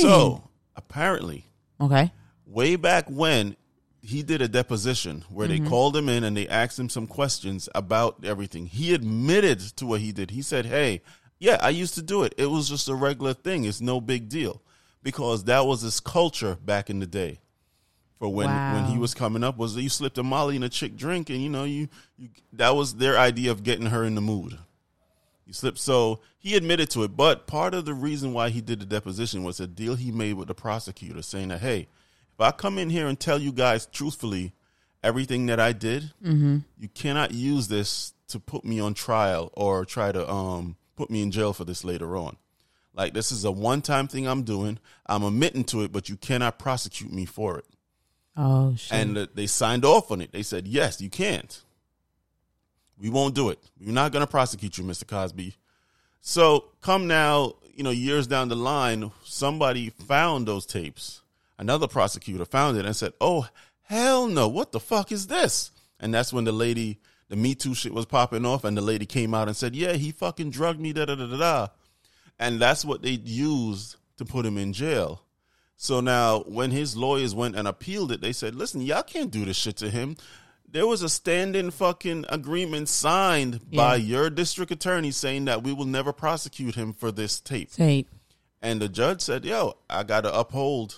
So 0.00 0.48
apparently, 0.76 1.46
okay 1.80 2.12
way 2.46 2.74
back 2.76 3.08
when 3.08 3.56
he 4.02 4.22
did 4.22 4.42
a 4.42 4.48
deposition 4.48 5.24
where 5.28 5.46
Mm-hmm. 5.46 5.64
they 5.64 5.70
called 5.70 5.96
him 5.96 6.08
in 6.08 6.24
and 6.24 6.36
they 6.36 6.48
asked 6.48 6.78
him 6.78 6.88
some 6.88 7.06
questions 7.06 7.68
about 7.74 8.24
everything. 8.24 8.66
He 8.66 8.92
admitted 8.94 9.60
to 9.76 9.86
what 9.86 10.00
he 10.00 10.10
did. 10.10 10.30
He 10.32 10.42
said, 10.42 10.66
"Hey, 10.66 11.02
yeah, 11.38 11.58
I 11.60 11.68
used 11.70 11.94
to 11.94 12.02
do 12.02 12.22
it. 12.24 12.34
It 12.36 12.46
was 12.46 12.68
just 12.68 12.88
a 12.88 12.94
regular 12.94 13.34
thing. 13.34 13.64
It's 13.64 13.80
no 13.80 14.00
big 14.00 14.28
deal." 14.28 14.62
Because 15.02 15.44
that 15.44 15.64
was 15.66 15.80
his 15.82 16.00
culture 16.00 16.56
back 16.64 16.90
in 16.90 16.98
the 16.98 17.06
day. 17.06 17.40
for 18.18 18.28
when 18.28 18.48
when 18.74 18.84
he 18.86 18.98
was 18.98 19.14
coming 19.14 19.42
up 19.44 19.56
was 19.56 19.74
that 19.74 19.82
you 19.82 19.88
slipped 19.88 20.18
a 20.18 20.22
Molly 20.22 20.56
in 20.56 20.62
a 20.62 20.68
chick 20.68 20.94
drink, 20.96 21.30
and 21.30 21.40
you 21.42 21.48
know 21.48 21.64
you, 21.64 21.88
you 22.18 22.28
that 22.52 22.74
was 22.76 22.96
their 22.96 23.16
idea 23.18 23.50
of 23.50 23.62
getting 23.62 23.86
her 23.86 24.04
in 24.04 24.14
the 24.14 24.20
mood. 24.20 24.58
You 25.50 25.54
slipped, 25.54 25.78
so 25.80 26.20
he 26.38 26.54
admitted 26.54 26.90
to 26.90 27.02
it. 27.02 27.16
But 27.16 27.48
part 27.48 27.74
of 27.74 27.84
the 27.84 27.92
reason 27.92 28.32
why 28.32 28.50
he 28.50 28.60
did 28.60 28.78
the 28.78 28.86
deposition 28.86 29.42
was 29.42 29.58
a 29.58 29.66
deal 29.66 29.96
he 29.96 30.12
made 30.12 30.34
with 30.34 30.46
the 30.46 30.54
prosecutor, 30.54 31.22
saying 31.22 31.48
that 31.48 31.58
hey, 31.60 31.88
if 32.34 32.40
I 32.40 32.52
come 32.52 32.78
in 32.78 32.88
here 32.88 33.08
and 33.08 33.18
tell 33.18 33.36
you 33.40 33.50
guys 33.50 33.86
truthfully 33.86 34.52
everything 35.02 35.46
that 35.46 35.58
I 35.58 35.72
did, 35.72 36.12
you 36.78 36.88
cannot 36.94 37.32
use 37.32 37.66
this 37.66 38.14
to 38.28 38.38
put 38.38 38.64
me 38.64 38.78
on 38.78 38.94
trial 38.94 39.50
or 39.54 39.84
try 39.84 40.12
to 40.12 40.30
um 40.30 40.76
put 40.94 41.10
me 41.10 41.20
in 41.20 41.32
jail 41.32 41.52
for 41.52 41.64
this 41.64 41.82
later 41.82 42.16
on. 42.16 42.36
Like 42.94 43.12
this 43.12 43.32
is 43.32 43.44
a 43.44 43.50
one 43.50 43.82
time 43.82 44.06
thing 44.06 44.28
I'm 44.28 44.44
doing. 44.44 44.78
I'm 45.06 45.24
admitting 45.24 45.64
to 45.64 45.82
it, 45.82 45.90
but 45.90 46.08
you 46.08 46.16
cannot 46.16 46.60
prosecute 46.60 47.12
me 47.12 47.24
for 47.24 47.58
it. 47.58 47.64
Oh 48.36 48.76
shit. 48.76 48.96
And 48.96 49.18
uh, 49.18 49.26
they 49.34 49.48
signed 49.48 49.84
off 49.84 50.12
on 50.12 50.20
it. 50.20 50.30
They 50.30 50.44
said, 50.44 50.68
"Yes, 50.68 51.00
you 51.00 51.10
can't. 51.10 51.60
We 53.00 53.10
won't 53.10 53.34
do 53.34 53.48
it. 53.48 53.58
We're 53.80 53.92
not 53.92 54.12
going 54.12 54.24
to 54.24 54.30
prosecute 54.30 54.78
you, 54.78 54.84
Mr. 54.84 55.06
Cosby." 55.06 55.56
So, 56.20 56.66
come 56.82 57.06
now, 57.06 57.54
you 57.74 57.82
know, 57.82 57.90
years 57.90 58.26
down 58.26 58.48
the 58.48 58.56
line, 58.56 59.10
somebody 59.24 59.90
found 59.90 60.46
those 60.46 60.66
tapes. 60.66 61.22
Another 61.58 61.88
prosecutor 61.88 62.44
found 62.44 62.76
it 62.76 62.84
and 62.84 62.94
said, 62.94 63.12
"Oh, 63.20 63.48
hell 63.82 64.26
no. 64.26 64.48
What 64.48 64.72
the 64.72 64.80
fuck 64.80 65.12
is 65.12 65.26
this?" 65.26 65.70
And 65.98 66.12
that's 66.12 66.32
when 66.32 66.44
the 66.44 66.52
lady, 66.52 66.98
the 67.28 67.36
Me 67.36 67.54
Too 67.54 67.74
shit 67.74 67.94
was 67.94 68.06
popping 68.06 68.46
off 68.46 68.64
and 68.64 68.76
the 68.76 68.82
lady 68.82 69.06
came 69.06 69.34
out 69.34 69.48
and 69.48 69.56
said, 69.56 69.74
"Yeah, 69.74 69.94
he 69.94 70.12
fucking 70.12 70.50
drugged 70.50 70.80
me 70.80 70.92
da 70.92 71.04
da 71.06 71.14
da 71.14 71.26
da." 71.26 71.36
da. 71.36 71.68
And 72.38 72.60
that's 72.60 72.84
what 72.84 73.02
they 73.02 73.20
used 73.24 73.96
to 74.16 74.24
put 74.24 74.46
him 74.46 74.56
in 74.56 74.72
jail. 74.72 75.22
So 75.76 76.00
now, 76.00 76.40
when 76.40 76.70
his 76.70 76.96
lawyers 76.96 77.34
went 77.34 77.56
and 77.56 77.66
appealed 77.66 78.12
it, 78.12 78.20
they 78.20 78.32
said, 78.32 78.54
"Listen, 78.54 78.82
y'all 78.82 79.02
can't 79.02 79.30
do 79.30 79.44
this 79.44 79.56
shit 79.56 79.76
to 79.78 79.90
him. 79.90 80.16
There 80.72 80.86
was 80.86 81.02
a 81.02 81.08
stand-in 81.08 81.70
fucking 81.72 82.26
agreement 82.28 82.88
signed 82.88 83.60
by 83.72 83.96
your 83.96 84.30
district 84.30 84.70
attorney 84.70 85.10
saying 85.10 85.46
that 85.46 85.62
we 85.64 85.72
will 85.72 85.84
never 85.84 86.12
prosecute 86.12 86.76
him 86.76 86.92
for 86.92 87.10
this 87.10 87.40
tape." 87.40 87.72
Tape. 87.72 88.08
And 88.62 88.80
the 88.80 88.88
judge 88.88 89.20
said, 89.20 89.44
"Yo, 89.44 89.76
I 89.88 90.02
got 90.04 90.20
to 90.22 90.32
uphold 90.38 90.96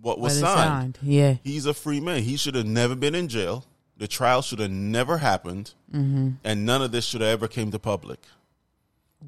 what 0.00 0.20
was 0.20 0.34
What 0.40 0.48
signed. 0.52 0.96
signed. 0.96 0.98
Yeah. 1.02 1.36
He's 1.42 1.66
a 1.66 1.74
free 1.74 2.00
man. 2.00 2.22
He 2.22 2.36
should 2.36 2.54
have 2.54 2.66
never 2.66 2.94
been 2.94 3.14
in 3.16 3.28
jail. 3.28 3.64
The 3.96 4.06
trial 4.06 4.42
should 4.42 4.60
have 4.60 4.70
never 4.70 5.18
happened, 5.18 5.74
Mm-hmm. 5.92 6.30
and 6.44 6.64
none 6.64 6.82
of 6.82 6.92
this 6.92 7.04
should 7.04 7.20
have 7.20 7.30
ever 7.30 7.48
came 7.48 7.72
to 7.72 7.78
public. 7.80 8.20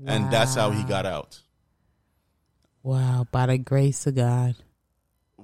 And 0.07 0.30
that's 0.30 0.55
how 0.55 0.70
he 0.70 0.84
got 0.84 1.05
out." 1.07 1.41
Wow. 2.84 3.26
By 3.32 3.47
the 3.47 3.59
grace 3.59 4.07
of 4.07 4.14
God. 4.14 4.55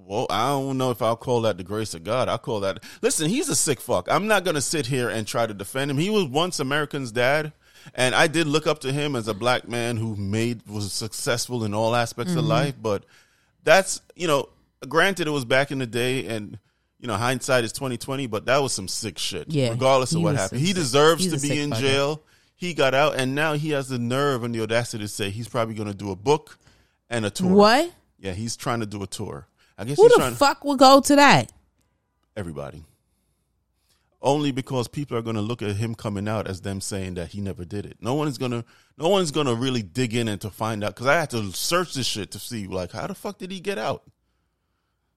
Well, 0.07 0.27
I 0.31 0.49
don't 0.51 0.79
know 0.79 0.91
if 0.93 1.03
I'll 1.03 1.17
call 1.17 1.41
that 1.43 1.57
the 1.59 1.65
grace 1.65 1.93
of 1.95 2.05
God. 2.05 2.29
I 2.29 2.37
call 2.37 2.61
that. 2.61 2.83
Listen, 3.03 3.29
he's 3.29 3.49
a 3.49 3.57
sick 3.57 3.81
fuck. 3.81 4.09
I'm 4.11 4.29
not 4.29 4.45
gonna 4.45 4.61
sit 4.61 4.87
here 4.87 5.09
and 5.09 5.27
try 5.27 5.47
to 5.47 5.53
defend 5.55 5.91
him. 5.91 5.99
He 5.99 6.11
was 6.11 6.25
once 6.27 6.61
America's 6.61 7.11
dad, 7.11 7.53
and 7.95 8.15
I 8.15 8.27
did 8.29 8.47
look 8.47 8.67
up 8.67 8.79
to 8.81 8.93
him 8.93 9.17
as 9.17 9.27
a 9.29 9.35
black 9.35 9.69
man 9.69 9.97
who 9.97 10.15
made 10.17 10.67
was 10.69 10.93
successful 10.93 11.65
in 11.65 11.75
all 11.75 11.95
aspects 11.97 12.31
Mm-hmm. 12.33 12.39
of 12.39 12.45
life. 12.47 12.75
But 12.81 13.05
that's 13.65 14.01
you 14.15 14.29
know, 14.29 14.49
granted, 14.89 15.27
it 15.27 15.31
was 15.33 15.45
back 15.45 15.71
in 15.73 15.79
the 15.79 15.87
day, 15.87 16.27
and 16.27 16.59
you 17.01 17.09
know, 17.09 17.15
hindsight 17.17 17.65
is 17.65 17.73
twenty 17.73 17.97
twenty. 17.97 18.27
But 18.29 18.47
that 18.47 18.59
was 18.59 18.73
some 18.73 18.87
sick 18.89 19.19
shit. 19.19 19.51
Yeah, 19.51 19.71
regardless 19.71 20.15
of 20.15 20.23
what 20.23 20.37
happened, 20.37 20.61
he 20.61 20.73
deserves 20.73 21.25
he's 21.25 21.43
to 21.43 21.49
be 21.49 21.61
in 21.61 21.73
jail. 21.73 22.23
He 22.55 22.73
got 22.75 22.95
out, 22.95 23.17
and 23.17 23.35
now 23.35 23.53
he 23.55 23.71
has 23.71 23.89
the 23.89 23.99
nerve 23.99 24.43
and 24.45 24.55
the 24.55 24.63
audacity 24.63 25.05
to 25.05 25.09
say 25.09 25.29
he's 25.31 25.49
probably 25.49 25.75
going 25.75 25.89
to 25.89 25.95
do 25.95 26.11
a 26.11 26.17
book 26.17 26.59
and 27.11 27.27
a 27.27 27.31
tour. 27.31 27.53
What? 27.53 27.93
Yeah, 28.19 28.33
he's 28.33 28.57
trying 28.57 28.81
to 28.81 28.87
do 28.87 29.03
a 29.03 29.07
tour. 29.07 29.47
I 29.79 29.85
guess 29.85 29.97
Who 29.99 30.09
the 30.09 30.35
fuck 30.37 30.65
would 30.65 30.79
go 30.79 31.01
to 31.01 31.17
that? 31.17 31.53
everybody. 32.37 32.85
Only 34.23 34.51
because 34.51 34.89
people 34.89 35.17
are 35.17 35.23
going 35.23 35.37
to 35.37 35.43
look 35.43 35.63
at 35.63 35.77
him 35.77 35.95
coming 35.95 36.27
out 36.27 36.47
as 36.49 36.61
them 36.63 36.81
saying 36.81 37.15
that 37.15 37.29
he 37.29 37.41
never 37.41 37.65
did 37.65 37.87
it. 37.87 37.97
No 38.01 38.15
one 38.15 38.29
is 38.29 38.39
going 38.39 38.51
to. 38.51 38.65
No 38.99 39.09
one's 39.09 39.31
going 39.31 39.47
to 39.47 39.55
really 39.55 39.83
dig 39.83 40.15
in 40.15 40.27
and 40.27 40.41
to 40.41 40.51
find 40.51 40.83
out 40.83 40.95
because 40.95 41.07
I 41.07 41.15
had 41.15 41.31
to 41.31 41.53
search 41.53 41.95
this 41.95 42.07
shit 42.07 42.31
to 42.33 42.39
see 42.39 42.67
like 42.67 42.93
how 42.93 43.07
the 43.07 43.15
fuck 43.15 43.39
did 43.39 43.51
he 43.51 43.61
get 43.61 43.79
out. 43.79 44.03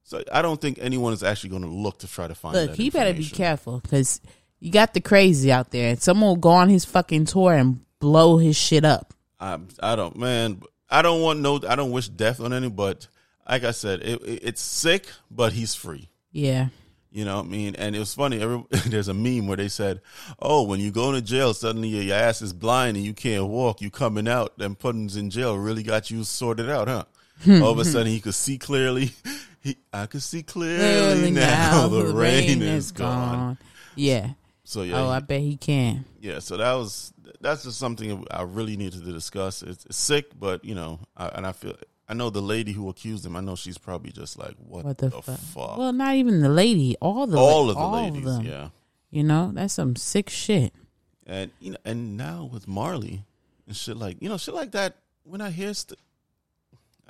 So 0.03 0.24
I 0.32 0.41
don't 0.41 0.60
think 0.60 0.80
anyone 0.82 1.14
is 1.14 1.24
actually 1.24 1.51
going 1.51 1.62
to 1.64 1.70
look 1.70 1.99
to 1.99 2.07
try 2.07 2.28
to 2.28 2.36
find. 2.36 2.55
Look, 2.55 2.76
he 2.76 2.89
better 2.89 3.14
be 3.14 3.26
careful 3.26 3.80
because 3.80 4.22
you 4.60 4.72
got 4.72 4.93
the 4.93 5.01
crazy 5.01 5.51
out 5.51 5.72
there. 5.72 5.89
and 5.91 6.01
Someone 6.01 6.30
will 6.30 6.36
go 6.36 6.49
on 6.49 6.70
his 6.70 6.84
fucking 6.86 7.26
tour 7.26 7.53
and 7.53 7.80
blow 7.99 8.38
his 8.38 8.57
shit 8.57 8.84
up. 8.86 9.14
I, 9.39 9.60
I 9.82 9.95
don't, 9.95 10.18
man. 10.18 10.62
I 10.89 11.01
don't 11.01 11.22
want 11.22 11.39
no. 11.39 11.60
I 11.68 11.76
don't 11.76 11.91
wish 11.91 12.10
death 12.10 12.39
on 12.41 12.53
any. 12.53 12.70
But 12.70 13.07
like 13.50 13.64
I 13.64 13.72
said, 13.72 14.02
it, 14.02 14.22
it, 14.24 14.39
it's 14.43 14.62
sick, 14.62 15.08
but 15.32 15.54
he's 15.54 15.76
free. 15.76 16.10
Yeah. 16.32 16.68
You 17.12 17.26
know 17.26 17.38
what 17.38 17.47
I 17.47 17.50
mean? 17.50 17.76
And 17.76 17.95
it 17.95 18.00
was 18.00 18.14
funny. 18.14 18.39
Every, 18.39 18.64
there's 18.86 19.08
a 19.08 19.14
meme 19.14 19.47
where 19.47 19.58
they 19.58 19.68
said, 19.68 20.02
"Oh, 20.39 20.64
when 20.64 20.80
you 20.80 20.91
go 20.91 21.12
to 21.12 21.22
jail, 21.22 21.56
suddenly 21.56 21.89
your, 21.89 22.16
ass 22.16 22.41
is 22.43 22.54
blind 22.54 22.97
and 22.97 23.06
you 23.06 23.14
can't 23.14 23.47
walk. 23.47 23.82
You 23.82 23.89
coming 23.89 24.28
out 24.28 24.54
and 24.60 24.78
putting 24.78 25.10
in 25.10 25.32
jail 25.32 25.58
really 25.58 25.82
got 25.82 26.12
you 26.12 26.24
sorted 26.24 26.70
out, 26.70 26.88
huh?" 26.88 27.06
Hmm. 27.43 27.64
All 27.64 27.72
of 27.72 27.80
a 27.80 27.86
sudden, 27.86 28.08
he 28.08 28.20
could 28.20 28.36
see 28.36 28.58
clearly. 28.58 29.12
He, 29.62 29.76
I 29.91 30.06
could 30.06 30.24
see 30.24 30.41
clearly, 30.41 30.78
Clearly 30.78 31.32
now, 31.32 31.89
the 31.89 32.06
rain, 32.06 32.62
is 32.62 32.93
gone. 32.93 33.58
Yeah. 33.93 34.30
So 34.64 34.84
yeah, 34.84 35.02
oh, 35.02 35.10
I 35.10 35.20
bet 35.20 35.41
he 35.41 35.58
can. 35.58 36.06
yeah. 36.22 36.39
So 36.39 36.56
that 36.56 36.74
was 36.76 37.14
that's 37.41 37.64
just 37.66 37.78
something 37.78 38.26
I 38.32 38.43
really 38.43 38.78
needed 38.78 39.04
to 39.04 39.12
discuss. 39.12 39.62
It's, 39.62 39.84
it's 39.84 39.97
sick, 39.97 40.28
but 40.39 40.64
you 40.64 40.76
know, 40.76 41.02
I, 41.18 41.28
and 41.28 41.45
I 41.45 41.52
feel 41.52 41.76
I 42.10 42.16
know 42.16 42.32
the 42.32 42.41
lady 42.41 42.72
who 42.74 42.89
accused 42.89 43.24
him. 43.26 43.36
I 43.36 43.41
know 43.41 43.55
she's 43.55 43.78
probably 43.78 44.12
just 44.12 44.38
like, 44.38 44.55
"What, 44.57 44.84
What 44.84 44.97
the, 44.97 45.10
the, 45.10 45.22
fuck? 45.22 45.38
fuck?" 45.39 45.78
Well, 45.78 45.93
not 45.93 46.16
even 46.16 46.41
the 46.41 46.49
lady. 46.49 46.95
All 46.99 47.28
the 47.28 47.38
all 47.38 47.70
of 47.70 47.76
the 47.76 47.82
all 47.82 47.91
ladies, 47.93 48.26
them. 48.26 48.41
yeah. 48.45 48.70
You 49.12 49.24
know, 49.24 49.51
that's 49.53 49.76
some 49.76 49.95
sick 49.95 50.30
shit. 50.30 50.74
and 51.28 51.51
you 51.60 51.72
know, 51.72 51.78
and 51.86 52.18
now 52.18 52.49
with 52.51 52.68
Marley 52.68 53.26
and 53.68 53.76
shit 53.78 53.95
like 53.95 54.18
you 54.22 54.28
know 54.30 54.38
shit 54.38 54.55
like 54.55 54.72
that. 54.72 54.95
When 55.24 55.39
I 55.41 55.51
hear, 55.51 55.72
st- 55.76 55.99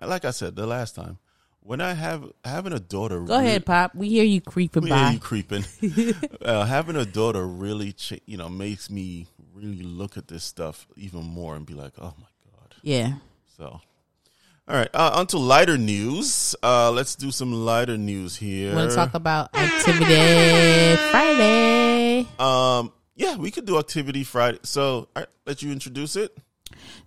like 0.01 0.25
I 0.25 0.31
said 0.31 0.55
the 0.57 0.67
last 0.67 0.95
time, 0.95 1.17
when 1.61 1.79
I 1.79 1.93
have 1.93 2.29
having 2.43 2.73
a 2.73 2.79
daughter, 2.79 3.21
Go 3.21 3.37
ahead, 3.39 3.65
Pop. 3.65 3.95
We 3.95 4.09
hear 4.09 4.25
you 4.25 4.41
creeping 4.41 4.83
we 4.83 4.89
by. 4.89 4.97
hear 5.05 5.11
you 5.13 5.19
creeping. 5.19 5.63
uh, 6.41 6.65
having 6.65 6.97
a 6.97 7.05
daughter 7.05 7.47
really, 7.47 7.93
ch- 7.93 8.19
you 8.25 8.35
know, 8.35 8.49
makes 8.49 8.89
me 8.89 9.27
really 9.53 9.83
look 9.83 10.17
at 10.17 10.27
this 10.27 10.43
stuff 10.43 10.87
even 10.97 11.23
more 11.23 11.55
and 11.55 11.65
be 11.65 11.73
like, 11.73 11.93
oh 11.99 12.13
my 12.17 12.27
god. 12.51 12.75
yeah. 12.81 13.13
So, 13.57 13.79
all 14.69 14.75
right, 14.75 14.89
uh, 14.93 15.11
on 15.15 15.25
to 15.27 15.39
lighter 15.39 15.77
news. 15.79 16.55
Uh, 16.61 16.91
let's 16.91 17.15
do 17.15 17.31
some 17.31 17.51
lighter 17.51 17.97
news 17.97 18.35
here. 18.35 18.75
Want 18.75 18.91
to 18.91 18.95
talk 18.95 19.15
about 19.15 19.49
Activity 19.55 20.95
Friday? 21.09 22.27
Um, 22.37 22.93
yeah, 23.15 23.35
we 23.35 23.49
could 23.49 23.65
do 23.65 23.79
activity 23.79 24.23
Friday. 24.23 24.59
So, 24.61 24.91
all 24.93 25.07
right, 25.15 25.27
let 25.47 25.63
you 25.63 25.71
introduce 25.71 26.15
it. 26.15 26.37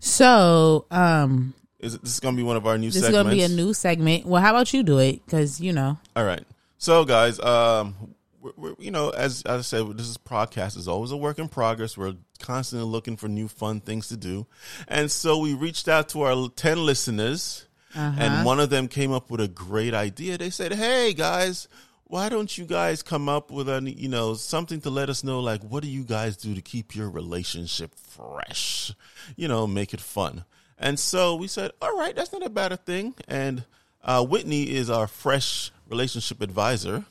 So, 0.00 0.86
um, 0.90 1.54
Is 1.78 1.94
it, 1.94 2.02
this 2.02 2.14
is 2.14 2.20
gonna 2.20 2.36
be 2.36 2.42
one 2.42 2.56
of 2.56 2.66
our 2.66 2.76
new 2.78 2.90
segments? 2.90 2.94
this 2.94 3.14
segments? 3.14 3.36
is 3.36 3.40
gonna 3.40 3.48
be 3.48 3.62
a 3.62 3.64
new 3.64 3.72
segment. 3.72 4.26
Well, 4.26 4.42
how 4.42 4.50
about 4.50 4.74
you 4.74 4.82
do 4.82 4.98
it? 4.98 5.24
Because 5.24 5.60
you 5.60 5.72
know, 5.72 5.98
All 6.16 6.24
right. 6.24 6.42
So, 6.78 7.04
guys, 7.04 7.38
um, 7.38 7.94
we're, 8.42 8.52
we're, 8.56 8.74
you 8.78 8.90
know, 8.90 9.10
as, 9.10 9.42
as 9.42 9.58
I 9.58 9.62
said, 9.62 9.96
this 9.96 10.08
is 10.08 10.18
podcast 10.18 10.76
is 10.76 10.88
always 10.88 11.12
a 11.12 11.16
work 11.16 11.38
in 11.38 11.48
progress. 11.48 11.96
We're 11.96 12.16
constantly 12.40 12.88
looking 12.88 13.16
for 13.16 13.28
new 13.28 13.48
fun 13.48 13.80
things 13.80 14.08
to 14.08 14.16
do, 14.16 14.46
and 14.88 15.10
so 15.10 15.38
we 15.38 15.54
reached 15.54 15.88
out 15.88 16.08
to 16.10 16.22
our 16.22 16.48
ten 16.48 16.84
listeners, 16.84 17.66
and 17.94 18.44
one 18.44 18.60
of 18.60 18.70
them 18.70 18.88
came 18.88 19.12
up 19.12 19.30
with 19.30 19.40
a 19.40 19.48
great 19.48 19.94
idea. 19.94 20.36
They 20.38 20.50
said, 20.50 20.74
"Hey, 20.74 21.14
guys." 21.14 21.68
Why 22.04 22.28
don't 22.28 22.58
you 22.58 22.66
guys 22.66 23.02
come 23.02 23.26
up 23.26 23.50
with 23.50 23.70
a 23.70 23.80
you 23.80 24.10
know 24.10 24.34
something 24.34 24.82
to 24.82 24.90
let 24.90 25.08
us 25.08 25.24
know 25.24 25.40
like 25.40 25.62
what 25.62 25.82
do 25.82 25.88
you 25.88 26.04
guys 26.04 26.36
do 26.36 26.54
to 26.54 26.60
keep 26.60 26.94
your 26.94 27.08
relationship 27.08 27.94
fresh, 27.94 28.92
you 29.34 29.48
know, 29.48 29.66
make 29.66 29.94
it 29.94 30.00
fun. 30.02 30.44
And 30.78 30.98
so 30.98 31.36
we 31.36 31.46
said, 31.46 31.70
all 31.80 31.96
right, 31.96 32.14
that's 32.14 32.32
not 32.32 32.44
a 32.44 32.50
bad 32.50 32.78
thing. 32.84 33.14
And 33.28 33.64
uh, 34.04 34.26
Whitney 34.26 34.64
is 34.64 34.90
our 34.90 35.06
fresh 35.06 35.70
relationship 35.88 36.42
advisor, 36.42 37.04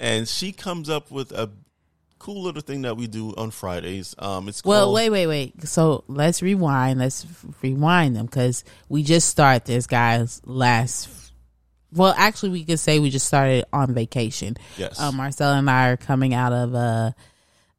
and 0.00 0.26
she 0.26 0.50
comes 0.50 0.88
up 0.88 1.10
with 1.10 1.30
a 1.30 1.50
cool 2.18 2.42
little 2.42 2.62
thing 2.62 2.82
that 2.82 2.96
we 2.96 3.06
do 3.06 3.34
on 3.36 3.50
Fridays. 3.50 4.14
Um, 4.18 4.48
it's 4.48 4.64
well, 4.64 4.86
called, 4.86 4.94
wait, 4.94 5.10
wait, 5.10 5.26
wait. 5.26 5.68
So 5.68 6.04
let's 6.08 6.42
rewind. 6.42 6.98
Let's 6.98 7.26
rewind 7.62 8.16
them 8.16 8.26
because 8.26 8.64
we 8.88 9.02
just 9.02 9.28
started 9.28 9.66
this, 9.66 9.86
guys. 9.86 10.40
Last, 10.44 11.32
well, 11.92 12.14
actually, 12.16 12.50
we 12.50 12.64
could 12.64 12.80
say 12.80 12.98
we 12.98 13.10
just 13.10 13.26
started 13.26 13.64
on 13.72 13.94
vacation. 13.94 14.56
Yes. 14.76 14.98
Um, 14.98 15.16
Marcel 15.16 15.52
and 15.52 15.68
I 15.68 15.90
are 15.90 15.96
coming 15.96 16.34
out 16.34 16.52
of 16.52 16.74
a, 16.74 17.14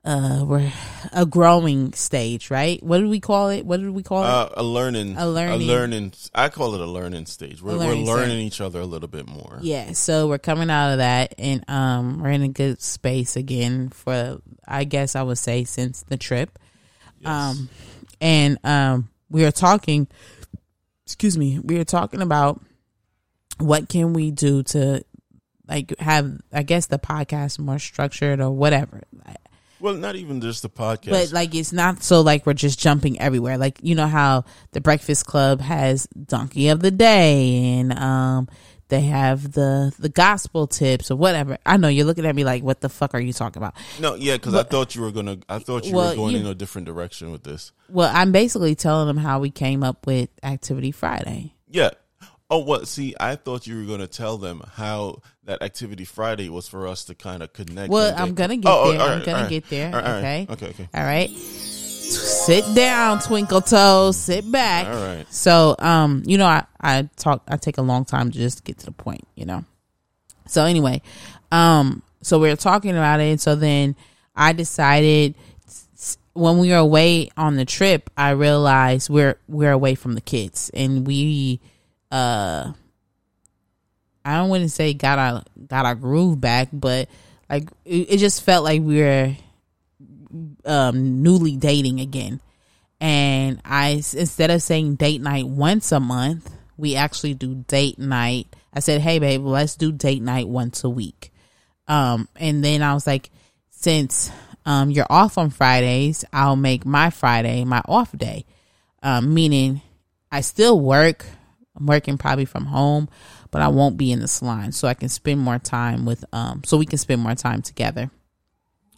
uh, 0.04 0.44
we're 0.48 0.72
a 1.14 1.26
growing 1.26 1.94
stage, 1.94 2.50
right? 2.50 2.82
What 2.82 2.98
did 3.00 3.08
we 3.08 3.20
call 3.20 3.50
it? 3.50 3.66
What 3.66 3.80
did 3.80 3.92
we 3.92 4.02
call 4.04 4.24
it? 4.24 4.28
Uh, 4.28 4.50
a 4.58 4.64
learning, 4.64 5.16
A 5.18 5.28
learning- 5.28 5.62
a 5.62 5.64
learning. 5.64 6.14
I 6.34 6.50
call 6.50 6.74
it 6.76 6.82
a 6.82 6.86
learning 6.88 7.28
stage. 7.28 7.62
We're, 7.62 7.74
learning 7.74 8.06
we're 8.06 8.14
learning 8.16 8.38
stage. 8.38 8.48
each 8.54 8.62
other 8.62 8.80
a 8.80 8.86
little 8.86 9.08
bit 9.08 9.28
more. 9.28 9.60
Yeah, 9.62 9.92
so 9.94 10.28
we're 10.28 10.40
coming 10.40 10.70
out 10.72 10.94
of 10.94 10.98
that, 11.00 11.36
and 11.38 11.64
um, 11.70 12.20
we're 12.22 12.32
in 12.32 12.42
a 12.42 12.48
good 12.50 12.82
space 12.82 13.36
again 13.36 13.90
for, 13.90 14.42
I 14.68 14.86
guess 14.86 15.16
I 15.16 15.22
would 15.22 15.38
say, 15.38 15.64
since 15.66 16.04
the 16.04 16.18
trip. 16.18 16.58
Um, 17.24 17.70
and 18.20 18.58
um, 18.64 19.10
we 19.30 19.46
are 19.46 19.52
talking. 19.52 20.08
Excuse 21.06 21.38
me. 21.38 21.60
We 21.60 21.78
are 21.78 21.84
talking 21.84 22.22
about 22.22 22.60
what 23.60 23.88
can 23.90 24.14
we 24.14 24.32
do 24.32 24.64
to 24.64 25.04
like 25.68 25.94
have 26.00 26.40
I 26.52 26.64
guess 26.64 26.88
the 26.88 26.98
podcast 26.98 27.60
more 27.60 27.78
structured 27.78 28.40
or 28.42 28.50
whatever. 28.50 29.04
Well, 29.82 29.96
not 29.96 30.16
even 30.16 30.40
just 30.42 30.62
the 30.62 30.70
podcast, 30.70 31.10
But 31.10 31.32
like 31.32 31.54
it's 31.56 31.74
not 31.74 32.04
so 32.04 32.22
like 32.22 32.46
we're 32.46 32.54
just 32.54 32.80
jumping 32.80 33.20
everywhere. 33.20 33.58
Like 33.58 33.80
you 33.82 33.96
know 33.96 34.08
how 34.08 34.46
the 34.72 34.82
Breakfast 34.82 35.26
Club 35.26 35.60
has 35.62 36.08
Donkey 36.08 36.70
of 36.70 36.80
the 36.82 36.92
Day 36.92 37.80
and 37.80 37.92
um 37.98 38.48
they 38.90 39.02
have 39.02 39.54
the 39.54 39.94
the 40.00 40.10
gospel 40.10 40.68
tips 40.68 41.10
or 41.12 41.16
whatever. 41.16 41.58
I 41.66 41.78
know 41.78 41.88
you're 41.88 42.06
looking 42.06 42.26
at 42.26 42.36
me 42.36 42.44
like 42.44 42.62
what 42.62 42.82
the 42.82 42.90
fuck 42.90 43.14
are 43.14 43.20
you 43.22 43.32
talking 43.34 43.62
about? 43.62 43.74
no, 44.00 44.16
yeah, 44.16 44.36
because 44.36 44.54
I 44.54 44.64
thought 44.64 44.96
you 44.96 45.02
were 45.02 45.12
gonna. 45.12 45.38
I 45.48 45.60
thought 45.60 45.86
you 45.86 45.96
Well, 45.96 46.10
were 46.10 46.16
going 46.16 46.34
you- 46.36 46.42
in 46.42 46.46
a 46.48 46.54
different 46.56 46.86
direction 46.88 47.32
with 47.32 47.44
this. 47.44 47.72
Well, 47.90 48.12
I'm 48.14 48.32
basically 48.34 48.76
telling 48.76 49.08
them 49.08 49.18
how 49.18 49.40
we 49.40 49.50
came 49.50 49.82
up 49.84 50.06
with 50.06 50.30
Activity 50.44 50.92
Friday. 50.92 51.56
Yeah. 51.70 51.92
Oh, 52.52 52.58
what? 52.60 52.88
See, 52.88 53.16
I 53.18 53.36
thought 53.38 53.66
you 53.66 53.78
were 53.78 53.86
going 53.86 54.02
to 54.02 54.08
tell 54.08 54.38
them 54.38 54.62
how 54.74 55.22
that 55.46 55.62
activity 55.64 56.04
Friday 56.04 56.50
was 56.50 56.68
for 56.68 56.86
us 56.86 57.06
to 57.06 57.16
kind 57.16 57.42
of 57.42 57.54
connect. 57.54 57.90
Well, 57.90 58.14
I'm 58.16 58.36
gonna 58.36 58.58
get 58.58 58.70
Oh, 58.70 58.84
oh, 58.84 58.92
there. 58.92 59.02
I'm 59.02 59.18
right, 59.20 59.26
gonna 59.26 59.50
get 59.50 59.70
there. 59.70 59.88
All 59.88 60.02
right, 60.02 60.06
okay. 60.06 60.46
right. 60.48 60.50
Okay. 60.52 60.68
Okay. 60.68 60.90
All 60.94 61.04
right. 61.04 61.30
Sit 61.30 62.76
down, 62.76 63.22
Twinkle 63.22 63.62
Toes. 63.62 64.18
Sit 64.18 64.52
back. 64.52 64.86
All 64.88 64.94
right. 65.16 65.26
So, 65.34 65.76
um, 65.80 66.24
you 66.26 66.38
know, 66.38 66.46
I, 66.46 66.66
I 66.80 67.10
talk, 67.16 67.42
I 67.48 67.56
take 67.56 67.78
a 67.78 67.82
long 67.82 68.04
time 68.06 68.32
to 68.32 68.38
just 68.38 68.66
get 68.66 68.80
to 68.80 68.86
the 68.86 68.92
point, 68.92 69.26
you 69.36 69.46
know? 69.46 69.64
So 70.48 70.66
anyway, 70.66 71.02
um, 71.54 72.04
so 72.22 72.38
we 72.38 72.50
are 72.50 72.58
talking 72.58 72.92
about 72.92 73.22
it. 73.22 73.40
So 73.40 73.56
then 73.56 73.96
I 74.36 74.52
decided 74.52 75.36
when 76.34 76.58
we 76.58 76.70
were 76.70 76.76
away 76.76 77.30
on 77.38 77.56
the 77.56 77.66
trip, 77.66 78.10
I 78.18 78.32
realized 78.32 79.10
we're, 79.10 79.40
we're 79.48 79.72
away 79.72 79.96
from 79.96 80.14
the 80.16 80.22
kids 80.22 80.70
and 80.74 81.08
we, 81.08 81.62
uh, 82.12 82.74
I 84.24 84.38
don't 84.38 84.50
want 84.50 84.64
to 84.64 84.70
say 84.70 84.94
got 84.94 85.18
our, 85.18 85.44
got 85.68 85.86
our 85.86 85.96
groove 85.96 86.40
back, 86.40 86.70
but 86.72 87.10
like 87.50 87.70
it, 87.86 88.14
it 88.14 88.18
just 88.18 88.44
felt 88.44 88.64
like 88.64 88.82
we 88.82 89.02
were, 89.02 89.36
um, 90.66 91.24
newly 91.24 91.58
dating 91.58 92.00
again 92.00 92.40
and 93.02 93.60
I 93.66 94.04
instead 94.14 94.52
of 94.52 94.62
saying 94.62 94.96
date 94.96 95.22
night 95.22 95.48
once 95.48 95.92
a 95.92 96.00
month, 96.00 96.50
we 96.78 96.96
actually 96.96 97.34
do 97.34 97.56
date 97.56 97.98
night. 97.98 98.56
I 98.72 98.80
said, 98.80 99.02
"Hey, 99.02 99.18
babe, 99.18 99.44
let's 99.44 99.76
do 99.76 99.92
date 99.92 100.22
night 100.22 100.48
once 100.48 100.84
a 100.84 100.90
week." 100.90 101.34
Um, 101.88 102.30
and 102.36 102.64
then 102.64 102.84
I 102.84 102.94
was 102.94 103.08
like, 103.08 103.32
since 103.72 104.32
um, 104.68 104.92
you're 104.92 105.08
off 105.10 105.40
on 105.40 105.50
Fridays, 105.50 106.24
I'll 106.32 106.56
make 106.56 106.86
my 106.86 107.10
Friday 107.10 107.66
my 107.66 107.82
off 107.86 108.16
day. 108.16 108.46
Um, 109.02 109.34
meaning, 109.34 109.82
I 110.32 110.42
still 110.42 110.80
work. 110.80 111.26
I'm 111.76 111.86
working 111.86 112.18
probably 112.18 112.46
from 112.46 112.66
home, 112.66 113.10
but 113.50 113.62
I 113.62 113.70
won't 113.70 113.98
be 113.98 114.12
in 114.12 114.20
the 114.20 114.28
salon, 114.28 114.72
so 114.72 114.88
I 114.88 114.94
can 114.94 115.10
spend 115.10 115.40
more 115.40 115.60
time 115.60 116.06
with. 116.06 116.26
Um, 116.34 116.64
so 116.66 116.78
we 116.78 116.86
can 116.86 116.98
spend 116.98 117.22
more 117.22 117.36
time 117.36 117.62
together. 117.62 118.12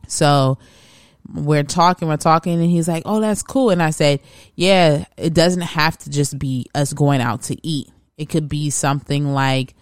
So 0.07 0.57
we're 1.31 1.63
talking, 1.63 2.07
we're 2.07 2.17
talking, 2.17 2.53
and 2.53 2.69
he's 2.69 2.87
like, 2.87 3.03
"Oh, 3.05 3.21
that's 3.21 3.43
cool." 3.43 3.69
And 3.69 3.81
I 3.81 3.91
said, 3.91 4.21
"Yeah, 4.55 5.05
it 5.17 5.33
doesn't 5.33 5.61
have 5.61 5.97
to 5.99 6.09
just 6.09 6.37
be 6.39 6.65
us 6.73 6.93
going 6.93 7.21
out 7.21 7.43
to 7.43 7.67
eat. 7.67 7.89
It 8.17 8.29
could 8.29 8.49
be 8.49 8.69
something 8.69 9.33
like 9.33 9.75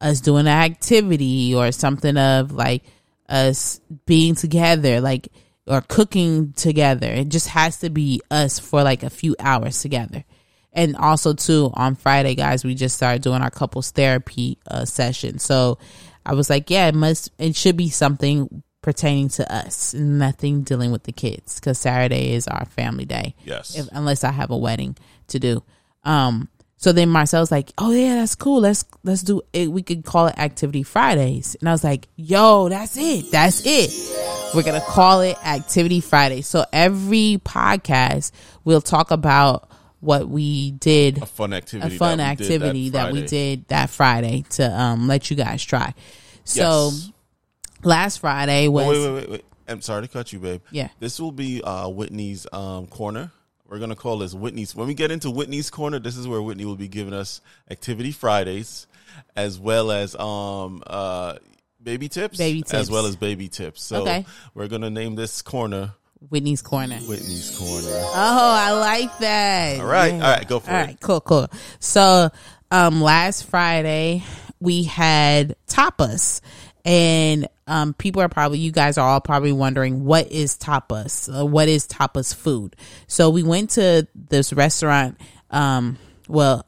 us 0.00 0.20
doing 0.20 0.46
an 0.46 0.48
activity 0.48 1.54
or 1.54 1.72
something 1.72 2.16
of 2.16 2.52
like 2.52 2.84
us 3.28 3.80
being 4.06 4.34
together, 4.34 5.00
like 5.00 5.28
or 5.66 5.82
cooking 5.82 6.52
together. 6.54 7.06
It 7.06 7.28
just 7.28 7.48
has 7.48 7.78
to 7.80 7.90
be 7.90 8.22
us 8.30 8.58
for 8.58 8.82
like 8.82 9.02
a 9.02 9.10
few 9.10 9.36
hours 9.38 9.82
together." 9.82 10.24
And 10.72 10.96
also 10.96 11.34
too 11.34 11.70
on 11.74 11.96
Friday, 11.96 12.34
guys, 12.34 12.64
we 12.64 12.74
just 12.74 12.96
started 12.96 13.22
doing 13.22 13.42
our 13.42 13.50
couples 13.50 13.90
therapy 13.90 14.58
uh, 14.68 14.84
session. 14.84 15.38
So 15.38 15.78
I 16.24 16.34
was 16.34 16.48
like, 16.48 16.70
yeah, 16.70 16.86
it 16.88 16.94
must, 16.94 17.30
it 17.38 17.56
should 17.56 17.76
be 17.76 17.88
something 17.88 18.62
pertaining 18.82 19.28
to 19.28 19.52
us, 19.52 19.94
nothing 19.94 20.62
dealing 20.62 20.90
with 20.92 21.02
the 21.02 21.12
kids, 21.12 21.60
because 21.60 21.78
Saturday 21.78 22.32
is 22.32 22.48
our 22.48 22.64
family 22.66 23.04
day. 23.04 23.34
Yes. 23.44 23.76
If, 23.76 23.88
unless 23.92 24.24
I 24.24 24.30
have 24.30 24.50
a 24.50 24.56
wedding 24.56 24.96
to 25.28 25.38
do. 25.38 25.62
Um. 26.04 26.48
So 26.76 26.92
then 26.92 27.10
Marcel's 27.10 27.50
like, 27.52 27.72
"Oh 27.76 27.90
yeah, 27.90 28.14
that's 28.14 28.34
cool. 28.34 28.60
Let's 28.60 28.86
let's 29.04 29.22
do 29.22 29.42
it. 29.52 29.70
We 29.70 29.82
could 29.82 30.02
call 30.02 30.28
it 30.28 30.38
Activity 30.38 30.82
Fridays." 30.82 31.54
And 31.60 31.68
I 31.68 31.72
was 31.72 31.84
like, 31.84 32.08
"Yo, 32.16 32.70
that's 32.70 32.96
it. 32.96 33.30
That's 33.30 33.60
it. 33.66 33.90
We're 34.54 34.62
gonna 34.62 34.80
call 34.80 35.20
it 35.20 35.36
Activity 35.44 36.00
Friday." 36.00 36.40
So 36.40 36.64
every 36.72 37.38
podcast 37.44 38.32
we'll 38.64 38.80
talk 38.80 39.10
about 39.10 39.69
what 40.00 40.28
we 40.28 40.70
did 40.72 41.18
a 41.22 41.26
fun 41.26 41.52
activity 41.52 41.82
a 41.82 41.84
activity. 41.86 41.98
fun 41.98 42.18
that 42.18 42.38
we 42.38 42.44
did 42.46 42.52
activity 42.62 42.88
that, 42.90 43.12
we 43.12 43.18
Friday. 43.20 43.26
did 43.56 43.68
that 43.68 43.90
Friday 43.90 44.44
to 44.50 44.80
um 44.80 45.06
let 45.08 45.30
you 45.30 45.36
guys 45.36 45.62
try. 45.62 45.94
So 46.44 46.90
Yes. 46.92 47.10
last 47.82 48.18
Friday 48.18 48.68
was 48.68 48.86
Wait, 48.86 48.98
wait, 48.98 49.14
wait, 49.14 49.30
wait. 49.30 49.44
I'm 49.68 49.80
sorry 49.82 50.02
to 50.02 50.08
cut 50.08 50.32
you, 50.32 50.40
babe. 50.40 50.62
Yeah. 50.72 50.88
This 50.98 51.20
will 51.20 51.30
be 51.32 51.62
uh, 51.62 51.88
Whitney's 51.88 52.44
um, 52.52 52.86
corner. 52.88 53.30
We're 53.68 53.78
gonna 53.78 53.94
call 53.94 54.18
this 54.18 54.34
Whitney's. 54.34 54.74
When 54.74 54.88
we 54.88 54.94
get 54.94 55.12
into 55.12 55.30
Whitney's 55.30 55.70
corner, 55.70 56.00
this 56.00 56.16
is 56.16 56.26
where 56.26 56.42
Whitney 56.42 56.64
will 56.64 56.74
be 56.76 56.88
giving 56.88 57.14
us 57.14 57.40
activity 57.70 58.10
Fridays, 58.10 58.88
as 59.36 59.60
well 59.60 59.92
as 59.92 60.16
um 60.16 60.82
uh 60.88 61.34
baby 61.80 62.08
tips, 62.08 62.36
Baby 62.38 62.62
tips. 62.62 62.74
as 62.74 62.90
well 62.90 63.06
as 63.06 63.14
baby 63.14 63.48
tips. 63.48 63.82
So 63.84 64.02
Okay. 64.02 64.26
we're 64.54 64.66
gonna 64.66 64.90
name 64.90 65.14
this 65.14 65.40
corner 65.40 65.92
Whitney's 66.28 66.62
Corner. 66.62 66.96
Whitney's 66.96 67.56
corner. 67.56 67.88
Oh, 67.88 68.54
I 68.54 68.72
like 68.72 69.18
that. 69.18 69.80
All 69.80 69.86
right, 69.86 70.14
Yeah. 70.14 70.24
all 70.24 70.36
right, 70.36 70.46
go 70.48 70.60
for 70.60 70.70
All 70.70 70.76
it. 70.76 70.80
right, 70.80 71.00
cool, 71.00 71.20
cool. 71.20 71.48
So, 71.78 72.30
um, 72.70 73.00
last 73.00 73.46
Friday 73.46 74.22
we 74.60 74.84
had 74.84 75.56
tapas, 75.66 76.40
and 76.84 77.48
um, 77.66 77.94
people 77.94 78.20
are 78.22 78.28
probably, 78.28 78.58
you 78.58 78.70
guys 78.72 78.98
are 78.98 79.08
all 79.08 79.20
probably 79.20 79.52
wondering 79.52 80.04
what 80.04 80.30
is 80.30 80.56
tapas? 80.58 81.28
Uh, 81.40 81.46
what 81.46 81.68
is 81.68 81.86
tapas 81.88 82.34
food? 82.34 82.76
So 83.06 83.30
we 83.30 83.42
went 83.42 83.70
to 83.70 84.06
this 84.14 84.52
restaurant. 84.52 85.18
Um, 85.50 85.98
well, 86.28 86.66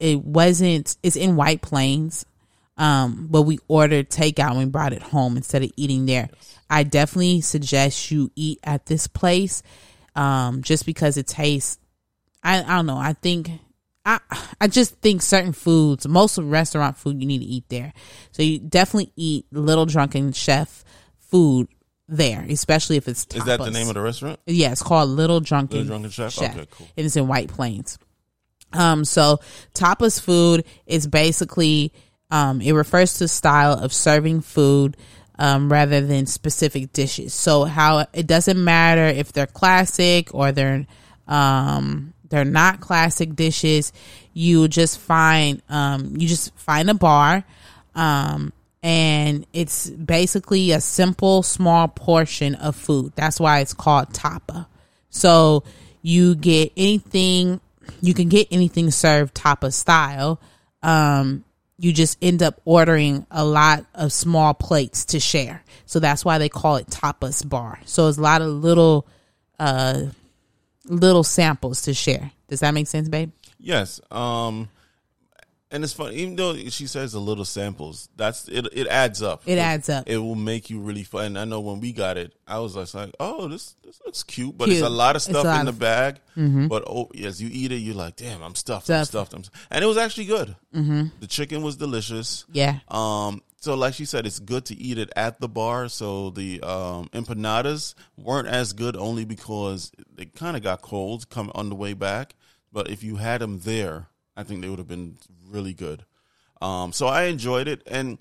it 0.00 0.20
wasn't. 0.22 0.96
It's 1.02 1.16
in 1.16 1.36
White 1.36 1.62
Plains. 1.62 2.24
Um, 2.78 3.28
but 3.30 3.42
we 3.42 3.58
ordered 3.68 4.08
takeout 4.10 4.50
and 4.50 4.58
we 4.58 4.64
brought 4.64 4.92
it 4.94 5.02
home 5.02 5.36
instead 5.36 5.62
of 5.62 5.70
eating 5.76 6.06
there. 6.06 6.30
I 6.68 6.82
definitely 6.84 7.40
suggest 7.40 8.10
you 8.10 8.30
eat 8.34 8.60
at 8.64 8.86
this 8.86 9.06
place, 9.06 9.62
um, 10.14 10.62
just 10.62 10.86
because 10.86 11.16
it 11.16 11.26
tastes. 11.26 11.78
I, 12.42 12.62
I 12.62 12.76
don't 12.76 12.86
know. 12.86 12.96
I 12.96 13.12
think 13.12 13.50
I 14.04 14.20
I 14.60 14.68
just 14.68 14.96
think 14.96 15.22
certain 15.22 15.52
foods, 15.52 16.06
most 16.08 16.38
of 16.38 16.50
restaurant 16.50 16.96
food, 16.96 17.20
you 17.20 17.26
need 17.26 17.40
to 17.40 17.44
eat 17.44 17.64
there. 17.68 17.92
So 18.32 18.42
you 18.42 18.58
definitely 18.58 19.12
eat 19.16 19.46
Little 19.52 19.86
Drunken 19.86 20.32
Chef 20.32 20.84
food 21.18 21.68
there, 22.08 22.44
especially 22.48 22.96
if 22.96 23.08
it's. 23.08 23.26
Is 23.34 23.44
that 23.44 23.60
the 23.60 23.70
name 23.70 23.88
of 23.88 23.94
the 23.94 24.00
restaurant? 24.00 24.40
Yeah, 24.46 24.72
it's 24.72 24.82
called 24.82 25.10
Little 25.10 25.40
Drunken, 25.40 25.78
Little 25.78 25.98
Drunken 25.98 26.10
Chef? 26.10 26.38
Okay, 26.38 26.66
cool. 26.70 26.88
And 26.96 27.06
it's 27.06 27.16
in 27.16 27.28
White 27.28 27.48
Plains. 27.48 27.98
Um, 28.72 29.04
so 29.04 29.40
tapas 29.74 30.20
food 30.20 30.64
is 30.86 31.06
basically 31.06 31.92
um, 32.30 32.60
it 32.60 32.72
refers 32.72 33.14
to 33.14 33.28
style 33.28 33.74
of 33.74 33.92
serving 33.92 34.40
food 34.40 34.96
um, 35.42 35.72
rather 35.72 36.00
than 36.00 36.26
specific 36.26 36.92
dishes. 36.92 37.34
So 37.34 37.64
how 37.64 38.06
it 38.12 38.28
doesn't 38.28 38.62
matter 38.62 39.06
if 39.06 39.32
they're 39.32 39.48
classic 39.48 40.32
or 40.32 40.52
they're 40.52 40.86
um, 41.26 42.14
they're 42.28 42.44
not 42.44 42.80
classic 42.80 43.34
dishes. 43.34 43.92
You 44.32 44.68
just 44.68 45.00
find 45.00 45.60
um, 45.68 46.14
you 46.16 46.28
just 46.28 46.54
find 46.56 46.88
a 46.88 46.94
bar. 46.94 47.42
Um, 47.96 48.52
and 48.84 49.44
it's 49.52 49.90
basically 49.90 50.70
a 50.70 50.80
simple 50.80 51.42
small 51.42 51.88
portion 51.88 52.54
of 52.54 52.76
food. 52.76 53.12
That's 53.16 53.40
why 53.40 53.60
it's 53.60 53.74
called 53.74 54.14
tapa. 54.14 54.68
So 55.10 55.64
you 56.02 56.36
get 56.36 56.70
anything, 56.76 57.60
you 58.00 58.14
can 58.14 58.28
get 58.28 58.46
anything 58.52 58.92
served 58.92 59.34
tapa 59.34 59.72
style. 59.72 60.40
Um, 60.84 61.44
you 61.82 61.92
just 61.92 62.16
end 62.22 62.44
up 62.44 62.60
ordering 62.64 63.26
a 63.28 63.44
lot 63.44 63.84
of 63.92 64.12
small 64.12 64.54
plates 64.54 65.06
to 65.06 65.18
share. 65.18 65.64
So 65.84 65.98
that's 65.98 66.24
why 66.24 66.38
they 66.38 66.48
call 66.48 66.76
it 66.76 66.86
tapas 66.86 67.46
bar. 67.46 67.80
So 67.86 68.06
it's 68.06 68.18
a 68.18 68.20
lot 68.22 68.40
of 68.40 68.48
little, 68.48 69.04
uh, 69.58 70.04
little 70.84 71.24
samples 71.24 71.82
to 71.82 71.92
share. 71.92 72.30
Does 72.46 72.60
that 72.60 72.72
make 72.72 72.86
sense, 72.86 73.08
babe? 73.08 73.32
Yes. 73.58 74.00
Um, 74.12 74.68
and 75.72 75.82
it's 75.82 75.92
funny, 75.92 76.16
even 76.16 76.36
though 76.36 76.54
she 76.54 76.86
says 76.86 77.14
a 77.14 77.18
little 77.18 77.44
samples, 77.44 78.08
that's 78.16 78.46
it. 78.48 78.68
It 78.72 78.86
adds 78.86 79.22
up. 79.22 79.42
It 79.46 79.58
adds 79.58 79.88
up. 79.88 80.08
It 80.08 80.18
will 80.18 80.34
make 80.36 80.70
you 80.70 80.78
really 80.80 81.02
fun. 81.02 81.24
And 81.26 81.38
I 81.38 81.44
know 81.44 81.60
when 81.60 81.80
we 81.80 81.92
got 81.92 82.16
it, 82.18 82.34
I 82.46 82.58
was 82.60 82.74
just 82.74 82.94
like, 82.94 83.12
"Oh, 83.18 83.48
this 83.48 83.74
this 83.84 84.00
looks 84.04 84.22
cute," 84.22 84.56
but 84.56 84.66
Cute. 84.66 84.78
it's 84.78 84.86
a 84.86 84.90
lot 84.90 85.16
of 85.16 85.22
stuff 85.22 85.44
lot 85.44 85.60
in 85.60 85.66
the 85.66 85.70
of- 85.70 85.78
bag. 85.78 86.20
But 86.36 86.84
oh, 86.86 87.10
as 87.24 87.42
you 87.42 87.48
eat 87.52 87.72
it, 87.72 87.76
you're 87.78 87.94
like, 87.94 88.16
"Damn, 88.16 88.42
I'm 88.42 88.54
stuffed. 88.54 88.88
I'm 88.90 89.04
Stuffed. 89.04 89.30
stuffed." 89.32 89.34
I'm, 89.34 89.58
and 89.70 89.82
it 89.82 89.86
was 89.86 89.96
actually 89.96 90.26
good. 90.26 90.54
Mm-hmm. 90.74 91.06
The 91.20 91.26
chicken 91.26 91.62
was 91.62 91.76
delicious. 91.76 92.44
Yeah. 92.52 92.78
Um, 92.88 93.42
so 93.60 93.74
like 93.74 93.94
she 93.94 94.04
said, 94.04 94.26
it's 94.26 94.40
good 94.40 94.64
to 94.66 94.76
eat 94.76 94.98
it 94.98 95.10
at 95.16 95.40
the 95.40 95.48
bar. 95.48 95.88
So 95.88 96.30
the 96.30 96.60
um, 96.62 97.08
empanadas 97.12 97.94
weren't 98.16 98.48
as 98.48 98.72
good 98.72 98.96
only 98.96 99.24
because 99.24 99.92
they 100.14 100.24
kind 100.26 100.56
of 100.56 100.62
got 100.62 100.82
cold 100.82 101.28
come 101.30 101.50
on 101.54 101.68
the 101.68 101.74
way 101.76 101.92
back. 101.94 102.34
But 102.72 102.90
if 102.90 103.02
you 103.04 103.16
had 103.16 103.40
them 103.40 103.60
there, 103.60 104.08
I 104.36 104.42
think 104.42 104.62
they 104.62 104.68
would 104.68 104.78
have 104.78 104.88
been 104.88 105.16
really 105.48 105.74
good. 105.74 106.04
Um, 106.60 106.92
so 106.92 107.06
I 107.06 107.24
enjoyed 107.24 107.68
it, 107.68 107.82
and 107.86 108.18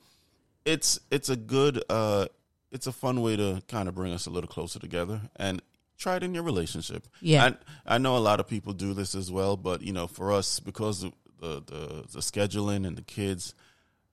it's 0.66 0.99
it's 1.09 1.30
a 1.30 1.36
good 1.36 1.84
uh 1.89 2.28
it's 2.72 2.88
a 2.88 2.91
fun 2.91 3.22
way 3.22 3.36
to 3.36 3.62
kind 3.68 3.89
of 3.89 3.95
bring 3.95 4.14
us 4.14 4.26
a 4.28 4.30
little 4.30 4.47
closer 4.47 4.80
together 4.80 5.22
and 5.36 5.62
try 5.97 6.16
it 6.16 6.24
in 6.24 6.34
your 6.34 6.43
relationship. 6.43 7.07
Yeah. 7.22 7.51
I 7.86 7.95
I 7.95 7.97
know 7.97 8.16
a 8.18 8.20
lot 8.20 8.39
of 8.39 8.47
people 8.47 8.74
do 8.74 8.93
this 8.93 9.14
as 9.16 9.32
well, 9.32 9.57
but 9.57 9.82
you 9.82 9.93
know, 9.93 10.07
for 10.07 10.32
us 10.32 10.59
because 10.59 11.03
of 11.03 11.14
the 11.39 11.62
the, 11.66 12.05
the 12.12 12.20
scheduling 12.20 12.86
and 12.88 12.95
the 12.97 13.01
kids, 13.01 13.53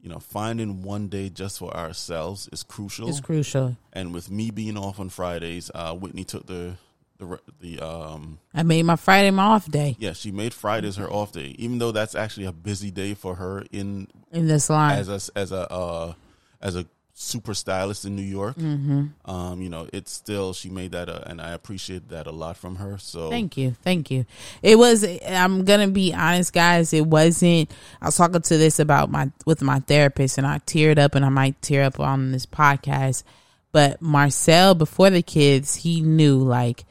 you 0.01 0.09
know, 0.09 0.19
finding 0.19 0.83
one 0.83 1.09
day 1.09 1.29
just 1.31 1.59
for 1.59 1.75
ourselves 1.77 2.49
is 2.53 2.63
crucial. 2.63 3.09
It's 3.09 3.21
crucial. 3.21 3.77
and 3.93 4.13
with 4.15 4.31
me 4.31 4.51
being 4.51 4.77
off 4.79 4.99
on 5.01 5.09
Fridays, 5.09 5.71
uh 5.75 5.95
Whitney 5.95 6.25
took 6.25 6.47
the 6.47 6.77
the 7.19 7.41
the 7.61 7.81
um 7.81 8.39
I 8.55 8.63
made 8.63 8.85
my 8.85 8.97
Friday 8.97 9.31
my 9.31 9.45
off 9.45 9.71
day 9.71 9.97
yeah, 9.99 10.13
she 10.13 10.31
made 10.31 10.55
Fridays 10.55 10.97
her 10.97 11.11
off 11.11 11.33
day, 11.33 11.55
even 11.59 11.79
though 11.79 11.93
that's 11.93 12.15
actually 12.15 12.47
a 12.47 12.53
busy 12.53 12.91
day 12.91 13.15
for 13.15 13.35
her 13.35 13.65
in 13.73 14.09
in 14.33 14.47
this 14.47 14.71
line. 14.71 14.99
as 14.99 15.09
a 15.09 15.39
as 15.39 15.53
a 15.53 15.71
uh, 15.71 16.13
as 16.61 16.77
a 16.77 16.87
super 17.15 17.53
stylist 17.53 18.05
in 18.05 18.15
New 18.15 18.23
York. 18.23 18.57
Mm-hmm. 18.57 19.07
Um, 19.29 19.61
you 19.61 19.69
know, 19.69 19.89
it's 19.93 20.13
still 20.13 20.53
she 20.53 20.71
made 20.71 20.93
that, 20.93 21.09
uh, 21.09 21.23
and 21.27 21.41
I 21.41 21.51
appreciate 21.51 22.11
that 22.11 22.29
a 22.29 22.31
lot 22.31 22.57
from 22.57 22.77
her. 22.77 22.97
So 22.99 23.29
Thank 23.29 23.57
you. 23.57 23.73
Thank 23.83 24.11
you. 24.11 24.25
It 24.63 24.79
was 24.79 25.05
I'm 25.27 25.65
going 25.65 25.81
to 25.87 25.93
be 25.93 26.15
honest 26.15 26.53
guys, 26.53 26.93
it 26.93 27.07
wasn't 27.07 27.71
I 28.01 28.07
was 28.07 28.17
talking 28.17 28.41
to 28.41 28.57
this 28.57 28.79
about 28.79 29.11
my 29.11 29.31
with 29.45 29.63
my 29.63 29.81
therapist 29.81 30.39
and 30.39 30.47
I 30.47 30.59
teared 30.59 30.99
up 30.99 31.17
and 31.17 31.25
I 31.25 31.29
might 31.29 31.61
tear 31.61 31.83
up 31.83 31.99
on 31.99 32.31
this 32.31 32.47
podcast. 32.47 33.25
But 33.73 34.01
Marcel 34.01 34.75
before 34.75 35.11
the 35.11 35.23
kids, 35.23 35.75
he 35.75 36.01
knew 36.01 36.39
like 36.39 36.85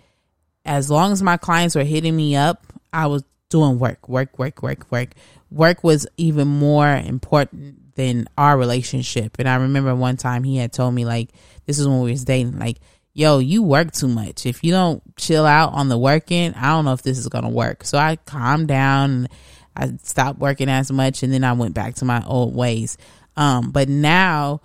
as 0.68 0.92
long 0.92 1.14
as 1.14 1.24
my 1.24 1.38
clients 1.38 1.76
were 1.76 1.84
hitting 1.84 2.16
me 2.16 2.36
up, 2.36 2.62
I 2.92 3.08
was 3.08 3.24
doing 3.50 3.80
work, 3.80 4.10
work, 4.10 4.38
work, 4.38 4.62
work, 4.62 4.92
work. 4.92 5.14
Work 5.50 5.84
was 5.84 6.06
even 6.18 6.48
more 6.48 6.88
important 6.88 7.96
than 7.96 8.28
our 8.38 8.58
relationship. 8.58 9.38
And 9.40 9.48
I 9.48 9.56
remember 9.56 9.96
one 9.96 10.18
time 10.18 10.44
he 10.44 10.58
had 10.58 10.74
told 10.74 10.94
me 10.94 11.06
like 11.06 11.32
this 11.66 11.80
is 11.80 11.88
when 11.88 12.02
we 12.02 12.12
was 12.12 12.26
dating, 12.26 12.60
like, 12.60 12.80
yo, 13.14 13.40
you 13.40 13.64
work 13.64 13.94
too 13.94 14.10
much. 14.10 14.46
If 14.46 14.64
you 14.64 14.72
don't 14.72 15.02
chill 15.16 15.46
out 15.46 15.74
on 15.74 15.88
the 15.88 15.98
working, 15.98 16.54
I 16.54 16.74
don't 16.74 16.86
know 16.86 16.94
if 16.94 17.02
this 17.02 17.18
is 17.18 17.30
gonna 17.30 17.50
work. 17.50 17.86
So 17.86 17.98
I 17.98 18.18
calmed 18.18 18.68
down, 18.68 19.30
I 19.76 19.94
stopped 20.04 20.40
working 20.40 20.70
as 20.70 20.92
much 20.92 21.24
and 21.24 21.32
then 21.32 21.46
I 21.46 21.54
went 21.54 21.76
back 21.76 21.96
to 21.96 22.06
my 22.06 22.24
old 22.26 22.54
ways. 22.54 22.98
Um, 23.38 23.72
but 23.72 23.88
now 23.88 24.60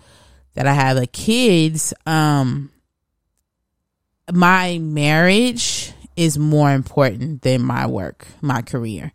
that 0.54 0.66
I 0.66 0.72
have 0.72 0.96
the 0.96 1.06
kids, 1.06 1.94
um, 2.06 2.71
my 4.32 4.78
marriage 4.78 5.92
is 6.16 6.38
more 6.38 6.72
important 6.72 7.42
than 7.42 7.62
my 7.62 7.86
work, 7.86 8.26
my 8.40 8.62
career. 8.62 9.12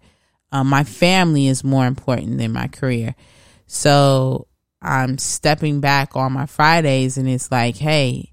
Um, 0.52 0.68
my 0.68 0.84
family 0.84 1.48
is 1.48 1.64
more 1.64 1.86
important 1.86 2.38
than 2.38 2.52
my 2.54 2.68
career. 2.68 3.16
So 3.66 4.48
I'm 4.82 5.18
stepping 5.18 5.80
back 5.82 6.16
on 6.16 6.32
my 6.34 6.46
Fridays 6.46 7.18
and 7.18 7.28
it's 7.28 7.52
like, 7.52 7.76
hey, 7.78 8.32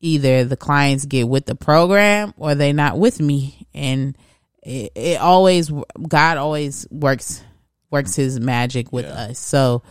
either 0.00 0.44
the 0.44 0.56
clients 0.56 1.06
get 1.06 1.28
with 1.28 1.46
the 1.46 1.54
program 1.54 2.34
or 2.36 2.54
they 2.54 2.72
not 2.72 2.98
with 2.98 3.20
me. 3.20 3.66
And 3.74 4.16
it, 4.62 4.92
it 4.94 5.20
always, 5.20 5.70
God 6.06 6.36
always 6.36 6.86
works, 6.90 7.42
works 7.90 8.14
his 8.14 8.38
magic 8.38 8.92
with 8.92 9.06
Yeah. 9.06 9.12
us. 9.30 9.38
So, 9.38 9.82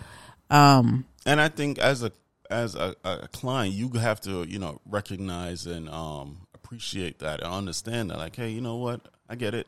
um, 0.50 1.06
and 1.26 1.42
I 1.42 1.50
think 1.50 1.78
as 1.80 2.02
a 2.04 2.12
as 2.50 2.76
a, 2.76 2.96
a 3.04 3.28
client, 3.28 3.74
you 3.74 3.90
have 3.90 4.20
to 4.22 4.44
you 4.48 4.60
know 4.60 4.82
recognize 4.86 5.66
and 5.66 5.90
um, 5.90 6.48
appreciate 6.54 7.20
that 7.20 7.42
and 7.42 7.52
understand 7.52 8.10
that. 8.10 8.18
Like, 8.18 8.36
hey, 8.36 8.50
you 8.50 8.62
know 8.62 8.78
what? 8.78 9.02
I 9.30 9.36
get 9.36 9.54
it. 9.54 9.68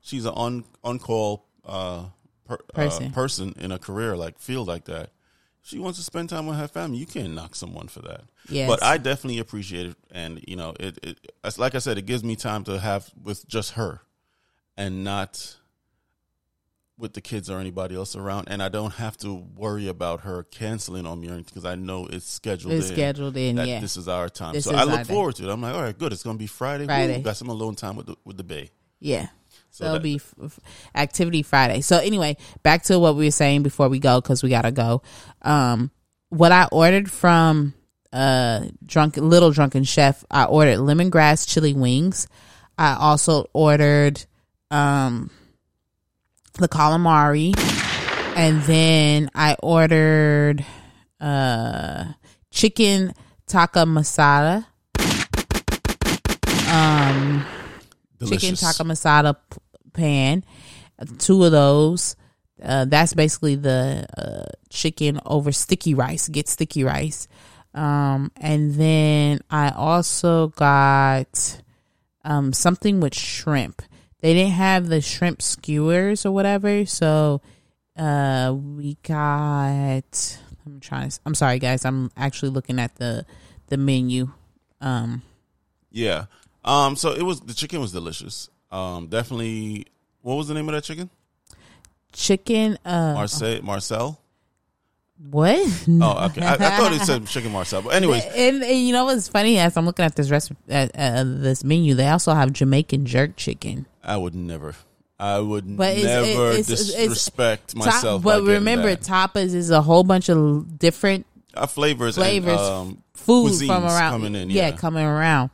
She's 0.00 0.24
an 0.24 0.34
on 0.34 0.64
on 0.84 0.98
call 0.98 1.46
uh, 1.64 2.06
per, 2.46 2.58
Person. 2.74 3.06
uh, 3.06 3.10
person 3.10 3.54
in 3.58 3.72
a 3.72 3.78
career 3.78 4.16
like 4.16 4.38
field 4.38 4.68
like 4.68 4.84
that. 4.84 5.10
She 5.62 5.78
wants 5.78 5.98
to 5.98 6.04
spend 6.04 6.30
time 6.30 6.46
with 6.46 6.56
her 6.56 6.68
family. 6.68 6.98
You 6.98 7.06
can't 7.06 7.34
knock 7.34 7.54
someone 7.54 7.88
for 7.88 8.00
that. 8.00 8.22
Yes. 8.48 8.68
But 8.68 8.82
I 8.82 8.96
definitely 8.96 9.40
appreciate 9.40 9.88
it, 9.90 9.96
and 10.10 10.42
you 10.48 10.56
know, 10.56 10.74
it, 10.80 10.98
it. 11.02 11.32
As 11.44 11.58
like 11.58 11.74
I 11.74 11.78
said, 11.78 11.98
it 11.98 12.06
gives 12.06 12.24
me 12.24 12.34
time 12.34 12.64
to 12.64 12.78
have 12.78 13.10
with 13.22 13.46
just 13.46 13.72
her, 13.72 14.00
and 14.76 15.04
not 15.04 15.56
with 17.00 17.14
the 17.14 17.20
kids 17.20 17.48
or 17.50 17.58
anybody 17.58 17.96
else 17.96 18.14
around, 18.14 18.48
and 18.48 18.62
I 18.62 18.68
don't 18.68 18.92
have 18.94 19.16
to 19.18 19.34
worry 19.34 19.88
about 19.88 20.20
her 20.20 20.42
canceling 20.44 21.06
on 21.06 21.20
me 21.20 21.28
or 21.28 21.32
anything 21.32 21.46
because 21.54 21.64
I 21.64 21.74
know 21.74 22.06
it's 22.06 22.26
scheduled. 22.30 22.74
it's 22.74 22.88
in, 22.90 22.94
scheduled 22.94 23.36
in, 23.36 23.56
That 23.56 23.66
yeah. 23.66 23.80
this 23.80 23.96
is 23.96 24.06
our 24.06 24.28
time, 24.28 24.52
This 24.54 24.64
so 24.66 24.74
I 24.74 24.84
look 24.84 24.98
day. 25.06 25.12
forward 25.12 25.36
to 25.36 25.48
it. 25.48 25.52
I'm 25.52 25.60
like, 25.60 25.74
all 25.74 25.82
right, 25.82 25.96
good. 25.98 26.12
It's 26.12 26.22
gonna 26.22 26.38
be 26.38 26.46
Friday. 26.46 26.84
Friday. 26.84 27.16
Woo, 27.18 27.22
got 27.24 27.36
some 27.36 27.48
alone 27.48 27.74
time 27.74 27.96
with 27.96 28.06
the 28.06 28.16
with 28.24 28.36
the 28.36 28.44
bay. 28.44 28.70
Yeah. 29.00 29.26
So 29.72 29.84
So 29.84 29.84
it'll 29.84 29.94
that- 29.94 30.02
be 30.02 30.16
f- 30.16 30.34
f- 30.44 30.60
activity 30.94 31.42
Friday. 31.42 31.80
So 31.80 31.96
anyway, 31.98 32.36
back 32.62 32.82
to 32.84 32.98
what 32.98 33.16
we 33.16 33.24
were 33.26 33.30
saying 33.30 33.62
before 33.62 33.88
we 33.88 33.98
go 33.98 34.20
because 34.20 34.42
we 34.42 34.50
gotta 34.50 34.72
go. 34.72 35.02
Um, 35.42 35.90
what 36.28 36.52
I 36.52 36.68
ordered 36.70 37.10
from 37.10 37.74
uh 38.12 38.66
drunk 38.84 39.16
little 39.16 39.52
drunken 39.52 39.84
chef, 39.84 40.24
I 40.30 40.44
ordered 40.44 40.78
lemongrass 40.78 41.46
chili 41.48 41.72
wings. 41.72 42.26
I 42.76 42.94
also 42.98 43.46
ordered 43.52 44.24
um 44.70 45.30
the 46.60 46.68
calamari, 46.68 47.52
and 48.36 48.62
then 48.62 49.30
I 49.34 49.56
ordered 49.62 50.64
uh 51.20 52.04
chicken 52.50 53.12
tikka 53.46 53.84
masala. 53.84 54.66
Um 56.70 57.44
chicken 58.18 58.54
Delicious. 58.54 58.60
tikka 58.60 58.84
masala 58.84 59.36
pan, 59.92 60.44
two 61.18 61.44
of 61.44 61.52
those. 61.52 62.16
Uh, 62.62 62.84
that's 62.84 63.14
basically 63.14 63.54
the 63.54 64.06
uh, 64.18 64.44
chicken 64.68 65.18
over 65.24 65.50
sticky 65.50 65.94
rice. 65.94 66.28
Get 66.28 66.46
sticky 66.46 66.84
rice, 66.84 67.26
um, 67.74 68.30
and 68.36 68.74
then 68.74 69.40
I 69.50 69.70
also 69.70 70.48
got 70.48 71.62
um, 72.22 72.52
something 72.52 73.00
with 73.00 73.14
shrimp. 73.14 73.80
They 74.20 74.34
didn't 74.34 74.52
have 74.52 74.88
the 74.88 75.00
shrimp 75.00 75.40
skewers 75.40 76.26
or 76.26 76.32
whatever, 76.32 76.84
so 76.86 77.40
uh, 77.96 78.54
we 78.54 78.96
got. 79.02 80.38
I'm 80.66 80.80
trying. 80.80 81.10
To, 81.10 81.20
I'm 81.24 81.34
sorry, 81.34 81.58
guys. 81.58 81.84
I'm 81.84 82.10
actually 82.16 82.50
looking 82.50 82.78
at 82.78 82.96
the 82.96 83.24
the 83.68 83.76
menu. 83.76 84.30
Um, 84.80 85.22
Yeah. 85.90 86.26
Um. 86.64 86.96
So 86.96 87.12
it 87.12 87.22
was 87.22 87.40
the 87.40 87.54
chicken 87.54 87.80
was 87.80 87.92
delicious. 87.92 88.50
Um. 88.70 89.06
Definitely. 89.08 89.86
What 90.22 90.34
was 90.34 90.48
the 90.48 90.54
name 90.54 90.68
of 90.68 90.74
that 90.74 90.84
chicken? 90.84 91.08
chicken. 92.12 92.78
Uh, 92.84 93.14
Marcel. 93.14 93.62
Marcel. 93.62 94.20
what? 95.30 95.58
Oh, 95.88 96.26
okay. 96.26 96.42
I, 96.42 96.54
I 96.54 96.56
thought 96.56 96.92
it 96.92 97.00
said 97.02 97.26
chicken 97.26 97.52
Marcel. 97.52 97.82
But 97.82 97.90
anyways, 97.94 98.24
and, 98.34 98.62
and 98.62 98.78
you 98.78 98.92
know 98.92 99.04
what's 99.04 99.28
funny? 99.28 99.58
As 99.58 99.76
I'm 99.76 99.86
looking 99.86 100.04
at 100.04 100.16
this 100.16 100.30
rest 100.30 100.52
at 100.68 100.90
uh, 100.94 101.24
this 101.24 101.64
menu, 101.64 101.94
they 101.94 102.08
also 102.08 102.34
have 102.34 102.52
Jamaican 102.52 103.06
jerk 103.06 103.36
chicken. 103.36 103.86
I 104.02 104.16
would 104.16 104.34
never. 104.34 104.74
I 105.18 105.38
would 105.38 105.76
But 105.76 105.98
never 105.98 106.52
it's- 106.52 106.70
it's- 106.70 106.80
it's- 106.88 106.96
disrespect 106.96 107.74
Top- 107.76 107.84
myself. 107.86 108.22
but 108.22 108.40
by 108.44 108.52
remember, 108.52 108.94
that. 108.94 109.02
tapas 109.02 109.54
is 109.54 109.68
a 109.70 109.82
whole 109.82 110.02
bunch 110.04 110.28
of 110.30 110.78
different 110.78 111.26
uh, 111.54 111.66
flavors, 111.66 112.14
flavors, 112.14 112.58
and, 112.58 112.60
um, 112.60 113.02
food 113.14 113.54
from 113.66 113.84
around. 113.84 114.12
coming 114.12 114.34
in. 114.34 114.48
yeah. 114.50 114.68
Yeah, 114.68 114.76
coming 114.76 115.04
around. 115.04 115.50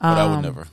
but 0.00 0.18
I 0.18 0.26
would 0.26 0.36
Um, 0.36 0.42
never. 0.42 0.66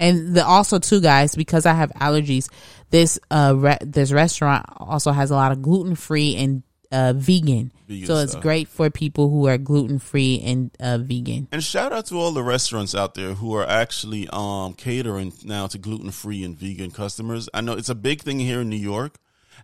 And 0.00 0.34
the 0.34 0.44
also 0.46 0.78
too 0.78 1.00
guys 1.00 1.34
because 1.36 1.66
I 1.66 1.74
have 1.74 1.90
allergies. 2.00 2.48
This 2.90 3.18
uh 3.30 3.52
re- 3.56 3.78
this 3.82 4.10
restaurant 4.12 4.64
also 4.78 5.12
has 5.12 5.30
a 5.30 5.34
lot 5.34 5.52
of 5.52 5.60
gluten 5.62 5.94
free 5.94 6.34
and 6.36 6.62
uh 6.92 7.12
vegan. 7.14 7.72
Vegan 7.88 8.06
so 8.06 8.16
it's 8.18 8.32
stuff. 8.32 8.42
great 8.42 8.68
for 8.68 8.90
people 8.90 9.28
who 9.30 9.46
are 9.48 9.58
gluten 9.58 9.98
free 9.98 10.40
and 10.44 10.70
uh 10.80 10.98
vegan. 10.98 11.48
And 11.50 11.62
shout 11.64 11.92
out 11.92 12.06
to 12.06 12.16
all 12.16 12.32
the 12.32 12.42
restaurants 12.42 12.94
out 12.94 13.14
there 13.14 13.34
who 13.34 13.54
are 13.54 13.66
actually 13.66 14.28
um, 14.32 14.74
catering 14.74 15.32
now 15.44 15.66
to 15.68 15.78
gluten 15.78 16.10
free 16.10 16.44
and 16.44 16.56
vegan 16.56 16.90
customers. 16.90 17.48
I 17.54 17.60
know 17.60 17.72
it's 17.72 17.88
a 17.88 17.94
big 17.94 18.20
thing 18.22 18.38
here 18.40 18.60
in 18.60 18.68
New 18.68 18.76
York, 18.76 19.16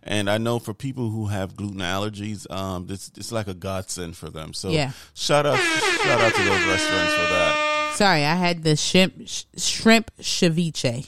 and 0.03 0.29
I 0.29 0.37
know 0.37 0.59
for 0.59 0.73
people 0.73 1.09
who 1.11 1.27
have 1.27 1.55
gluten 1.55 1.79
allergies, 1.79 2.49
um, 2.51 2.87
it's 2.89 3.11
it's 3.15 3.31
like 3.31 3.47
a 3.47 3.53
godsend 3.53 4.17
for 4.17 4.29
them. 4.29 4.53
So 4.53 4.69
Yeah. 4.69 4.91
shout 5.13 5.45
out 5.45 5.57
shout 5.59 6.21
out 6.21 6.33
to 6.33 6.43
those 6.43 6.65
restaurants 6.67 7.13
for 7.13 7.27
that. 7.33 7.93
Sorry, 7.95 8.23
I 8.23 8.35
had 8.35 8.63
the 8.63 8.75
shrimp 8.75 9.27
sh- 9.27 9.43
shrimp 9.57 10.11
ceviche. 10.21 11.07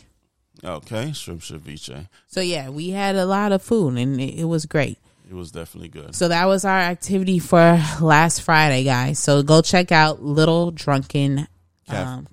Okay, 0.63 1.11
shrimp 1.13 1.41
ceviche. 1.41 2.07
So 2.27 2.41
yeah, 2.41 2.69
we 2.69 2.89
had 2.89 3.15
a 3.15 3.25
lot 3.25 3.51
of 3.51 3.61
food 3.63 3.97
and 3.97 4.19
it, 4.21 4.39
it 4.39 4.45
was 4.45 4.65
great. 4.65 4.97
It 5.31 5.35
was 5.35 5.49
definitely 5.49 5.87
good. 5.87 6.13
So 6.13 6.27
that 6.27 6.45
was 6.45 6.65
our 6.65 6.77
activity 6.77 7.39
for 7.39 7.81
last 8.01 8.41
Friday, 8.41 8.83
guys. 8.83 9.17
So 9.17 9.41
go 9.43 9.61
check 9.61 9.93
out 9.93 10.21
Little 10.21 10.71
Drunken 10.71 11.47
um, 11.87 12.27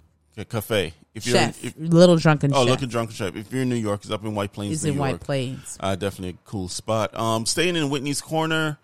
cafe. 0.48 0.94
If 1.14 1.24
you're 1.24 1.36
Chef. 1.36 1.64
if, 1.64 1.74
Little 1.78 2.16
Drunken 2.16 2.52
oh, 2.52 2.66
Chef. 2.66 2.80
look 2.80 2.90
Drunken 2.90 3.14
Chef. 3.14 3.36
If 3.36 3.52
you're 3.52 3.62
in 3.62 3.68
New 3.68 3.76
York, 3.76 4.00
it's 4.00 4.10
up 4.10 4.24
in 4.24 4.34
White 4.34 4.52
Plains, 4.52 4.72
It's 4.74 4.82
New 4.82 4.90
in 4.90 4.96
York. 4.96 5.12
White 5.12 5.20
Plains. 5.20 5.76
Uh, 5.78 5.94
definitely 5.94 6.30
a 6.30 6.38
cool 6.44 6.66
spot. 6.66 7.16
Um, 7.16 7.46
staying 7.46 7.76
in 7.76 7.88
Whitney's 7.88 8.20
Corner. 8.20 8.78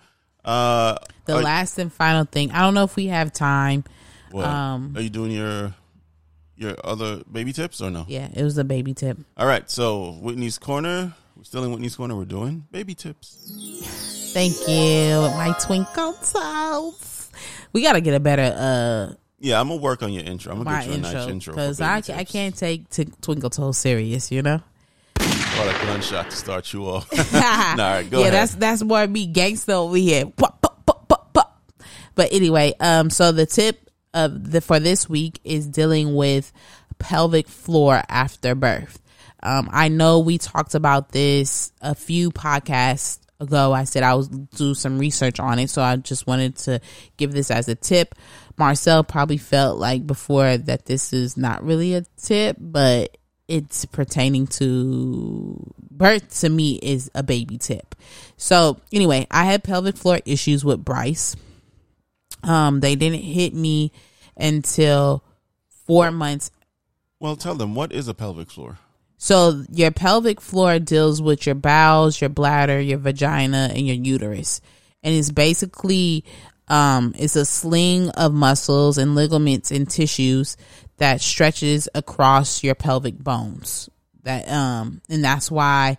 Uh, 0.45 0.95
The 1.25 1.39
are, 1.39 1.43
last 1.43 1.77
and 1.81 1.93
final 1.93 2.25
thing. 2.25 2.53
I 2.53 2.61
don't 2.61 2.75
know 2.75 2.85
if 2.85 2.95
we 2.95 3.09
have 3.09 3.33
time. 3.33 3.83
what? 4.31 4.45
um, 4.45 4.95
are 4.97 5.01
you 5.01 5.11
doing 5.11 5.33
your 5.33 5.75
your 6.57 6.77
other 6.85 7.25
baby 7.25 7.53
tips 7.53 7.81
or 7.81 7.91
no? 7.91 8.05
Yeah, 8.07 8.29
it 8.33 8.45
was 8.45 8.59
a 8.59 8.65
baby 8.65 8.95
tip. 8.95 9.19
All 9.37 9.47
right. 9.49 9.69
So 9.69 10.12
Whitney's 10.12 10.57
Corner. 10.57 11.15
We're 11.45 11.49
still 11.49 11.64
in 11.64 11.72
Whitney's 11.72 11.95
Corner. 11.95 12.16
We're 12.16 12.24
doing 12.24 12.66
baby 12.70 12.95
tips. 12.95 14.32
Thank 14.32 14.55
you, 14.66 15.20
my 15.36 15.55
twinkle 15.61 16.14
toes. 16.14 17.30
We 17.74 17.82
gotta 17.82 18.01
get 18.01 18.14
a 18.14 18.20
better 18.20 18.55
uh 18.57 19.14
Yeah, 19.40 19.61
I'm 19.61 19.68
gonna 19.68 19.82
work 19.82 20.03
on 20.03 20.11
your 20.11 20.24
intro. 20.24 20.53
I'm 20.55 20.64
gonna 20.64 20.78
get 20.80 20.88
you 20.88 20.95
a 20.95 20.97
nice 20.97 21.12
intro 21.12 21.28
intro 21.28 21.53
because 21.53 21.82
I 21.82 22.01
baby 22.01 22.14
I 22.14 22.24
can't 22.24 22.57
take 22.57 22.88
t- 22.88 23.12
twinkle 23.20 23.51
toes 23.51 23.76
serious, 23.76 24.32
you 24.32 24.40
know. 24.40 24.62
Or 25.20 25.68
a 25.68 25.72
gunshot 25.84 26.30
to 26.30 26.36
start 26.36 26.72
you 26.72 26.86
off. 26.86 27.12
nah, 27.34 27.40
all 27.40 27.76
right, 27.76 28.11
go 28.11 28.20
yeah, 28.20 28.28
ahead. 28.28 28.32
that's 28.32 28.55
that's 28.55 28.82
more 28.82 29.07
me 29.07 29.26
gangster 29.26 29.72
over 29.72 29.99
here. 29.99 30.24
Pop, 30.24 30.62
pop, 30.62 30.86
pop, 30.86 31.07
pop, 31.11 31.34
pop. 31.34 31.62
But 32.14 32.32
anyway, 32.32 32.72
um, 32.80 33.11
so 33.11 33.32
the 33.32 33.45
tip 33.45 33.90
of 34.14 34.51
the 34.51 34.62
for 34.62 34.80
this 34.80 35.11
week 35.11 35.40
is 35.45 35.66
dealing 35.66 36.14
with 36.14 36.55
pelvic 36.99 37.49
floor 37.49 38.03
after 38.09 38.55
birth. 38.55 38.99
Um, 39.45 39.68
I 39.72 39.88
know 39.88 40.20
we 40.20 40.38
talked 40.38 40.74
about 40.74 41.11
this 41.11 41.72
a 41.80 41.95
few 41.95 42.30
podcasts 42.30 43.20
ago. 43.38 43.72
I 43.72 43.84
said 43.84 44.03
I 44.03 44.14
would 44.14 44.51
do 44.51 44.74
some 44.74 44.99
research 44.99 45.38
on 45.38 45.59
it, 45.59 45.68
so 45.70 45.82
I 45.82 45.97
just 45.97 46.26
wanted 46.26 46.57
to 46.57 46.80
give 47.16 47.32
this 47.32 47.51
as 47.51 47.68
a 47.68 47.74
tip. 47.74 48.14
Marcel 48.57 49.05
probably 49.05 49.36
felt 49.36 49.78
like 49.78 50.07
before 50.07 50.57
that 50.57 50.86
this 50.86 51.12
is 51.12 51.36
not 51.36 51.62
really 51.62 51.95
a 51.95 52.05
tip, 52.16 52.57
but 52.59 53.16
it's 53.47 53.84
pertaining 53.84 54.47
to 54.47 55.74
birth 55.90 56.40
to 56.40 56.49
me 56.49 56.78
is 56.82 57.11
a 57.14 57.22
baby 57.22 57.59
tip. 57.59 57.95
So 58.38 58.80
anyway, 58.92 59.26
I 59.30 59.45
had 59.45 59.62
pelvic 59.62 59.97
floor 59.97 60.20
issues 60.24 60.64
with 60.64 60.82
Bryce. 60.82 61.36
Um, 62.42 62.80
they 62.80 62.95
didn't 62.95 63.22
hit 63.22 63.55
me 63.55 63.92
until 64.36 65.22
four 65.86 66.11
months 66.11 66.51
well, 67.24 67.36
tell 67.36 67.55
them 67.55 67.74
what 67.74 67.90
is 67.90 68.07
a 68.07 68.12
pelvic 68.12 68.51
floor. 68.51 68.78
So 69.25 69.64
your 69.72 69.91
pelvic 69.91 70.39
floor 70.39 70.79
deals 70.79 71.22
with 71.22 71.47
your 71.47 71.55
bowels, 71.55 72.20
your 72.20 72.29
bladder, 72.29 72.79
your 72.79 72.99
vagina, 72.99 73.70
and 73.75 73.87
your 73.87 73.97
uterus. 73.97 74.61
And 75.03 75.14
it's 75.14 75.31
basically 75.31 76.27
um 76.68 77.14
it's 77.18 77.35
a 77.35 77.47
sling 77.47 78.11
of 78.11 78.35
muscles 78.35 78.99
and 78.99 79.14
ligaments 79.14 79.70
and 79.70 79.89
tissues 79.89 80.59
that 80.99 81.22
stretches 81.22 81.89
across 81.95 82.62
your 82.62 82.75
pelvic 82.75 83.16
bones. 83.16 83.89
That 84.25 84.47
um 84.47 85.01
and 85.09 85.25
that's 85.25 85.51
why 85.51 85.97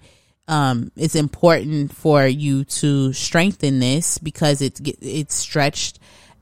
um 0.47 0.91
it's 0.95 1.15
important 1.15 1.95
for 1.95 2.27
you 2.27 2.63
to 2.65 3.11
strengthen 3.11 3.79
this 3.79 4.19
because 4.19 4.61
it's 4.61 4.79
it's 5.01 5.33
stretched 5.33 5.97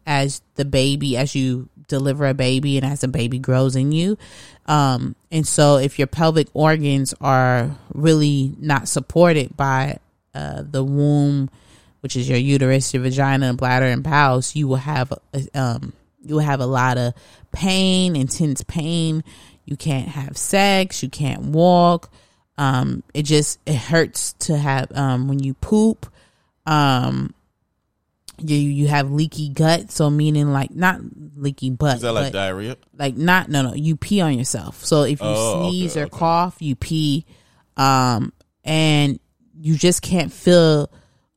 as 0.05 0.41
the 0.55 0.65
baby 0.65 1.17
as 1.17 1.35
you 1.35 1.69
deliver 1.87 2.25
a 2.27 2.33
baby 2.33 2.77
and 2.77 2.85
as 2.85 3.01
the 3.01 3.07
baby 3.07 3.39
grows 3.39 3.75
in 3.75 3.91
you. 3.91 4.17
Um 4.65 5.15
and 5.31 5.47
so 5.47 5.77
if 5.77 5.99
your 5.99 6.07
pelvic 6.07 6.47
organs 6.53 7.13
are 7.21 7.75
really 7.93 8.55
not 8.59 8.87
supported 8.87 9.55
by 9.55 9.97
uh 10.33 10.63
the 10.69 10.83
womb 10.83 11.49
which 12.01 12.15
is 12.15 12.27
your 12.27 12.37
uterus 12.37 12.93
your 12.93 13.03
vagina 13.03 13.47
and 13.47 13.57
bladder 13.57 13.85
and 13.85 14.03
bowels 14.03 14.55
you 14.55 14.67
will 14.67 14.77
have 14.77 15.11
a, 15.33 15.47
um 15.53 15.93
you 16.21 16.35
will 16.35 16.41
have 16.41 16.61
a 16.61 16.65
lot 16.65 16.97
of 16.97 17.13
pain 17.51 18.15
intense 18.15 18.63
pain. 18.63 19.23
You 19.65 19.77
can't 19.77 20.09
have 20.09 20.37
sex. 20.37 21.03
You 21.03 21.09
can't 21.09 21.43
walk. 21.43 22.11
Um 22.57 23.03
it 23.13 23.23
just 23.23 23.59
it 23.65 23.75
hurts 23.75 24.33
to 24.33 24.57
have 24.57 24.91
um 24.95 25.27
when 25.27 25.39
you 25.39 25.53
poop. 25.55 26.07
Um 26.65 27.33
you 28.39 28.57
you 28.57 28.87
have 28.87 29.11
leaky 29.11 29.49
gut 29.49 29.91
so 29.91 30.09
meaning 30.09 30.51
like 30.51 30.71
not 30.71 30.99
leaky 31.35 31.69
butt 31.69 31.97
Is 31.97 32.01
that 32.01 32.13
like 32.13 32.33
diarrhea? 32.33 32.77
like 32.97 33.15
not 33.15 33.49
no 33.49 33.61
no 33.61 33.73
you 33.73 33.95
pee 33.95 34.21
on 34.21 34.37
yourself 34.37 34.83
so 34.83 35.03
if 35.03 35.19
you 35.21 35.27
Oh, 35.27 35.59
okay, 35.65 35.69
sneeze 35.69 35.97
or 35.97 36.03
okay. 36.03 36.17
cough 36.17 36.55
you 36.61 36.75
pee 36.75 37.25
um 37.77 38.33
and 38.63 39.19
you 39.59 39.77
just 39.77 40.01
can't 40.01 40.31
feel 40.31 40.91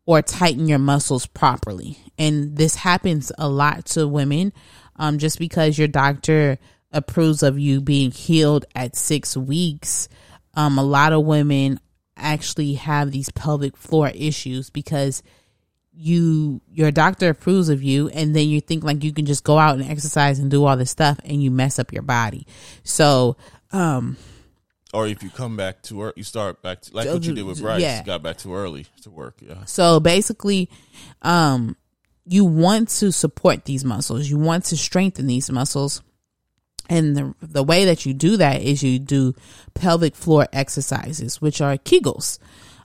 or 0.06 0.22
tighten 0.22 0.68
your 0.68 0.78
muscles 0.78 1.26
properly 1.26 1.98
and 2.18 2.56
this 2.56 2.74
happens 2.76 3.30
a 3.38 3.48
lot 3.48 3.84
to 3.86 4.08
women 4.08 4.52
um 4.96 5.18
just 5.18 5.38
because 5.38 5.76
your 5.78 5.88
doctor 5.88 6.58
approves 6.92 7.42
of 7.42 7.58
you 7.58 7.80
being 7.80 8.10
healed 8.10 8.64
at 8.74 8.96
6 8.96 9.36
weeks 9.36 10.08
um 10.54 10.78
a 10.78 10.82
lot 10.82 11.12
of 11.12 11.24
women 11.24 11.78
actually 12.16 12.74
have 12.74 13.10
these 13.10 13.30
pelvic 13.32 13.76
floor 13.76 14.10
issues 14.14 14.70
because 14.70 15.22
you 15.98 16.60
your 16.70 16.90
doctor 16.90 17.30
approves 17.30 17.70
of 17.70 17.82
you 17.82 18.08
and 18.10 18.36
then 18.36 18.46
you 18.48 18.60
think 18.60 18.84
like 18.84 19.02
you 19.02 19.12
can 19.12 19.24
just 19.24 19.42
go 19.44 19.58
out 19.58 19.78
and 19.78 19.90
exercise 19.90 20.38
and 20.38 20.50
do 20.50 20.62
all 20.64 20.76
this 20.76 20.90
stuff 20.90 21.18
and 21.24 21.42
you 21.42 21.50
mess 21.50 21.78
up 21.78 21.90
your 21.92 22.02
body 22.02 22.46
so 22.84 23.34
um 23.72 24.16
Or 24.92 25.06
if 25.06 25.22
you 25.22 25.30
come 25.30 25.56
back 25.56 25.82
to 25.82 25.96
work, 25.96 26.16
you 26.16 26.22
start 26.22 26.62
back 26.62 26.82
to, 26.82 26.94
like 26.94 27.08
what 27.08 27.24
you 27.24 27.34
did 27.34 27.44
with 27.44 27.60
Bryce. 27.60 27.80
Yeah. 27.82 27.98
You 28.00 28.04
got 28.04 28.22
back 28.22 28.36
too 28.38 28.54
early 28.54 28.86
to 29.02 29.10
work. 29.10 29.36
Yeah. 29.40 29.64
so 29.64 29.98
basically 30.00 30.68
um 31.22 31.76
you 32.26 32.44
want 32.44 32.88
to 32.90 33.10
support 33.12 33.64
these 33.64 33.84
muscles 33.84 34.28
you 34.28 34.36
want 34.38 34.64
to 34.66 34.76
strengthen 34.76 35.26
these 35.26 35.50
muscles 35.50 36.02
and 36.90 37.16
the 37.16 37.34
the 37.40 37.62
way 37.62 37.86
that 37.86 38.04
you 38.04 38.12
do 38.14 38.36
that 38.36 38.60
is 38.60 38.82
you 38.82 38.98
do 38.98 39.34
pelvic 39.74 40.14
floor 40.14 40.46
exercises 40.52 41.40
which 41.40 41.60
are 41.60 41.76
kegels 41.78 42.38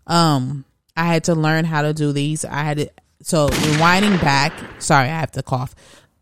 um 0.07 0.63
i 0.95 1.05
had 1.05 1.23
to 1.23 1.35
learn 1.35 1.65
how 1.65 1.81
to 1.81 1.93
do 1.93 2.11
these 2.11 2.45
i 2.45 2.63
had 2.63 2.77
to 2.77 2.89
so 3.21 3.47
rewinding 3.47 4.19
back 4.21 4.53
sorry 4.79 5.05
i 5.05 5.19
have 5.19 5.31
to 5.31 5.43
cough 5.43 5.75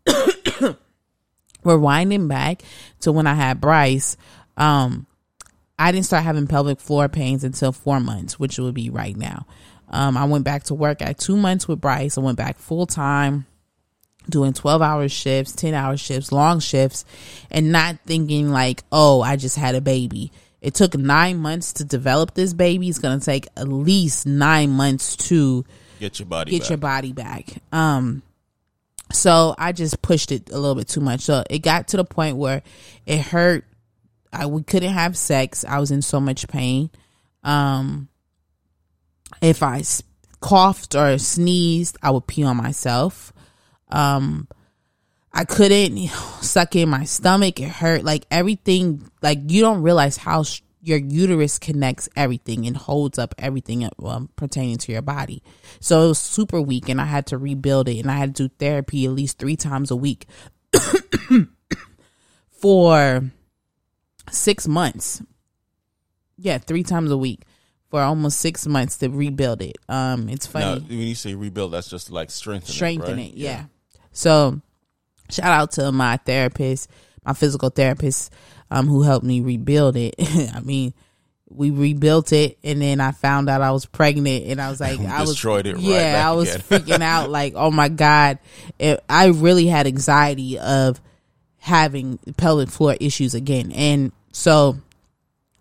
we're 1.64 1.78
winding 1.78 2.28
back 2.28 2.62
to 3.00 3.12
when 3.12 3.26
i 3.26 3.34
had 3.34 3.60
bryce 3.60 4.16
um 4.56 5.06
I 5.80 5.92
didn't 5.92 6.04
start 6.04 6.24
having 6.24 6.46
pelvic 6.46 6.78
floor 6.78 7.08
pains 7.08 7.42
until 7.42 7.72
four 7.72 8.00
months, 8.00 8.38
which 8.38 8.58
would 8.58 8.74
be 8.74 8.90
right 8.90 9.16
now. 9.16 9.46
Um, 9.88 10.14
I 10.14 10.26
went 10.26 10.44
back 10.44 10.64
to 10.64 10.74
work 10.74 11.00
at 11.00 11.18
two 11.18 11.38
months 11.38 11.66
with 11.66 11.80
Bryce. 11.80 12.18
I 12.18 12.20
went 12.20 12.36
back 12.36 12.58
full 12.58 12.84
time, 12.84 13.46
doing 14.28 14.52
12 14.52 14.82
hour 14.82 15.08
shifts, 15.08 15.52
10 15.52 15.72
hour 15.72 15.96
shifts, 15.96 16.32
long 16.32 16.60
shifts, 16.60 17.06
and 17.50 17.72
not 17.72 17.98
thinking 18.04 18.50
like, 18.50 18.84
oh, 18.92 19.22
I 19.22 19.36
just 19.36 19.56
had 19.56 19.74
a 19.74 19.80
baby. 19.80 20.32
It 20.60 20.74
took 20.74 20.94
nine 20.94 21.38
months 21.38 21.72
to 21.74 21.84
develop 21.84 22.34
this 22.34 22.52
baby. 22.52 22.90
It's 22.90 22.98
going 22.98 23.18
to 23.18 23.24
take 23.24 23.48
at 23.56 23.66
least 23.66 24.26
nine 24.26 24.70
months 24.70 25.16
to 25.28 25.64
Get 26.00 26.18
your 26.18 26.26
body 26.26 26.50
get 26.50 26.62
back. 26.62 26.70
your 26.70 26.78
body 26.78 27.12
back. 27.12 27.46
Um, 27.72 28.22
so 29.12 29.54
I 29.58 29.72
just 29.72 30.00
pushed 30.00 30.32
it 30.32 30.50
a 30.50 30.58
little 30.58 30.74
bit 30.74 30.88
too 30.88 31.00
much. 31.00 31.20
So 31.20 31.44
it 31.50 31.58
got 31.58 31.88
to 31.88 31.98
the 31.98 32.04
point 32.04 32.38
where 32.38 32.62
it 33.04 33.20
hurt. 33.20 33.66
I 34.32 34.46
we 34.46 34.62
couldn't 34.62 34.94
have 34.94 35.16
sex. 35.16 35.62
I 35.64 35.78
was 35.78 35.90
in 35.90 36.00
so 36.00 36.18
much 36.18 36.48
pain. 36.48 36.88
Um, 37.44 38.08
if 39.42 39.62
I 39.62 39.82
coughed 40.40 40.94
or 40.94 41.18
sneezed, 41.18 41.98
I 42.02 42.12
would 42.12 42.26
pee 42.26 42.44
on 42.44 42.56
myself. 42.56 43.34
Um, 43.88 44.48
I 45.34 45.44
couldn't 45.44 46.08
suck 46.40 46.76
in 46.76 46.88
my 46.88 47.04
stomach. 47.04 47.60
It 47.60 47.68
hurt. 47.68 48.04
Like 48.04 48.24
everything. 48.30 49.06
Like 49.20 49.38
you 49.48 49.60
don't 49.60 49.82
realize 49.82 50.16
how 50.16 50.44
your 50.82 50.98
uterus 50.98 51.58
connects 51.58 52.08
everything 52.16 52.66
and 52.66 52.76
holds 52.76 53.18
up 53.18 53.34
everything 53.38 53.88
um, 54.02 54.30
pertaining 54.36 54.78
to 54.78 54.92
your 54.92 55.02
body. 55.02 55.42
So 55.80 56.04
it 56.04 56.08
was 56.08 56.18
super 56.18 56.60
weak, 56.60 56.88
and 56.88 57.00
I 57.00 57.04
had 57.04 57.26
to 57.28 57.38
rebuild 57.38 57.88
it. 57.88 57.98
And 57.98 58.10
I 58.10 58.16
had 58.16 58.34
to 58.36 58.48
do 58.48 58.54
therapy 58.58 59.04
at 59.04 59.12
least 59.12 59.38
three 59.38 59.56
times 59.56 59.90
a 59.90 59.96
week 59.96 60.26
for 62.50 63.22
six 64.30 64.68
months. 64.68 65.22
Yeah, 66.36 66.58
three 66.58 66.82
times 66.82 67.10
a 67.10 67.16
week 67.18 67.44
for 67.90 68.00
almost 68.00 68.38
six 68.38 68.66
months 68.66 68.98
to 68.98 69.08
rebuild 69.10 69.60
it. 69.62 69.76
Um, 69.88 70.28
it's 70.28 70.52
Now, 70.54 70.74
funny 70.76 70.80
when 70.88 70.98
you 71.00 71.14
say 71.14 71.34
rebuild, 71.34 71.72
that's 71.72 71.90
just 71.90 72.10
like 72.10 72.30
strengthen 72.30 72.72
strengthen 72.72 73.18
it. 73.18 73.22
right? 73.22 73.32
it. 73.32 73.36
Yeah. 73.36 73.64
So 74.12 74.60
shout 75.30 75.50
out 75.52 75.72
to 75.72 75.92
my 75.92 76.16
therapist, 76.18 76.88
my 77.24 77.32
physical 77.34 77.68
therapist, 77.68 78.32
um, 78.70 78.86
who 78.86 79.02
helped 79.02 79.24
me 79.24 79.40
rebuild 79.40 79.96
it. 79.96 80.14
I 80.54 80.60
mean, 80.60 80.94
we 81.48 81.70
rebuilt 81.70 82.32
it, 82.32 82.58
and 82.62 82.80
then 82.80 83.00
I 83.00 83.12
found 83.12 83.48
out 83.50 83.62
I 83.62 83.72
was 83.72 83.86
pregnant, 83.86 84.46
and 84.46 84.60
I 84.60 84.70
was 84.70 84.80
like, 84.80 85.00
I 85.00 85.20
was 85.20 85.30
Destroyed 85.30 85.66
it 85.66 85.78
Yeah, 85.78 86.12
back 86.12 86.26
I 86.26 86.32
was 86.32 86.48
freaking 86.56 87.02
out, 87.02 87.30
like, 87.30 87.54
oh 87.56 87.70
my 87.70 87.88
god, 87.88 88.38
it, 88.78 89.02
I 89.08 89.26
really 89.26 89.66
had 89.66 89.86
anxiety 89.86 90.58
of 90.58 91.00
having 91.58 92.18
pelvic 92.36 92.68
floor 92.68 92.96
issues 93.00 93.34
again, 93.34 93.72
and 93.72 94.12
so 94.32 94.76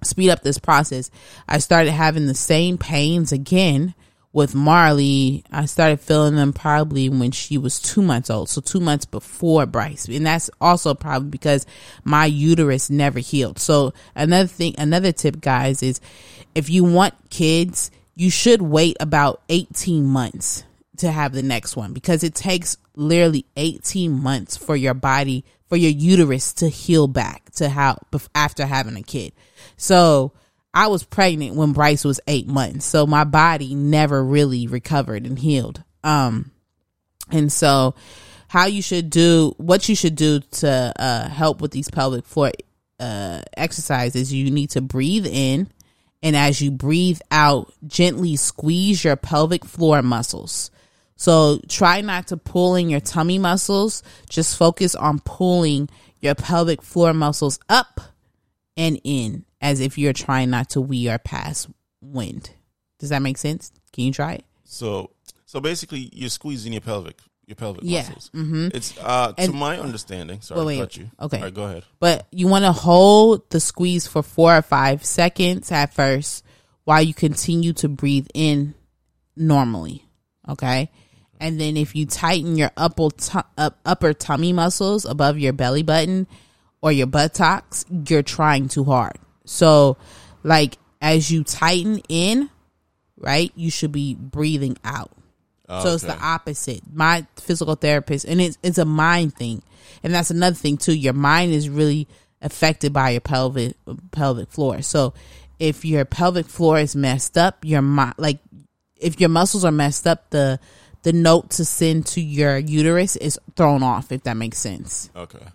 speed 0.04 0.30
up 0.30 0.42
this 0.42 0.60
process. 0.60 1.10
I 1.48 1.58
started 1.58 1.92
having 1.92 2.28
the 2.28 2.36
same 2.36 2.78
pains 2.78 3.32
again 3.32 3.96
with 4.32 4.54
Marley. 4.54 5.44
I 5.52 5.66
started 5.66 6.00
feeling 6.00 6.36
them 6.36 6.54
probably 6.54 7.10
when 7.10 7.32
she 7.32 7.58
was 7.58 7.80
two 7.80 8.02
months 8.02 8.30
old. 8.30 8.50
So 8.50 8.62
two 8.62 8.80
months 8.80 9.06
before 9.06 9.66
Bryce. 9.66 10.08
And 10.08 10.26
that's 10.26 10.50
also 10.62 10.94
probably 10.94 11.30
because 11.30 11.66
my 12.04 12.26
uterus 12.26 12.90
never 12.90 13.20
healed. 13.20 13.60
So 13.60 13.94
another 14.16 14.48
thing, 14.48 14.76
another 14.78 15.12
tip 15.12 15.42
guys 15.42 15.82
is 15.82 16.00
if 16.56 16.70
you 16.70 16.84
want 16.84 17.14
kids, 17.30 17.92
you 18.16 18.30
should 18.30 18.62
wait 18.62 18.98
about 19.00 19.42
18 19.50 20.06
months 20.06 20.64
to 20.98 21.12
have 21.12 21.32
the 21.32 21.44
next 21.44 21.76
one 21.76 21.94
because 21.94 22.24
it 22.24 22.36
takes 22.36 22.78
literally 22.96 23.46
18 23.56 24.12
months 24.12 24.58
for 24.58 24.76
your 24.76 24.94
body 24.94 25.46
for 25.68 25.78
your 25.78 25.92
uterus 25.92 26.52
to 26.54 26.68
heal 26.68 27.08
back 27.08 27.50
to 27.52 27.70
how 27.70 27.98
after 28.36 28.66
having 28.66 28.98
a 28.98 29.02
kid 29.02 29.32
so 29.78 30.34
I 30.74 30.88
was 30.88 31.04
pregnant 31.04 31.56
when 31.56 31.74
Bryce 31.74 32.04
was 32.04 32.20
eight 32.28 32.48
months, 32.48 32.86
so 32.86 33.08
my 33.08 33.24
body 33.24 33.76
never 33.76 34.24
really 34.24 34.68
recovered 34.68 35.26
and 35.26 35.38
healed. 35.38 35.84
Um, 36.04 36.52
and 37.32 37.52
so 37.52 37.96
how 38.48 38.66
you 38.66 38.82
should 38.82 39.10
do 39.10 39.54
what 39.58 39.88
you 39.88 39.96
should 39.96 40.16
do 40.16 40.40
to 40.40 40.94
uh, 40.98 41.30
help 41.30 41.62
with 41.62 41.72
these 41.72 41.90
pelvic 41.90 42.26
floor 42.26 42.52
uh, 43.00 43.42
exercises 43.56 44.34
you 44.34 44.52
need 44.52 44.72
to 44.72 44.82
breathe 44.82 45.26
in 45.26 45.70
and 46.22 46.36
as 46.36 46.60
you 46.60 46.70
breathe 46.70 47.22
out 47.32 47.72
gently 47.88 48.36
squeeze 48.36 49.04
your 49.04 49.16
pelvic 49.16 49.64
floor 49.64 50.02
muscles 50.02 50.70
so 51.16 51.62
try 51.70 52.02
not 52.02 52.28
to 52.28 52.36
pull 52.36 52.76
in 52.76 52.90
your 52.90 53.00
tummy 53.00 53.38
muscles 53.38 54.04
just 54.28 54.58
focus 54.58 54.96
on 54.96 55.20
pulling 55.20 55.88
your 56.20 56.36
pelvic 56.36 56.82
floor 56.82 57.14
muscles 57.14 57.58
up 57.70 58.02
and 58.76 59.00
in 59.06 59.46
as 59.62 59.80
if 59.80 59.98
you're 59.98 60.14
trying 60.14 60.50
not 60.50 60.70
to 60.70 60.82
wee 60.82 61.10
or 61.10 61.18
pass 61.18 61.68
wind 62.02 62.50
does 63.00 63.10
that 63.10 63.22
make 63.22 63.38
sense 63.38 63.72
can 63.94 64.06
you 64.06 64.12
try 64.14 64.34
it 64.34 64.46
So, 64.64 65.12
so 65.46 65.60
basically, 65.60 66.10
you're 66.14 66.30
squeezing 66.30 66.74
your 66.74 66.82
pelvic, 66.82 67.20
your 67.48 67.56
pelvic 67.56 67.82
Yeah. 67.84 68.04
muscles. 68.04 68.30
hmm 68.34 68.68
It's 68.74 68.96
uh, 69.02 69.34
to 69.34 69.52
my 69.52 69.80
understanding. 69.80 70.42
Sorry, 70.42 70.64
Wait, 70.64 70.76
to 70.76 70.80
wait. 70.80 70.86
cut 70.86 70.98
you. 70.98 71.12
Okay. 71.20 71.38
All 71.38 71.44
right, 71.44 71.54
go 71.54 71.64
ahead. 71.64 71.84
but 72.00 72.28
you 72.32 72.48
want 72.48 72.66
to 72.66 72.72
hold 72.72 73.50
the 73.50 73.60
squeeze 73.60 74.06
for 74.06 74.22
four 74.22 74.56
or 74.56 74.62
five 74.62 75.04
seconds 75.04 75.72
at 75.72 75.94
first 75.94 76.46
while 76.84 77.02
you 77.02 77.14
continue 77.16 77.74
to 77.74 77.90
breathe 77.90 78.28
in 78.36 78.76
normally 79.36 80.06
okay 80.48 80.92
and 81.40 81.60
then 81.60 81.78
if 81.78 81.96
you 81.96 82.06
tighten 82.06 82.58
your 82.58 82.72
upper 82.76 83.10
tu- 83.10 83.40
up, 83.58 83.80
upper 83.86 84.14
tummy 84.14 84.52
muscles 84.54 85.06
above 85.06 85.38
your 85.40 85.54
belly 85.54 85.84
button 85.84 86.28
or 86.82 86.92
your 86.92 87.08
buttocks 87.08 87.86
you're 88.08 88.22
trying 88.24 88.68
too 88.68 88.84
hard 88.84 89.18
so 89.50 89.98
like 90.44 90.78
as 91.02 91.32
you 91.32 91.44
tighten 91.44 92.02
in 92.10 92.50
right 93.18 93.52
you 93.56 93.70
should 93.72 93.92
be 93.92 94.16
breathing 94.16 94.78
out 94.84 95.12
so 95.70 95.94
it's 95.94 96.04
the 96.04 96.18
opposite. 96.20 96.82
My 96.92 97.28
physical 97.36 97.76
therapist, 97.76 98.26
and 98.26 98.42
it's 98.42 98.58
it's 98.64 98.80
a 98.80 98.86
mind 98.86 99.36
thing, 99.36 99.62
and 100.02 100.14
that's 100.14 100.32
another 100.32 100.56
thing 100.56 100.78
too. 100.78 100.96
Your 100.96 101.14
mind 101.14 101.54
is 101.54 101.70
really 101.70 102.08
affected 102.42 102.92
by 102.92 103.12
your 103.12 103.22
pelvic 103.22 103.76
pelvic 104.12 104.50
floor. 104.50 104.82
So 104.82 105.14
if 105.60 105.86
your 105.86 106.06
pelvic 106.06 106.48
floor 106.48 106.80
is 106.80 106.96
messed 106.96 107.38
up, 107.38 107.64
your 107.64 107.84
mind 107.84 108.16
like 108.18 108.40
if 108.98 109.20
your 109.20 109.30
muscles 109.30 109.64
are 109.64 109.72
messed 109.72 110.08
up, 110.08 110.32
the 110.32 110.60
the 111.04 111.14
note 111.14 111.52
to 111.52 111.66
send 111.66 112.08
to 112.08 112.22
your 112.22 112.58
uterus 112.58 113.16
is 113.16 113.40
thrown 113.56 113.84
off. 113.84 114.12
If 114.12 114.24
that 114.24 114.38
makes 114.38 114.58
sense. 114.58 115.12
Okay. 115.16 115.46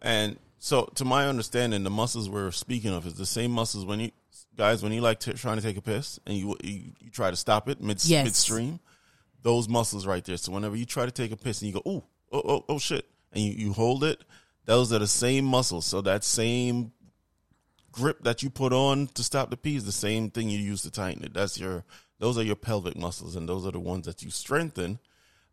And 0.00 0.38
so, 0.64 0.86
to 0.94 1.04
my 1.04 1.28
understanding, 1.28 1.84
the 1.84 1.90
muscles 1.90 2.30
we're 2.30 2.50
speaking 2.50 2.90
of 2.90 3.06
is 3.06 3.16
the 3.16 3.26
same 3.26 3.50
muscles 3.50 3.84
when 3.84 4.00
you 4.00 4.12
guys 4.56 4.82
when 4.82 4.92
you 4.92 5.02
like 5.02 5.20
t- 5.20 5.34
trying 5.34 5.58
to 5.58 5.62
take 5.62 5.76
a 5.76 5.82
piss 5.82 6.18
and 6.26 6.38
you 6.38 6.56
you, 6.64 6.92
you 7.00 7.10
try 7.10 7.30
to 7.30 7.36
stop 7.36 7.68
it 7.68 7.82
mid 7.82 8.02
Yes. 8.02 8.24
midstream. 8.24 8.80
Those 9.42 9.68
muscles 9.68 10.06
right 10.06 10.24
there. 10.24 10.38
So 10.38 10.52
whenever 10.52 10.74
you 10.74 10.86
try 10.86 11.04
to 11.04 11.10
take 11.10 11.32
a 11.32 11.36
piss 11.36 11.60
and 11.60 11.68
you 11.68 11.74
go, 11.82 11.90
ooh, 11.90 12.02
oh, 12.32 12.42
oh, 12.48 12.64
oh, 12.70 12.78
shit, 12.78 13.04
and 13.34 13.44
you, 13.44 13.52
you 13.52 13.72
hold 13.74 14.04
it, 14.04 14.24
those 14.64 14.90
are 14.90 14.98
the 14.98 15.06
same 15.06 15.44
muscles. 15.44 15.84
So 15.84 16.00
that 16.00 16.24
same 16.24 16.92
grip 17.92 18.22
that 18.22 18.42
you 18.42 18.48
put 18.48 18.72
on 18.72 19.08
to 19.08 19.22
stop 19.22 19.50
the 19.50 19.58
pee 19.58 19.76
is 19.76 19.84
the 19.84 19.92
same 19.92 20.30
thing 20.30 20.48
you 20.48 20.58
use 20.58 20.80
to 20.84 20.90
tighten 20.90 21.24
it. 21.24 21.34
That's 21.34 21.60
your 21.60 21.84
those 22.20 22.38
are 22.38 22.42
your 22.42 22.56
pelvic 22.56 22.96
muscles, 22.96 23.36
and 23.36 23.46
those 23.46 23.66
are 23.66 23.72
the 23.72 23.80
ones 23.80 24.06
that 24.06 24.22
you 24.22 24.30
strengthen. 24.30 24.98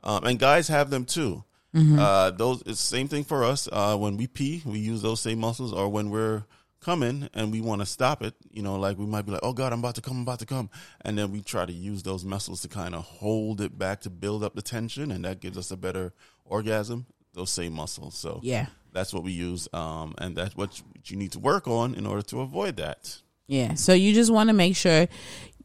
Um, 0.06 0.24
and 0.24 0.40
guys 0.40 0.70
have 0.70 0.90
them 0.90 1.04
too. 1.04 1.44
Uh, 1.74 2.32
those 2.32 2.62
it's 2.66 2.80
same 2.82 3.08
thing 3.08 3.24
for 3.24 3.44
us. 3.46 3.70
Uh, 3.72 3.96
when 3.98 4.18
we 4.18 4.28
pee, 4.28 4.62
we 4.66 4.80
use 4.80 5.02
those 5.02 5.22
same 5.22 5.40
muscles, 5.40 5.72
or 5.74 5.88
when 5.90 6.10
we're 6.10 6.44
coming 6.82 7.30
and 7.36 7.52
we 7.52 7.62
want 7.62 7.80
to 7.80 7.86
stop 7.86 8.24
it, 8.24 8.34
you 8.50 8.62
know, 8.64 8.76
like 8.76 8.98
we 8.98 9.06
might 9.06 9.22
be 9.26 9.32
like, 9.32 9.42
"Oh 9.44 9.54
God, 9.54 9.72
I'm 9.72 9.80
about 9.80 9.96
to 9.96 10.02
come, 10.02 10.18
I'm 10.18 10.24
about 10.24 10.40
to 10.40 10.46
come," 10.46 10.70
and 11.06 11.18
then 11.18 11.32
we 11.32 11.42
try 11.42 11.66
to 11.66 11.72
use 11.72 12.04
those 12.04 12.26
muscles 12.26 12.62
to 12.64 12.68
kind 12.68 12.94
of 12.96 13.04
hold 13.04 13.62
it 13.62 13.78
back 13.78 14.02
to 14.02 14.10
build 14.10 14.44
up 14.44 14.56
the 14.56 14.62
tension, 14.62 15.12
and 15.12 15.24
that 15.24 15.40
gives 15.40 15.58
us 15.58 15.72
a 15.72 15.78
better 15.78 16.12
orgasm. 16.44 17.06
Those 17.34 17.52
same 17.52 17.74
muscles, 17.74 18.16
so 18.18 18.40
Yeah. 18.44 18.66
that's 18.92 19.14
what 19.14 19.24
we 19.24 19.32
use, 19.32 19.70
um, 19.74 20.16
and 20.18 20.36
that's 20.36 20.58
what 20.58 20.82
you 21.06 21.16
need 21.16 21.32
to 21.34 21.40
work 21.40 21.68
on 21.68 21.94
in 21.96 22.06
order 22.06 22.24
to 22.24 22.42
avoid 22.42 22.76
that. 22.78 23.20
Yeah. 23.48 23.76
So 23.76 23.94
you 23.94 24.14
just 24.14 24.32
want 24.32 24.50
to 24.50 24.54
make 24.54 24.76
sure 24.76 25.08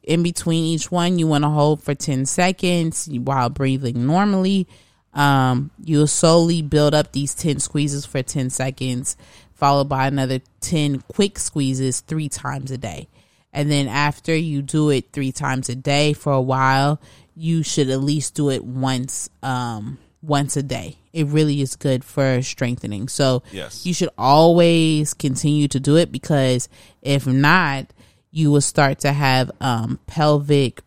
in 0.04 0.22
between 0.22 0.64
each 0.64 0.92
one, 0.92 1.18
you 1.18 1.26
want 1.26 1.42
to 1.42 1.48
hold 1.50 1.82
for 1.82 1.94
10 1.94 2.26
seconds 2.26 3.08
while 3.10 3.48
breathing 3.50 4.06
normally. 4.06 4.68
Um, 5.16 5.70
you'll 5.82 6.06
slowly 6.06 6.60
build 6.62 6.94
up 6.94 7.10
these 7.12 7.34
10 7.34 7.58
squeezes 7.58 8.04
for 8.04 8.22
10 8.22 8.50
seconds, 8.50 9.16
followed 9.54 9.88
by 9.88 10.06
another 10.06 10.40
10 10.60 11.00
quick 11.08 11.38
squeezes 11.38 12.00
three 12.00 12.28
times 12.28 12.70
a 12.70 12.76
day. 12.78 13.08
And 13.52 13.70
then 13.70 13.88
after 13.88 14.34
you 14.36 14.60
do 14.60 14.90
it 14.90 15.12
three 15.12 15.32
times 15.32 15.70
a 15.70 15.74
day 15.74 16.12
for 16.12 16.32
a 16.34 16.40
while, 16.40 17.00
you 17.34 17.62
should 17.62 17.88
at 17.88 18.00
least 18.02 18.34
do 18.34 18.50
it 18.50 18.62
once, 18.62 19.30
um, 19.42 19.96
once 20.20 20.56
a 20.58 20.62
day. 20.62 20.98
It 21.14 21.26
really 21.28 21.62
is 21.62 21.76
good 21.76 22.04
for 22.04 22.42
strengthening. 22.42 23.08
So 23.08 23.42
Yes. 23.50 23.86
you 23.86 23.94
should 23.94 24.10
always 24.18 25.14
continue 25.14 25.68
to 25.68 25.80
do 25.80 25.96
it 25.96 26.12
because 26.12 26.68
if 27.00 27.26
not, 27.26 27.86
you 28.30 28.50
will 28.50 28.60
start 28.60 28.98
to 29.00 29.12
have 29.12 29.50
um, 29.62 29.98
pelvic. 30.06 30.82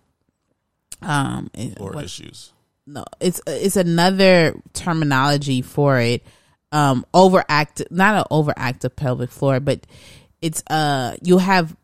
Um, 1.01 1.49
Or 1.79 1.93
what- 1.93 2.03
issues. 2.05 2.53
No, 2.89 3.05
it's 3.19 3.39
it's 3.45 3.75
another 3.75 4.59
terminology 4.73 5.61
for 5.61 5.99
it. 5.99 6.23
Um, 6.71 7.05
overactive, 7.13 7.91
not 7.91 8.15
an 8.15 8.23
overactive 8.31 8.95
pelvic 8.95 9.29
floor, 9.29 9.59
but 9.59 9.85
it's 10.41 10.63
uh, 10.69 11.15
you'll 11.21 11.39
have. 11.39 11.75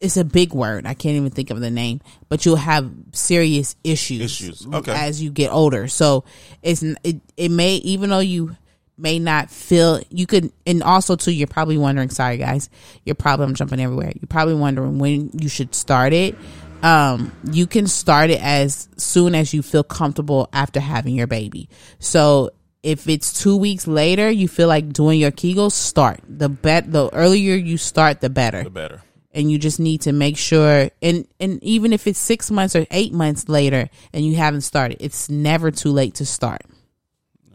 It's 0.00 0.16
a 0.16 0.24
big 0.24 0.54
word. 0.54 0.86
I 0.86 0.94
can't 0.94 1.16
even 1.16 1.30
think 1.30 1.50
of 1.50 1.60
the 1.60 1.70
name, 1.70 2.00
but 2.30 2.46
you'll 2.46 2.56
have 2.56 2.90
serious 3.12 3.76
issues, 3.84 4.22
Issues. 4.22 4.66
Okay. 4.66 4.92
as 4.92 5.22
you 5.22 5.30
get 5.30 5.52
older. 5.52 5.88
So 5.88 6.24
it's 6.62 6.82
it 6.82 7.20
it 7.36 7.50
may 7.50 7.76
even 7.76 8.08
though 8.08 8.20
you 8.20 8.56
may 8.96 9.18
not 9.18 9.50
feel 9.50 10.00
you 10.10 10.26
could 10.26 10.52
and 10.66 10.82
also 10.82 11.16
too 11.16 11.32
you're 11.32 11.46
probably 11.46 11.78
wondering 11.78 12.10
sorry 12.10 12.36
guys 12.36 12.68
you're 13.06 13.14
probably 13.14 13.46
I'm 13.46 13.54
jumping 13.54 13.80
everywhere 13.80 14.12
you're 14.14 14.26
probably 14.28 14.52
wondering 14.52 14.98
when 14.98 15.30
you 15.32 15.48
should 15.48 15.74
start 15.74 16.12
it 16.12 16.36
um 16.82 17.32
you 17.52 17.66
can 17.66 17.86
start 17.86 18.30
it 18.30 18.40
as 18.42 18.88
soon 18.96 19.34
as 19.34 19.52
you 19.52 19.62
feel 19.62 19.84
comfortable 19.84 20.48
after 20.52 20.80
having 20.80 21.14
your 21.14 21.26
baby 21.26 21.68
so 21.98 22.50
if 22.82 23.06
it's 23.08 23.42
two 23.42 23.56
weeks 23.56 23.86
later 23.86 24.30
you 24.30 24.48
feel 24.48 24.68
like 24.68 24.92
doing 24.92 25.20
your 25.20 25.30
kegels 25.30 25.72
start 25.72 26.20
the 26.28 26.48
bet 26.48 26.90
the 26.90 27.12
earlier 27.14 27.54
you 27.54 27.76
start 27.76 28.20
the 28.20 28.30
better 28.30 28.64
The 28.64 28.70
better. 28.70 29.02
and 29.32 29.50
you 29.50 29.58
just 29.58 29.78
need 29.80 30.00
to 30.02 30.12
make 30.12 30.36
sure 30.38 30.90
and 31.02 31.26
and 31.38 31.62
even 31.62 31.92
if 31.92 32.06
it's 32.06 32.18
six 32.18 32.50
months 32.50 32.74
or 32.74 32.86
eight 32.90 33.12
months 33.12 33.48
later 33.48 33.90
and 34.14 34.24
you 34.24 34.36
haven't 34.36 34.62
started 34.62 34.96
it's 35.00 35.28
never 35.28 35.70
too 35.70 35.90
late 35.92 36.14
to 36.16 36.24
start 36.26 36.62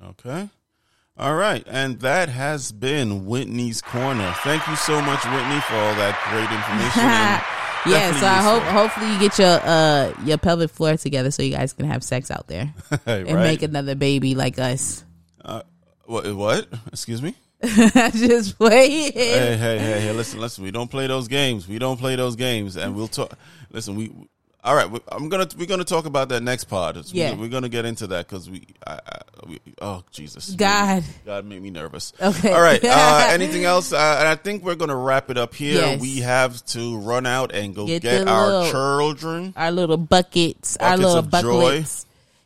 Okay. 0.05 0.49
All 1.17 1.33
right. 1.35 1.63
And 1.67 1.99
that 2.01 2.29
has 2.29 2.71
been 2.71 3.25
Whitney's 3.25 3.81
Corner. 3.81 4.31
Thank 4.43 4.67
you 4.67 4.75
so 4.75 5.01
much, 5.01 5.23
Whitney, 5.25 5.59
for 5.61 5.73
all 5.75 5.95
that 5.95 6.13
great 6.29 6.51
information. 6.53 7.64
yeah 7.87 8.11
so 8.19 8.25
i 8.25 8.41
hope 8.41 8.63
hopefully 8.63 9.11
you 9.11 9.19
get 9.19 9.37
your 9.39 9.59
uh 9.63 10.13
your 10.23 10.37
pelvic 10.37 10.69
floor 10.69 10.97
together 10.97 11.31
so 11.31 11.43
you 11.43 11.51
guys 11.51 11.73
can 11.73 11.85
have 11.85 12.03
sex 12.03 12.31
out 12.31 12.47
there 12.47 12.73
and 13.05 13.31
right. 13.31 13.43
make 13.43 13.61
another 13.61 13.95
baby 13.95 14.35
like 14.35 14.59
us 14.59 15.03
uh, 15.45 15.61
what, 16.05 16.33
what? 16.35 16.67
Excuse 16.87 17.21
me? 17.21 17.35
just 17.63 18.59
wait 18.59 19.13
Hey, 19.13 19.57
hey, 19.57 19.79
hey, 19.79 20.01
hey, 20.01 20.11
listen, 20.11 20.39
listen. 20.39 20.63
We 20.63 20.71
don't 20.71 20.89
play 20.89 21.07
those 21.07 21.27
games. 21.27 21.67
We 21.67 21.79
don't 21.79 21.97
play 21.97 22.15
those 22.15 22.35
games. 22.35 22.75
And 22.75 22.95
we'll 22.95 23.07
talk. 23.07 23.33
Listen, 23.71 23.95
we. 23.95 24.11
All 24.65 24.75
right, 24.75 24.89
I'm 25.11 25.29
gonna 25.29 25.47
we're 25.57 25.67
gonna 25.67 25.83
talk 25.83 26.05
about 26.07 26.29
that 26.29 26.41
next 26.41 26.63
pod. 26.65 26.97
It's- 26.97 27.13
Yeah. 27.13 27.35
we're 27.35 27.49
gonna 27.49 27.69
get 27.69 27.85
into 27.85 28.07
that 28.07 28.27
because 28.27 28.49
we, 28.49 28.65
I, 28.85 28.93
I, 28.93 29.21
we, 29.47 29.59
oh 29.79 30.03
Jesus, 30.11 30.49
God. 30.55 31.03
God 31.23 31.45
made 31.45 31.61
me 31.61 31.69
nervous. 31.69 32.13
Okay. 32.19 32.51
all 32.51 32.61
right. 32.61 32.83
Uh, 32.83 33.27
anything 33.31 33.63
else? 33.63 33.93
Uh, 33.93 34.15
and 34.19 34.27
I 34.27 34.33
think 34.35 34.63
we're 34.63 34.73
gonna 34.75 34.95
wrap 34.95 35.29
it 35.29 35.37
up 35.37 35.53
here. 35.53 35.75
Yes. 35.75 36.01
We 36.01 36.21
have 36.21 36.65
to 36.67 36.97
run 36.97 37.27
out 37.27 37.53
and 37.53 37.75
go 37.75 37.85
Get 37.85 38.01
get, 38.01 38.27
our 38.27 38.47
little- 38.47 38.71
children. 38.71 39.53
our 39.55 39.71
little 39.71 39.97
buckets, 39.97 40.77
our 40.77 40.97
little 40.97 41.17
of 41.17 41.25
joy. 41.25 41.41
bucklets 41.41 42.05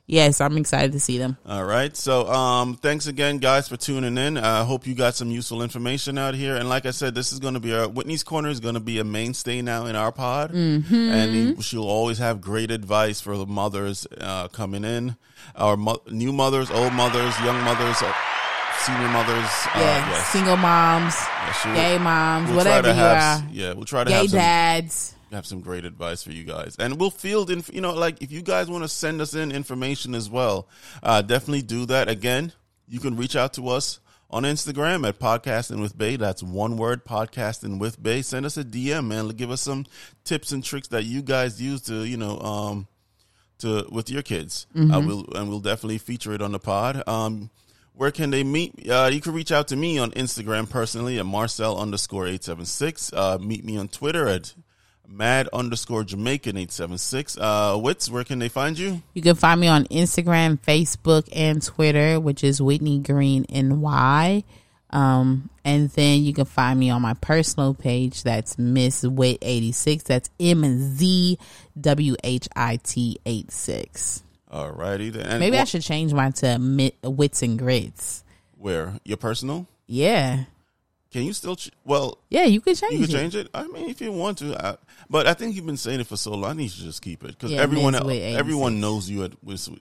yes 0.09 0.41
i'm 0.41 0.57
excited 0.57 0.91
to 0.91 0.99
see 0.99 1.17
them 1.17 1.37
All 1.45 1.63
right. 1.63 1.95
So, 1.95 2.27
um, 2.27 2.75
thanks 2.75 3.05
again, 3.07 3.37
guys, 3.37 3.67
for 3.69 3.77
tuning 3.77 4.17
in. 4.17 4.37
I 4.37 4.63
hope 4.63 4.85
you 4.87 4.95
got 4.95 5.13
some 5.15 5.29
useful 5.31 5.61
information 5.61 6.17
out 6.17 6.33
here. 6.35 6.55
And 6.55 6.67
like 6.67 6.85
I 6.85 6.91
said, 6.91 7.13
this 7.15 7.31
is 7.31 7.39
going 7.39 7.53
to 7.53 7.59
be 7.59 7.73
our 7.73 7.87
Whitney's 7.87 8.23
Corner 8.23 8.49
is 8.49 8.59
going 8.59 8.73
to 8.75 8.79
be 8.79 8.99
a 8.99 9.03
mainstay 9.03 9.61
now 9.61 9.85
in 9.85 9.95
our 9.95 10.11
pod, 10.11 10.51
Mm-hmm. 10.51 10.95
and 10.95 11.55
he- 11.57 11.61
she'll 11.61 11.87
always 11.87 12.17
have 12.17 12.41
great 12.41 12.71
advice 12.71 13.21
for 13.21 13.37
the 13.37 13.45
mothers 13.45 14.07
uh, 14.19 14.47
coming 14.49 14.83
in, 14.83 15.15
our 15.55 15.77
mo- 15.77 16.01
new 16.09 16.33
mothers, 16.33 16.69
old 16.71 16.93
mothers, 16.93 17.33
young 17.41 17.59
mothers, 17.63 18.01
uh, 18.01 18.13
senior 18.85 19.09
mothers. 19.09 19.49
Uh, 19.75 19.79
yeah 19.79 20.09
yes. 20.09 20.27
single 20.29 20.57
moms 20.57 21.15
Yeah, 21.65 21.75
gay 21.75 21.97
moms 21.99 22.47
we'll 22.49 22.57
whatever 22.57 22.87
you 22.89 22.93
have, 22.95 23.43
are 23.43 23.47
Yeah, 23.51 23.73
we'll 23.73 23.85
try 23.85 24.03
to 24.05 24.09
gay 24.09 24.15
have 24.21 24.29
some 24.29 24.39
dads 24.39 25.15
have 25.31 25.45
some 25.45 25.61
great 25.61 25.85
advice 25.85 26.23
for 26.23 26.31
you 26.31 26.43
guys 26.43 26.75
and 26.79 26.99
we'll 26.99 27.11
field 27.11 27.49
in 27.49 27.63
you 27.71 27.81
know 27.81 27.93
like 27.93 28.21
if 28.21 28.31
you 28.31 28.41
guys 28.41 28.69
want 28.69 28.83
to 28.83 28.87
send 28.87 29.21
us 29.21 29.33
in 29.33 29.51
information 29.51 30.15
as 30.15 30.29
well 30.29 30.67
uh 31.03 31.21
definitely 31.21 31.61
do 31.61 31.85
that 31.85 32.09
again 32.09 32.51
you 32.87 32.99
can 32.99 33.15
reach 33.15 33.35
out 33.35 33.53
to 33.53 33.69
us 33.69 33.99
on 34.31 34.43
Instagram 34.43 35.07
at 35.07 35.19
Podcasting 35.19 35.81
with 35.81 35.97
Bay. 35.97 36.15
That's 36.15 36.43
one 36.43 36.77
word, 36.77 37.05
Podcasting 37.05 37.79
with 37.79 38.01
Bay. 38.01 38.21
Send 38.21 38.45
us 38.45 38.57
a 38.57 38.63
DM, 38.63 39.07
man. 39.07 39.27
Give 39.29 39.51
us 39.51 39.61
some 39.61 39.85
tips 40.23 40.51
and 40.51 40.63
tricks 40.63 40.89
that 40.89 41.05
you 41.05 41.21
guys 41.21 41.61
use 41.61 41.81
to, 41.83 42.03
you 42.03 42.17
know, 42.17 42.39
um, 42.39 42.87
to 43.59 43.87
with 43.91 44.09
your 44.09 44.21
kids. 44.21 44.67
Mm-hmm. 44.75 44.91
Uh, 44.91 44.99
we'll 45.01 45.25
and 45.35 45.49
we'll 45.49 45.59
definitely 45.59 45.97
feature 45.97 46.33
it 46.33 46.41
on 46.41 46.51
the 46.51 46.59
pod. 46.59 47.07
Um, 47.07 47.49
where 47.93 48.11
can 48.11 48.29
they 48.29 48.43
meet? 48.43 48.89
Uh, 48.89 49.09
you 49.11 49.19
can 49.19 49.33
reach 49.33 49.51
out 49.51 49.67
to 49.69 49.75
me 49.75 49.97
on 49.97 50.11
Instagram 50.11 50.69
personally 50.69 51.19
at 51.19 51.25
Marcel 51.25 51.77
underscore 51.77 52.27
eight 52.27 52.43
seven 52.43 52.65
six. 52.65 53.11
Uh, 53.11 53.37
meet 53.39 53.65
me 53.65 53.77
on 53.77 53.87
Twitter 53.87 54.27
at 54.27 54.53
Mad 55.11 55.49
underscore 55.51 56.03
Jamaican 56.03 56.55
eight 56.57 56.71
seven 56.71 56.97
six. 56.97 57.37
Uh, 57.37 57.77
Wits, 57.81 58.09
where 58.09 58.23
can 58.23 58.39
they 58.39 58.49
find 58.49 58.77
you? 58.77 59.01
You 59.13 59.21
can 59.21 59.35
find 59.35 59.59
me 59.59 59.67
on 59.67 59.85
Instagram, 59.85 60.59
Facebook, 60.59 61.27
and 61.33 61.61
Twitter, 61.61 62.19
which 62.19 62.43
is 62.43 62.61
Whitney 62.61 62.99
Green 62.99 63.45
NY. 63.49 64.43
Um, 64.91 65.49
and 65.63 65.89
then 65.91 66.23
you 66.23 66.33
can 66.33 66.45
find 66.45 66.79
me 66.79 66.89
on 66.89 67.01
my 67.01 67.13
personal 67.15 67.73
page. 67.73 68.23
That's 68.23 68.57
Miss 68.57 69.03
Wit 69.03 69.39
eighty 69.41 69.71
six. 69.71 70.03
That's 70.03 70.29
M 70.39 70.63
Z 70.95 71.37
W 71.79 72.15
H 72.23 72.47
I 72.55 72.77
T 72.77 73.19
eight 73.25 73.51
six. 73.51 74.23
Alrighty 74.51 75.11
then. 75.11 75.27
And 75.27 75.39
Maybe 75.39 75.59
I 75.59 75.65
should 75.65 75.83
change 75.83 76.11
mine 76.11 76.33
to 76.33 76.91
Wits 77.03 77.43
and 77.43 77.59
Grits. 77.59 78.23
Where 78.57 78.95
your 79.03 79.17
personal? 79.17 79.67
Yeah, 79.85 80.45
Can 81.11 81.23
you 81.23 81.33
still? 81.33 81.55
Ch- 81.55 81.71
well, 81.85 82.19
yeah, 82.29 82.43
you 82.43 82.61
could 82.61 82.77
change 82.77 82.93
you 82.93 82.99
can 82.99 83.09
change 83.09 83.35
it. 83.35 83.47
I 83.53 83.65
mean, 83.67 83.89
if 83.89 83.99
you 83.99 84.11
want 84.11 84.37
to, 84.39 84.55
I, 84.63 84.77
but 85.09 85.25
I 85.25 85.33
think 85.33 85.55
you've 85.55 85.65
been 85.65 85.75
saying 85.77 85.99
it 86.01 86.07
for 86.07 86.17
so 86.17 86.31
long. 86.31 86.51
I 86.51 86.53
need 86.53 86.69
to 86.69 86.81
just 86.83 87.01
keep 87.01 87.23
it 87.23 87.29
because 87.29 87.51
Yeah, 87.51 87.61
everyone, 87.61 87.93
Ms. 87.93 88.01
el- 88.01 88.07
Wit 88.07 88.15
86. 88.21 88.39
everyone 88.39 88.79
knows 88.79 89.09
you. 89.09 89.23
At, 89.23 89.31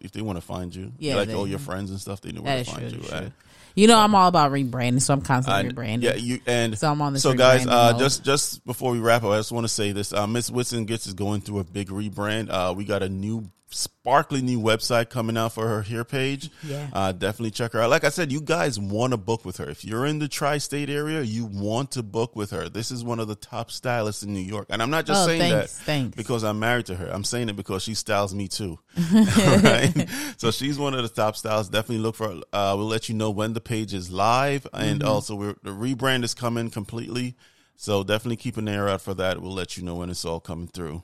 if 0.00 0.12
they 0.12 0.22
want 0.22 0.36
to 0.38 0.40
find 0.42 0.74
you, 0.74 0.92
Yeah, 0.98 1.16
like 1.16 1.28
they- 1.28 1.34
all 1.34 1.46
your 1.46 1.58
friends 1.58 1.90
and 1.90 2.00
stuff, 2.00 2.22
they 2.22 2.32
know 2.32 2.40
where 2.40 2.56
to 2.58 2.64
true. 2.64 2.72
find 2.72 2.84
that's 2.86 2.94
you. 2.94 3.00
true. 3.08 3.18
at. 3.26 3.32
You 3.74 3.86
know, 3.86 3.98
I'm 3.98 4.14
all 4.14 4.26
about 4.26 4.50
rebranding, 4.50 5.00
so 5.02 5.12
I'm 5.14 5.20
constantly 5.20 5.72
rebranding. 5.72 6.02
Yeah, 6.02 6.14
you 6.14 6.40
and 6.46 6.76
So 6.76 6.90
I'm 6.90 7.00
on 7.02 7.12
this 7.12 7.22
So 7.22 7.34
guys, 7.34 7.60
rebranding 7.64 7.70
uh, 7.88 7.92
mode. 7.92 8.00
just 8.00 8.24
just 8.24 8.64
before 8.66 8.90
we 8.92 8.98
wrap 8.98 9.22
up, 9.22 9.30
I 9.30 9.36
just 9.36 9.52
want 9.52 9.64
to 9.64 9.68
say 9.72 9.92
this: 9.92 10.12
uh, 10.14 10.26
Miss 10.26 10.50
Whitson 10.50 10.84
gets 10.86 11.06
is 11.06 11.12
going 11.14 11.42
through 11.42 11.58
a 11.60 11.64
big 11.64 11.88
rebrand. 11.88 12.48
Uh, 12.50 12.72
we 12.74 12.84
got 12.84 13.02
a 13.02 13.08
new 13.08 13.48
sparkly 13.70 14.40
new 14.42 14.60
website 14.60 15.10
coming 15.10 15.36
out 15.36 15.52
for 15.52 15.68
her 15.68 15.82
here 15.82 16.04
page. 16.04 16.50
Yeah. 16.62 16.88
uh, 16.92 17.12
definitely 17.12 17.50
check 17.50 17.72
her 17.72 17.82
out. 17.82 17.90
Like 17.90 18.04
I 18.04 18.08
said, 18.08 18.32
you 18.32 18.40
guys 18.40 18.78
want 18.80 19.12
to 19.12 19.16
book 19.16 19.44
with 19.44 19.58
her. 19.58 19.68
If 19.68 19.84
you're 19.84 20.06
in 20.06 20.18
the 20.18 20.28
tri-state 20.28 20.88
area, 20.88 21.20
you 21.22 21.44
want 21.44 21.90
to 21.92 22.02
book 22.02 22.34
with 22.34 22.50
her. 22.50 22.68
This 22.68 22.90
is 22.90 23.04
one 23.04 23.20
of 23.20 23.28
the 23.28 23.34
top 23.34 23.70
stylists 23.70 24.22
in 24.22 24.32
New 24.32 24.40
York, 24.40 24.66
and 24.70 24.82
I'm 24.82 24.90
not 24.90 25.04
just 25.06 25.22
Oh, 25.24 25.26
saying 25.26 25.40
thanks, 25.40 25.76
that 25.78 25.84
thanks. 25.84 26.16
because 26.16 26.44
I'm 26.44 26.58
married 26.58 26.86
to 26.86 26.96
her. 26.96 27.08
I'm 27.12 27.24
saying 27.24 27.48
it 27.48 27.56
because 27.56 27.82
she 27.82 27.94
styles 27.94 28.34
me 28.34 28.48
too. 28.48 28.78
right? 29.12 30.08
So 30.38 30.50
she's 30.50 30.78
one 30.78 30.94
of 30.94 31.02
the 31.02 31.08
top 31.08 31.36
styles. 31.36 31.68
Definitely 31.68 31.98
look 32.02 32.14
for. 32.16 32.30
Uh, 32.52 32.74
we'll 32.76 32.86
let 32.86 33.08
you 33.08 33.14
know 33.14 33.30
when 33.30 33.52
the 33.52 33.60
page 33.60 33.92
is 33.94 34.10
live, 34.10 34.66
and 34.72 35.00
Mm-hmm. 35.00 35.08
also 35.08 35.34
we're, 35.34 35.54
the 35.62 35.70
rebrand 35.70 36.24
is 36.24 36.34
coming 36.34 36.70
completely. 36.70 37.36
So 37.76 38.02
definitely 38.02 38.36
keep 38.36 38.56
an 38.56 38.66
ear 38.68 38.88
out 38.88 39.02
for 39.02 39.14
that. 39.14 39.40
We'll 39.40 39.52
let 39.52 39.76
you 39.76 39.84
know 39.84 39.94
when 39.96 40.10
it's 40.10 40.24
all 40.24 40.40
coming 40.40 40.66
through. 40.66 41.02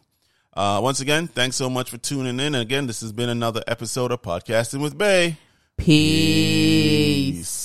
Uh, 0.57 0.81
once 0.83 1.01
again, 1.01 1.27
thanks 1.27 1.57
so 1.57 1.69
much 1.69 1.91
for 1.91 1.99
tuning 1.99 2.39
in. 2.39 2.55
And 2.55 2.57
again, 2.57 2.87
this 2.87 3.01
has 3.01 3.13
been 3.13 3.29
another 3.29 3.63
episode 3.67 4.13
of 4.13 4.23
Podcasting 4.23 4.81
with 4.81 4.97
Bay. 4.97 5.37
Peace. 5.77 7.64